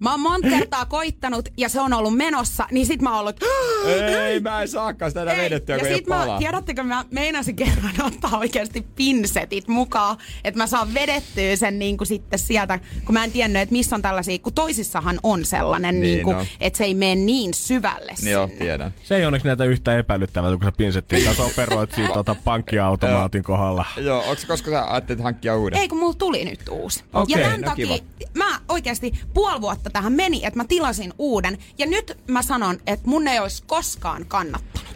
Mä 0.00 0.10
oon 0.10 0.20
monta 0.20 0.48
kertaa 0.48 0.86
koittanut 0.86 1.48
ja 1.56 1.68
se 1.68 1.80
on 1.80 1.92
ollut 1.92 2.16
menossa, 2.16 2.66
niin 2.70 2.85
sit 2.86 3.02
mä 3.02 3.10
oon 3.10 3.20
ollut... 3.20 3.36
Ei, 4.26 4.40
mä 4.40 4.62
en 4.62 4.68
saakaan 4.68 5.10
sitä 5.10 5.22
enää 5.22 5.34
Ei. 5.34 5.44
vedettyä, 5.44 5.74
ja 5.74 5.78
kun 5.78 5.88
ei 5.88 5.96
sit 5.96 6.06
mä, 6.06 6.18
palaa. 6.18 6.38
tiedättekö, 6.38 6.82
mä 6.82 7.04
meinasin 7.10 7.56
kerran 7.56 7.94
ottaa 8.06 8.38
oikeasti 8.38 8.86
pinsetit 8.96 9.68
mukaan, 9.68 10.16
että 10.44 10.58
mä 10.58 10.66
saan 10.66 10.94
vedettyä 10.94 11.56
sen 11.56 11.78
niin 11.78 11.96
kuin 11.96 12.06
sitten 12.08 12.38
sieltä, 12.38 12.78
kun 13.04 13.12
mä 13.12 13.24
en 13.24 13.32
tiennyt, 13.32 13.62
että 13.62 13.72
missä 13.72 13.96
on 13.96 14.02
tällaisia, 14.02 14.38
kun 14.38 14.52
toisissahan 14.52 15.20
on 15.22 15.44
sellainen, 15.44 16.00
Niin 16.00 16.12
niin 16.14 16.24
kuin, 16.24 16.36
on. 16.36 16.46
että 16.60 16.76
se 16.76 16.84
ei 16.84 16.94
mene 16.94 17.14
niin 17.14 17.54
syvälle 17.54 18.14
Niin 18.22 18.32
Joo, 18.32 18.46
sinne. 18.46 18.64
tiedän. 18.64 18.94
Se 19.04 19.16
ei 19.16 19.26
onneksi 19.26 19.48
näitä 19.48 19.64
yhtä 19.64 19.98
epäilyttävää, 19.98 20.50
kun 20.50 20.64
sä 20.64 20.72
pinsettiin 20.72 21.24
kanssa 21.24 21.44
operoit 21.52 21.92
siitä 21.92 22.12
tota, 22.14 22.36
pankkiautomaatin 22.44 23.42
kohdalla. 23.42 23.84
Joo, 23.96 24.18
onko 24.20 24.34
se 24.34 24.46
koska 24.46 24.70
sä 24.70 24.84
ajattelit 24.92 25.22
hankkia 25.22 25.56
uuden? 25.56 25.78
Ei, 25.78 25.88
kun 25.88 25.98
mulla 25.98 26.14
tuli 26.14 26.44
nyt 26.44 26.68
uusi. 26.70 27.04
Okei, 27.12 27.36
ja 27.42 27.44
tämän 27.48 27.60
no 27.60 27.68
takia 27.68 27.86
kiva. 27.86 28.28
mä 28.34 28.60
oikeasti 28.68 29.12
puoli 29.34 29.60
vuotta 29.60 29.90
tähän 29.90 30.12
meni, 30.12 30.44
että 30.44 30.58
mä 30.58 30.64
tilasin 30.64 31.12
uuden. 31.18 31.58
Ja 31.78 31.86
nyt 31.86 32.18
mä 32.28 32.42
sanon, 32.42 32.75
että 32.86 33.08
mun 33.08 33.28
ei 33.28 33.38
olisi 33.40 33.62
koskaan 33.66 34.26
kannattanut. 34.26 34.86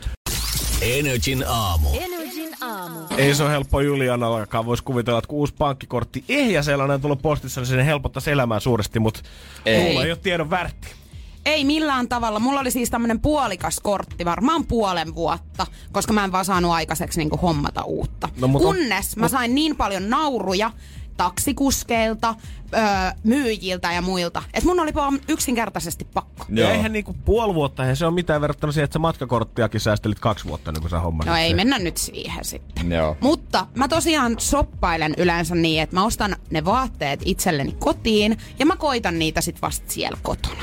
Energin 0.83 1.45
aamu. 1.49 1.89
Energin 2.01 2.57
aamu. 2.61 2.99
Ei 3.16 3.35
se 3.35 3.43
ole 3.43 3.51
helppo 3.51 3.81
Julianallakaan. 3.81 4.66
Voisi 4.66 4.85
kuvitella, 4.85 5.18
että 5.18 5.28
kun 5.28 5.39
uusi 5.39 5.55
pankkikortti 5.59 6.24
ehjä 6.28 6.62
sellainen 6.62 7.01
tullut 7.01 7.22
postissa, 7.22 7.61
niin 7.61 7.68
se 7.68 7.87
helpottaisi 7.87 8.31
elämää 8.31 8.61
suuresti, 8.61 8.99
mutta 9.01 9.20
Ei. 9.66 9.89
mulla 9.89 10.05
ei 10.05 10.11
ole 10.11 10.18
tiedon 10.22 10.51
värtti. 10.51 10.89
Ei 11.47 11.64
millään 11.64 12.09
tavalla. 12.09 12.39
Mulla 12.39 12.61
oli 12.61 12.70
siis 12.70 12.91
tämmönen 12.91 13.20
puolikas 13.20 13.81
kortti, 13.81 14.24
varmaan 14.24 14.66
puolen 14.66 15.14
vuotta, 15.14 15.66
koska 15.93 16.12
mä 16.12 16.24
en 16.24 16.33
vaan 16.33 16.45
saanut 16.45 16.70
aikaiseksi 16.72 17.18
niinku 17.20 17.37
hommata 17.37 17.83
uutta. 17.83 18.28
No, 18.41 18.49
mutta- 18.49 18.66
Kunnes 18.68 19.16
mä 19.16 19.28
sain 19.28 19.55
niin 19.55 19.76
paljon 19.76 20.11
nauruja 20.11 20.70
taksikuskeilta, 21.24 22.34
öö, 22.74 22.80
myyjiltä 23.24 23.92
ja 23.92 24.02
muilta, 24.02 24.42
että 24.54 24.68
mun 24.68 24.80
oli 24.80 24.94
vaan 24.94 25.20
yksinkertaisesti 25.28 26.04
pakko. 26.14 26.44
Ja 26.48 26.72
eihän 26.72 26.92
niinku 26.92 27.16
puoli 27.24 27.54
vuotta, 27.54 27.82
eihän 27.82 27.96
se 27.96 28.06
on 28.06 28.14
mitään 28.14 28.40
verrattuna 28.40 28.72
siihen, 28.72 28.84
että 28.84 28.92
sä 28.92 28.98
matkakorttiakin 28.98 29.80
säästelit 29.80 30.20
kaksi 30.20 30.44
vuotta, 30.44 30.72
niin 30.72 30.80
kun 30.80 30.90
sä 30.90 31.00
hommasit 31.00 31.30
No 31.30 31.36
ei 31.36 31.48
sen. 31.48 31.56
mennä 31.56 31.78
nyt 31.78 31.96
siihen 31.96 32.44
sitten. 32.44 32.92
Joo. 32.92 33.16
Mutta 33.20 33.66
mä 33.74 33.88
tosiaan 33.88 34.34
soppailen 34.38 35.14
yleensä 35.18 35.54
niin, 35.54 35.82
että 35.82 35.96
mä 35.96 36.04
ostan 36.04 36.36
ne 36.50 36.64
vaatteet 36.64 37.20
itselleni 37.24 37.72
kotiin 37.78 38.38
ja 38.58 38.66
mä 38.66 38.76
koitan 38.76 39.18
niitä 39.18 39.40
sit 39.40 39.62
vasta 39.62 39.92
siellä 39.92 40.18
kotona. 40.22 40.62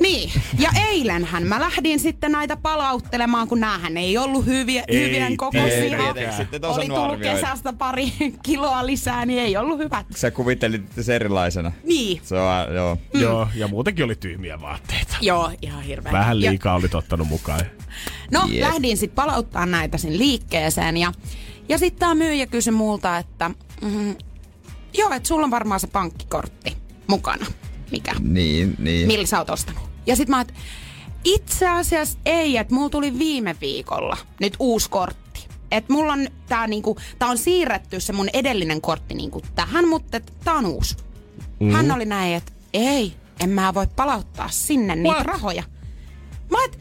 Niin, 0.00 0.30
ja 0.58 0.70
eilenhän 0.88 1.46
mä 1.46 1.60
lähdin 1.60 1.98
sitten 2.00 2.32
näitä 2.32 2.56
palauttelemaan, 2.56 3.48
kun 3.48 3.60
näähän 3.60 3.96
ei 3.96 4.18
ollut 4.18 4.46
hyviä, 4.46 4.84
Ei 4.88 5.04
hyvien 5.06 5.36
kokoisia. 5.36 5.98
Oli 6.62 6.86
tullut 6.86 7.10
arvioida. 7.12 7.40
kesästä 7.40 7.72
pari 7.72 8.12
kiloa 8.42 8.86
lisää, 8.86 9.26
niin 9.26 9.38
ei 9.42 9.56
ollut 9.56 9.78
hyvät. 9.78 10.06
Sä 10.16 10.30
kuvittelit 10.30 10.82
että 10.84 11.02
se 11.02 11.14
erilaisena. 11.16 11.72
Niin, 11.84 12.20
Se 12.22 12.34
on, 12.38 12.74
joo. 12.74 12.98
Joo, 13.14 13.48
ja 13.54 13.68
muutenkin 13.68 14.04
oli 14.04 14.14
tyhmiä 14.16 14.60
vaatteita. 14.60 15.16
joo, 15.20 15.50
ihan 15.62 15.82
hirveä. 15.82 16.12
Vähän 16.12 16.40
Ja- 16.42 16.50
liikaa 16.50 16.74
olit 16.74 16.94
ottanut 16.94 17.28
mukaan. 17.28 17.60
No, 18.32 18.48
yep. 18.52 18.60
lähdin 18.60 18.96
sitten 18.96 19.14
palauttaa 19.24 19.66
näitä 19.66 19.98
sinne 19.98 20.18
liikkeeseen 20.18 20.96
ja, 20.96 21.12
ja 21.68 21.78
sitten 21.78 22.00
tämä 22.00 22.14
myyjä 22.14 22.46
kysyi 22.46 22.72
multa, 22.72 23.18
että 23.18 23.50
mm, 23.82 24.16
joo, 24.98 25.10
että 25.12 25.28
sulla 25.28 25.44
on 25.44 25.50
varmaan 25.50 25.80
se 25.80 25.86
pankkikortti 25.86 26.76
mukana. 27.06 27.46
Mikä? 27.90 28.12
Niin, 28.20 28.74
niin. 28.78 29.06
Millä 29.06 29.26
sä 29.26 29.38
oot 29.38 29.50
ostanut? 29.50 29.87
Ja 30.08 30.16
sitten 30.16 30.30
mä 30.30 30.38
oot, 30.38 30.52
itse 31.24 31.68
asiassa 31.68 32.18
ei, 32.26 32.56
että 32.56 32.74
mulla 32.74 32.90
tuli 32.90 33.18
viime 33.18 33.56
viikolla 33.60 34.16
nyt 34.40 34.56
uusi 34.58 34.90
kortti. 34.90 35.48
Et 35.70 35.88
mulla 35.88 36.12
on 36.12 36.28
tää 36.48 36.66
niinku, 36.66 36.96
tää 37.18 37.28
on 37.28 37.38
siirretty 37.38 38.00
se 38.00 38.12
mun 38.12 38.28
edellinen 38.32 38.80
kortti 38.80 39.14
niinku 39.14 39.42
tähän, 39.54 39.88
mutta 39.88 40.16
et 40.16 40.32
tää 40.44 40.54
on 40.54 40.66
uusi. 40.66 40.96
Mm. 41.60 41.70
Hän 41.70 41.90
oli 41.92 42.04
näin, 42.04 42.34
että 42.34 42.52
ei, 42.72 43.14
en 43.40 43.50
mä 43.50 43.74
voi 43.74 43.86
palauttaa 43.96 44.48
sinne 44.48 44.96
niitä 44.96 45.14
What? 45.14 45.26
rahoja. 45.26 45.62
Mä 46.50 46.60
oot, 46.62 46.78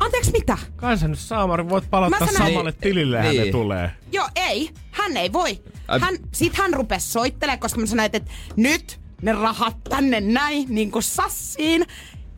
anteeksi 0.00 0.32
mitä? 0.32 0.58
Kai 0.76 0.98
sä 0.98 1.08
nyt 1.08 1.18
Saamari 1.18 1.68
voit 1.68 1.90
palauttaa 1.90 2.20
Mä 2.20 2.32
sanon- 2.32 2.48
samalle 2.48 2.70
Niin, 2.70 2.80
tilille 2.80 3.22
niin. 3.22 3.44
ne 3.44 3.50
tulee. 3.52 3.90
Joo, 4.12 4.28
ei. 4.36 4.70
Hän 4.90 5.16
ei 5.16 5.32
voi. 5.32 5.62
Hän, 6.00 6.16
sit 6.32 6.54
hän 6.56 6.74
rupesi 6.74 7.08
soittelemaan, 7.10 7.58
koska 7.60 7.80
mä 7.80 7.86
sanoin, 7.86 8.10
että 8.12 8.32
nyt 8.56 9.00
ne 9.22 9.32
rahat 9.32 9.76
tänne 9.84 10.20
näin, 10.20 10.66
niin 10.68 10.90
kuin 10.90 11.02
sassiin. 11.02 11.86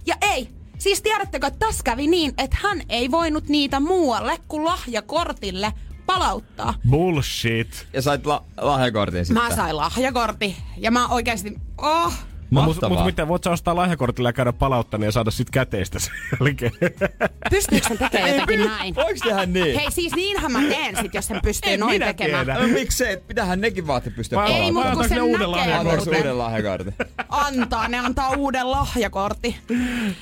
Ja 0.06 0.14
ei. 0.20 0.48
Siis 0.78 1.02
tiedättekö, 1.02 1.46
että 1.46 1.66
tässä 1.66 1.82
kävi 1.84 2.06
niin, 2.06 2.34
että 2.38 2.56
hän 2.62 2.82
ei 2.88 3.10
voinut 3.10 3.48
niitä 3.48 3.80
muualle 3.80 4.38
kuin 4.48 4.64
lahjakortille 4.64 5.72
palauttaa. 6.06 6.74
Bullshit. 6.90 7.86
Ja 7.92 8.02
sait 8.02 8.26
la- 8.26 8.44
lahjakortin 8.60 9.26
sitten. 9.26 9.44
Mä 9.44 9.56
sain 9.56 9.76
lahjakortti 9.76 10.56
ja 10.76 10.90
mä 10.90 11.08
oikeasti, 11.08 11.54
oh, 11.82 12.12
No, 12.54 12.62
mutta 12.62 12.80
Mahtavaa. 12.80 12.98
mut 12.98 13.06
miten, 13.06 13.28
voit 13.28 13.44
sä 13.44 13.50
ostaa 13.50 13.76
lahjakortilla 13.76 14.28
ja 14.28 14.32
käydä 14.32 14.52
palauttaneen 14.52 15.08
ja 15.08 15.12
saada 15.12 15.30
sit 15.30 15.50
käteistä 15.50 15.98
sen 15.98 16.12
jälkeen? 16.40 16.72
pystyykö 17.50 17.88
sen 17.88 17.98
tekemään 17.98 18.30
jotenkin 18.30 18.64
näin? 18.64 18.94
Voiks 18.94 19.20
tehdä 19.20 19.46
niin? 19.46 19.80
Hei, 19.80 19.90
siis 19.90 20.14
niinhän 20.14 20.52
mä 20.52 20.62
teen 20.62 20.96
sit, 20.96 21.14
jos 21.14 21.26
sen 21.26 21.40
pystyy 21.42 21.72
En 21.72 21.80
noin 21.80 21.92
minä 21.92 22.06
tekemään. 22.06 22.46
tiedä. 22.46 22.60
No 22.60 22.68
miksei? 22.68 23.16
Pitäähän 23.16 23.60
nekin 23.60 23.86
vaatteet 23.86 24.16
pystyä 24.16 24.38
Vai- 24.38 24.52
Ei, 24.52 24.72
mutta 24.72 24.92
kun 24.92 25.08
sen 25.08 25.22
uuden 25.22 25.50
lahjakortin? 25.50 26.16
uuden 26.16 26.38
lahjakortin? 26.38 26.94
Antaa, 27.28 27.88
ne 27.88 27.98
antaa 27.98 28.30
uuden 28.36 28.70
lahjakortti. 28.70 29.56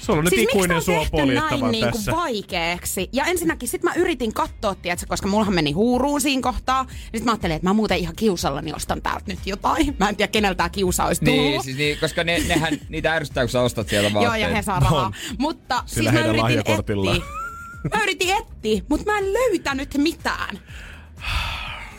Sulla 0.00 0.18
on 0.18 0.24
nyt 0.24 0.30
Siis 0.30 0.40
miksi 0.42 0.56
ikuinen 0.56 0.68
tää 0.68 0.76
on 0.76 0.82
suo 0.82 0.94
tehty 0.98 1.10
poljettava 1.10 1.50
näin 1.60 1.72
niinku 1.72 1.96
tässä. 1.98 2.12
vaikeaksi? 2.12 3.08
Ja 3.12 3.24
ensinnäkin 3.24 3.68
sit 3.68 3.82
mä 3.82 3.94
yritin 3.94 4.32
katsoa, 4.34 4.74
tiedätkö, 4.74 5.06
koska 5.08 5.28
mullahan 5.28 5.54
meni 5.54 5.72
huuruun 5.72 6.20
siinä 6.20 6.42
kohtaa. 6.42 6.82
Niin 6.84 6.92
sit 7.14 7.24
mä 7.24 7.30
ajattelin, 7.32 7.56
että 7.56 7.68
mä 7.68 7.72
muuten 7.72 7.98
ihan 7.98 8.16
kiusallani 8.16 8.72
ostan 8.72 9.02
täältä 9.02 9.24
nyt 9.26 9.38
jotain. 9.46 9.96
Mä 9.98 10.08
en 10.08 10.16
tiedä, 10.16 10.32
keneltä 10.32 10.68
kiusa 10.68 11.04
olisi 11.04 11.24
tullut. 11.24 11.40
Niin, 11.42 11.62
siis 11.62 11.76
niin, 11.76 11.98
koska 12.00 12.21
ne, 12.24 12.38
nehän, 12.48 12.78
niitä 12.88 13.14
ärsyttää, 13.14 13.44
kun 13.44 13.50
sä 13.50 13.60
ostat 13.60 13.88
sieltä 13.88 14.08
Joo, 14.08 14.22
vaatteet. 14.22 14.50
ja 14.50 14.56
he 14.56 14.62
saa 14.62 14.80
rahaa. 14.80 15.12
Mutta 15.38 15.82
Sillä 15.86 16.10
siis 16.10 16.22
mä 16.22 16.28
yritin 16.28 16.58
etsiä. 16.58 17.26
Mä 17.96 18.02
yritin 18.02 18.36
etsiä, 18.36 18.82
mutta 18.88 19.12
mä 19.12 19.18
en 19.18 19.32
löytänyt 19.32 19.94
mitään. 19.96 20.58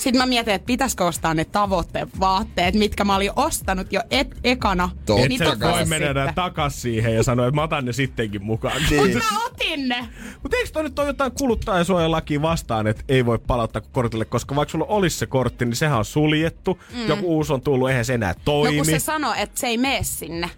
Sitten 0.04 0.22
mä 0.22 0.26
mietin, 0.26 0.54
että 0.54 0.66
pitäisikö 0.66 1.06
ostaa 1.06 1.34
ne 1.34 1.46
tavoitevaatteet, 1.46 2.76
mitkä 2.76 3.04
mä 3.04 3.16
olin 3.16 3.32
ostanut 3.36 3.94
jo 3.94 4.02
et, 4.12 4.36
ekana. 4.44 4.90
Totta 5.06 5.22
Et 5.24 5.30
Niin 5.30 5.44
totta 5.44 5.72
voi 5.72 5.86
mennä 5.86 6.34
takas 6.36 6.82
siihen 6.82 7.16
ja 7.16 7.24
sanoa, 7.24 7.48
että 7.48 7.56
mä 7.56 7.64
otan 7.64 7.86
ne 7.86 7.94
sittenkin 7.94 8.44
mukaan. 8.44 8.82
Niin. 8.90 9.18
Mä 9.18 9.46
otin 9.46 9.90
ne. 9.90 10.08
Mutta 10.42 10.58
eikö 10.58 10.70
toi 10.74 10.84
nyt 10.84 11.00
ole 11.00 11.08
jotain 11.08 11.32
kuluttajasuojalakia 11.32 12.42
vastaan, 12.42 12.88
että 12.88 13.04
ei 13.10 13.26
voi 13.26 13.40
palauttaa 13.40 13.82
kortille, 13.92 14.26
koska 14.26 14.56
vaikka 14.56 14.72
sulla 14.72 14.86
olisi 14.86 15.18
se 15.18 15.26
kortti, 15.26 15.66
niin 15.66 15.76
sehän 15.76 15.98
on 15.98 16.06
suljettu. 16.06 16.80
Mm. 16.94 17.08
Joku 17.08 17.36
uusi 17.36 17.54
on 17.54 17.62
tullut, 17.62 17.90
eihän 17.90 18.06
se 18.06 18.14
enää 18.14 18.34
toimi. 18.46 18.78
No 18.78 18.84
kun 18.84 18.92
se 18.92 19.00
sanoi, 19.00 19.34
että 19.38 19.60
se 19.60 19.68
ei 19.68 19.78
mene 19.78 20.04
sinne. 20.04 20.50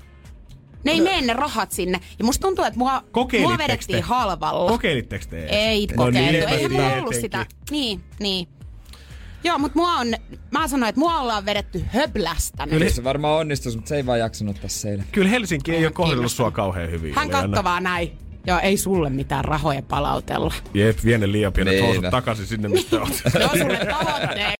Ne 0.83 0.91
ei 0.91 1.01
mene 1.01 1.21
ne 1.21 1.33
rahat 1.33 1.71
sinne. 1.71 1.99
Ja 2.19 2.25
musta 2.25 2.41
tuntuu, 2.41 2.65
että 2.65 2.77
mua, 2.77 3.03
mua 3.41 3.57
vedettiin 3.57 3.97
te? 3.97 4.01
halvalla. 4.01 4.71
Kokeilitteko 4.71 5.25
te 5.29 5.39
edes? 5.39 5.49
Ei 5.51 5.87
No 5.87 6.05
kokeiltu. 6.05 6.31
niin, 6.31 6.49
Eihän 6.49 6.71
mulla 6.71 6.93
ollut 6.93 7.15
sitä. 7.15 7.45
Niin, 7.71 8.03
niin. 8.19 8.47
Joo, 9.45 9.57
mutta 9.57 9.79
mua 9.79 9.91
on, 9.93 10.07
mä 10.51 10.67
sanoin, 10.67 10.89
että 10.89 10.99
mua 10.99 11.19
ollaan 11.19 11.45
vedetty 11.45 11.85
höblästä. 11.87 12.67
Kyllä 12.67 12.89
se 12.89 13.03
varmaan 13.03 13.39
onnistus, 13.39 13.75
mutta 13.75 13.89
se 13.89 13.95
ei 13.95 14.05
vaan 14.05 14.19
jaksanut 14.19 14.61
tässä 14.61 14.89
eilen. 14.89 15.05
Kyllä 15.11 15.29
Helsinki 15.29 15.75
ei 15.75 15.85
ole 15.85 15.93
kohdellut 15.93 16.31
sua 16.31 16.51
kauhean 16.51 16.91
hyvin. 16.91 17.15
Hän 17.15 17.29
katsoi 17.29 17.63
vaan 17.63 17.83
näin. 17.83 18.17
Joo, 18.47 18.59
ei 18.59 18.77
sulle 18.77 19.09
mitään 19.09 19.45
rahoja 19.45 19.81
palautella. 19.81 20.53
Jep, 20.73 20.99
vie 21.05 21.17
ne 21.17 21.31
liian 21.31 21.53
pienet 21.53 21.73
Niin. 21.73 21.85
housut 21.85 22.05
takaisin 22.11 22.45
sinne, 22.47 22.67
mistä 22.69 22.99
oot. 22.99 23.09
Joo, 23.39 23.49
sulle 23.49 23.79
tavoitteet. 23.85 24.55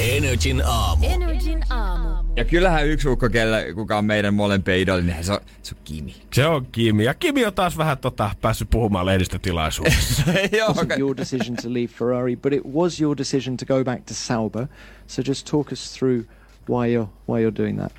Energin 0.00 0.62
aamu. 0.66 1.06
Energin 1.06 1.72
aamu. 1.72 2.23
Ja 2.36 2.44
kyllähän 2.44 2.86
yksi 2.86 3.08
ukko, 3.08 3.28
kelle, 3.28 3.72
kuka 3.74 3.98
on 3.98 4.04
meidän 4.04 4.34
molempien 4.34 4.78
idoli, 4.78 5.02
niin 5.02 5.24
se 5.24 5.32
on, 5.32 5.40
se 5.62 5.74
on 5.74 5.80
Kimi. 5.84 6.14
Se 6.32 6.46
on 6.46 6.66
Kimi. 6.72 7.04
Ja 7.04 7.14
Kimi 7.14 7.46
on 7.46 7.54
taas 7.54 7.76
vähän 7.76 7.98
tota, 7.98 8.30
päässyt 8.40 8.70
puhumaan 8.70 9.06
lehdistötilaisuudessa. 9.06 10.22
Joo, 10.56 10.68
wasn't 10.68 10.98
your 10.98 11.16
decision 11.16 11.56
to 11.56 11.72
leave 11.72 11.92
Ferrari, 11.92 12.36
but 12.36 12.52
it 12.52 12.64
was 12.74 13.00
your 13.00 13.18
decision 13.18 13.56
to 13.56 13.66
go 13.66 13.84
back 13.84 14.04
to 14.06 14.14
Sauber. 14.14 14.66
So 15.06 15.22
just 15.22 15.50
talk 15.50 15.72
us 15.72 15.98
through 15.98 16.24
why 16.68 16.92
you're 16.92 17.08
why 17.26 17.40
you're 17.40 17.56
doing 17.58 17.78
that. 17.78 17.92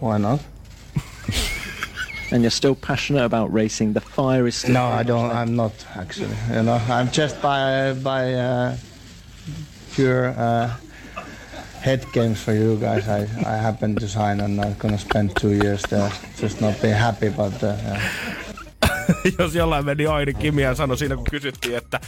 Why 0.00 0.18
not? 0.18 0.40
And 2.32 2.42
you're 2.42 2.50
still 2.50 2.74
passionate 2.74 3.24
about 3.24 3.52
racing. 3.54 3.92
The 3.92 4.00
fire 4.00 4.46
is 4.46 4.54
still. 4.54 4.72
No, 4.72 4.86
I 4.86 5.04
don't. 5.04 5.28
there. 5.28 5.42
I'm 5.42 5.54
not 5.54 5.86
actually. 5.94 6.36
You 6.50 6.62
know, 6.62 6.80
I'm 6.88 7.10
just 7.12 7.40
by 7.42 7.92
by 8.02 8.34
uh, 8.34 8.76
pure 9.94 10.34
uh, 10.38 10.70
head 11.86 12.04
games 12.12 12.44
for 12.44 12.54
you 12.54 12.76
guys. 12.76 13.08
I, 13.08 13.22
I 13.46 13.56
happen 13.62 13.94
to 13.94 14.08
sign. 14.08 14.40
I'm 14.40 14.56
not 14.56 14.78
gonna 14.78 14.98
spend 14.98 15.30
two 15.40 15.52
years 15.52 15.82
there. 15.82 16.10
Just 16.42 16.60
not 16.60 16.80
be 16.82 16.88
happy, 16.88 17.30
but 17.30 17.62
uh, 17.62 17.76
yeah. 17.84 18.00
Jos 19.38 19.54
jollain 19.54 19.84
meni 19.84 20.04
niin 20.26 20.36
Kimi 20.36 20.62
sanoi 20.74 20.98
siinä, 20.98 21.16
kun 21.16 21.24
kysyttiin, 21.30 21.76
että 21.76 22.00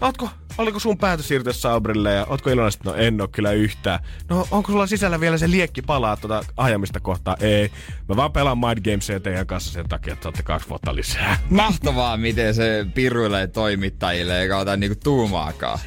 no, 0.00 0.06
ootko, 0.06 0.30
oliko 0.58 0.78
sun 0.78 0.98
päätös 0.98 1.28
siirtyä 1.28 1.52
Saubrille 1.52 2.12
ja 2.12 2.26
ootko 2.28 2.50
iloinen, 2.50 2.72
että 2.74 2.90
no 2.90 2.96
en 2.96 3.20
oo 3.20 3.28
kyllä 3.28 3.52
yhtään. 3.52 4.00
No 4.28 4.48
onko 4.50 4.72
sulla 4.72 4.86
sisällä 4.86 5.20
vielä 5.20 5.38
se 5.38 5.50
liekki 5.50 5.82
palaa 5.82 6.16
tuota 6.16 6.44
ajamista 6.56 7.00
kohtaa? 7.00 7.36
Ei. 7.40 7.70
Mä 8.08 8.16
vaan 8.16 8.32
pelaan 8.32 8.58
Mind 8.58 8.90
Gamesia 8.90 9.20
teidän 9.20 9.46
kanssa 9.46 9.72
sen 9.72 9.88
takia, 9.88 10.12
että 10.12 10.22
saatte 10.22 10.42
kaksi 10.42 10.68
vuotta 10.68 10.94
lisää. 10.94 11.38
Mahtavaa, 11.50 12.16
miten 12.16 12.54
se 12.54 12.86
piruilee 12.94 13.46
toimittajille 13.46 14.40
eikä 14.42 14.58
ota 14.58 14.76
niinku 14.76 14.98
tuumaakaan. 15.04 15.78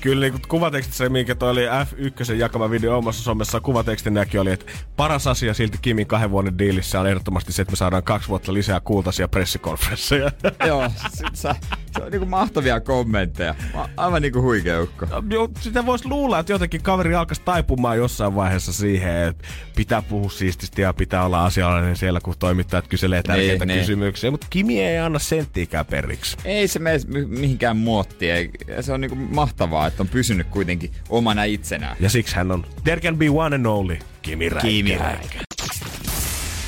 Kyllä 0.00 0.26
niin 0.28 0.42
kuvatekstit 0.48 0.94
se, 0.94 1.08
minkä 1.08 1.34
toi 1.34 1.50
oli 1.50 1.66
F1 1.66 2.32
jakama 2.34 2.70
video 2.70 2.98
omassa 2.98 3.22
somessa, 3.22 3.60
kuvatekstin 3.60 4.14
näki 4.14 4.38
oli, 4.38 4.52
että 4.52 4.66
paras 4.96 5.26
asia 5.26 5.54
silti 5.54 5.78
Kimin 5.82 6.06
kahden 6.06 6.30
vuoden 6.30 6.58
diilissä 6.58 7.00
on 7.00 7.06
ehdottomasti 7.06 7.52
se, 7.52 7.62
että 7.62 7.72
me 7.72 7.76
saadaan 7.76 8.02
kaksi 8.02 8.28
vuotta 8.28 8.52
lisää 8.54 8.80
kultaisia 8.80 9.28
pressikonferensseja. 9.28 10.30
Joo, 10.66 10.90
sit 11.16 11.26
sä, 11.34 11.54
se 11.96 12.02
on 12.04 12.10
niinku 12.10 12.26
mahtavia 12.26 12.80
kommentteja. 12.80 13.54
Ma- 13.74 13.88
Aivan 13.96 14.22
niinku 14.22 14.42
huikeukko. 14.42 15.06
Joo, 15.30 15.48
sitä 15.60 15.86
voisi 15.86 16.08
luulla, 16.08 16.38
että 16.38 16.52
jotenkin 16.52 16.82
kaveri 16.82 17.14
alkaisi 17.14 17.42
taipumaan 17.44 17.96
jossain 17.96 18.34
vaiheessa 18.34 18.72
siihen, 18.72 19.16
että 19.28 19.48
pitää 19.76 20.02
puhua 20.02 20.30
siististi 20.30 20.82
ja 20.82 20.92
pitää 20.92 21.24
olla 21.24 21.44
asiallinen 21.44 21.96
siellä, 21.96 22.20
kun 22.20 22.34
toimittajat 22.38 22.88
kyselee 22.88 23.22
tärkeitä 23.22 23.66
niin. 23.66 23.80
kysymyksiä. 23.80 24.30
Mutta 24.30 24.46
Kimi 24.50 24.82
ei 24.82 24.98
anna 24.98 25.18
senttiikään 25.18 25.86
periksi. 25.86 26.36
Ei 26.44 26.68
se 26.68 26.78
mene 26.78 27.00
mi- 27.06 27.26
mihinkään 27.26 27.76
muottiin. 27.76 28.50
Se 28.80 28.92
on 28.92 29.00
niinku 29.00 29.16
mahtavaa, 29.16 29.71
että 29.86 30.02
on 30.02 30.08
pysynyt 30.08 30.46
kuitenkin 30.46 30.92
omana 31.08 31.44
itsenään. 31.44 31.96
Ja 32.00 32.10
siksi 32.10 32.36
hän 32.36 32.50
on 32.50 32.66
There 32.84 33.00
can 33.00 33.16
be 33.16 33.30
one 33.30 33.56
and 33.56 33.66
only 33.66 33.98
Kimi 34.22 34.48
Räikkönen. 34.48 34.74
Kimi 34.76 34.98
Räikkönen. 34.98 35.44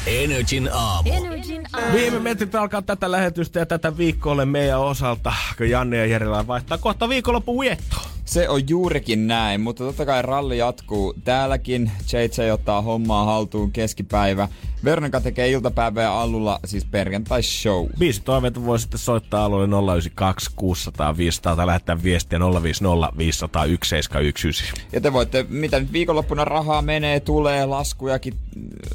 Energin 0.06 0.70
aamu. 0.72 1.10
Energin 1.12 1.62
aamu. 1.72 1.92
Viime 1.92 2.18
metrit 2.18 2.54
alkaa 2.54 2.82
tätä 2.82 3.10
lähetystä 3.10 3.58
ja 3.58 3.66
tätä 3.66 3.96
viikkoa 3.96 4.46
meidän 4.46 4.80
osalta, 4.80 5.32
kun 5.56 5.70
Janne 5.70 5.96
ja 5.96 6.06
Jerellä 6.06 6.46
vaihtaa 6.46 6.78
kohta 6.78 7.08
viikonloppu 7.08 7.60
vietto. 7.60 7.96
Se 8.24 8.48
on 8.48 8.68
juurikin 8.68 9.26
näin, 9.26 9.60
mutta 9.60 9.84
totta 9.84 10.06
kai 10.06 10.22
ralli 10.22 10.58
jatkuu 10.58 11.14
täälläkin. 11.24 11.90
JJ 12.12 12.50
ottaa 12.50 12.82
hommaa 12.82 13.24
haltuun 13.24 13.72
keskipäivä. 13.72 14.48
Veronika 14.84 15.20
tekee 15.20 15.50
iltapäivää 15.50 16.12
alulla, 16.20 16.60
siis 16.64 16.84
perjantai 16.84 17.42
show. 17.42 17.86
Biisi 17.98 18.22
toiveita 18.22 18.64
voi 18.64 18.78
sitten 18.78 18.98
soittaa 18.98 19.44
alueelle 19.44 19.76
092 19.92 20.50
600 20.56 21.16
500 21.16 21.56
tai 21.56 21.66
lähettää 21.66 22.02
viestiä 22.02 22.38
050 22.62 23.18
500 23.18 23.62
1719. 23.62 24.80
Ja 24.92 25.00
te 25.00 25.12
voitte, 25.12 25.46
mitä 25.48 25.80
nyt 25.80 25.92
viikonloppuna 25.92 26.44
rahaa 26.44 26.82
menee, 26.82 27.20
tulee, 27.20 27.66
laskujakin 27.66 28.34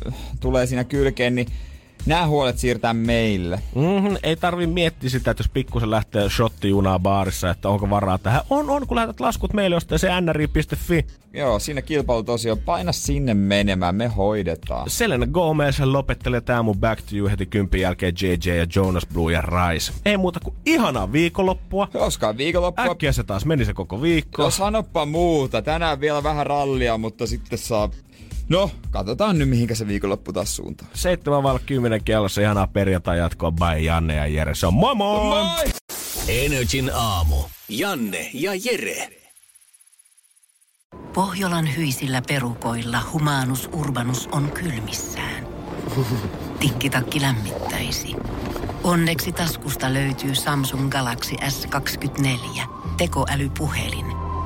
äh, 0.07 0.13
tulee 0.39 0.65
siinä 0.65 0.83
kylkeen, 0.83 1.35
niin 1.35 1.47
nämä 2.05 2.27
huolet 2.27 2.57
siirtää 2.57 2.93
meille. 2.93 3.59
Mm-hmm, 3.75 4.17
ei 4.23 4.35
tarvi 4.35 4.67
miettiä 4.67 5.09
sitä, 5.09 5.31
että 5.31 5.41
jos 5.41 5.49
pikkusen 5.49 5.91
lähtee 5.91 6.29
shottijunaa 6.29 6.99
baarissa, 6.99 7.49
että 7.49 7.69
onko 7.69 7.89
varaa 7.89 8.17
tähän. 8.17 8.41
On, 8.49 8.69
on, 8.69 8.87
kun 8.87 8.95
lähetät 8.95 9.19
laskut 9.19 9.53
meille 9.53 9.75
jostain 9.75 9.99
se 9.99 10.21
nri.fi. 10.21 11.05
Joo, 11.33 11.59
siinä 11.59 11.81
kilpailutosio, 11.81 12.55
paina 12.55 12.91
sinne 12.91 13.33
menemään, 13.33 13.95
me 13.95 14.07
hoidetaan. 14.07 14.89
Selena 14.89 15.27
Gomez 15.27 15.79
lopettelee 15.79 16.41
tää 16.41 16.63
mun 16.63 16.79
Back 16.79 17.01
to 17.01 17.15
You 17.15 17.29
heti 17.29 17.45
kympin 17.45 17.81
jälkeen 17.81 18.13
JJ 18.21 18.51
ja 18.51 18.67
Jonas 18.75 19.07
Blue 19.13 19.33
ja 19.33 19.41
Rice. 19.41 19.93
Ei 20.05 20.17
muuta 20.17 20.39
kuin 20.39 20.55
ihanaa 20.65 21.11
viikonloppua. 21.11 21.87
Joskaan 21.93 22.37
viikonloppua. 22.37 22.91
Äkkiä 22.91 23.11
se 23.11 23.23
taas 23.23 23.45
meni 23.45 23.65
se 23.65 23.73
koko 23.73 24.01
viikko. 24.01 24.43
No 24.43 24.49
sanoppa 24.49 25.05
muuta. 25.05 25.61
Tänään 25.61 25.99
vielä 25.99 26.23
vähän 26.23 26.47
rallia, 26.47 26.97
mutta 26.97 27.27
sitten 27.27 27.59
saa... 27.59 27.89
No, 28.49 28.71
katsotaan 28.91 29.39
nyt 29.39 29.49
mihinkä 29.49 29.75
se 29.75 29.87
viikonloppu 29.87 30.33
taas 30.33 30.55
suuntaa. 30.55 30.87
7 30.93 31.43
valko 31.43 31.63
10 31.65 32.03
kellossa 32.03 32.41
ihanaa 32.41 32.67
perjantai 32.67 33.17
jatkoa 33.17 33.51
by 33.51 33.83
Janne 33.83 34.15
ja 34.15 34.27
Jere. 34.27 34.55
Se 34.55 34.67
on 34.67 34.73
moi 34.73 34.95
moi! 34.95 35.19
moi! 35.25 35.55
Energin 36.27 36.91
aamu. 36.93 37.35
Janne 37.69 38.29
ja 38.33 38.51
Jere. 38.65 39.09
Pohjolan 41.13 41.75
hyisillä 41.77 42.21
perukoilla 42.27 43.01
humanus 43.13 43.69
urbanus 43.73 44.27
on 44.31 44.51
kylmissään. 44.51 45.47
Tikkitakki 46.59 47.21
lämmittäisi. 47.21 48.15
Onneksi 48.83 49.31
taskusta 49.31 49.93
löytyy 49.93 50.35
Samsung 50.35 50.89
Galaxy 50.89 51.35
S24 51.35 52.61
tekoälypuhelin. 52.97 54.28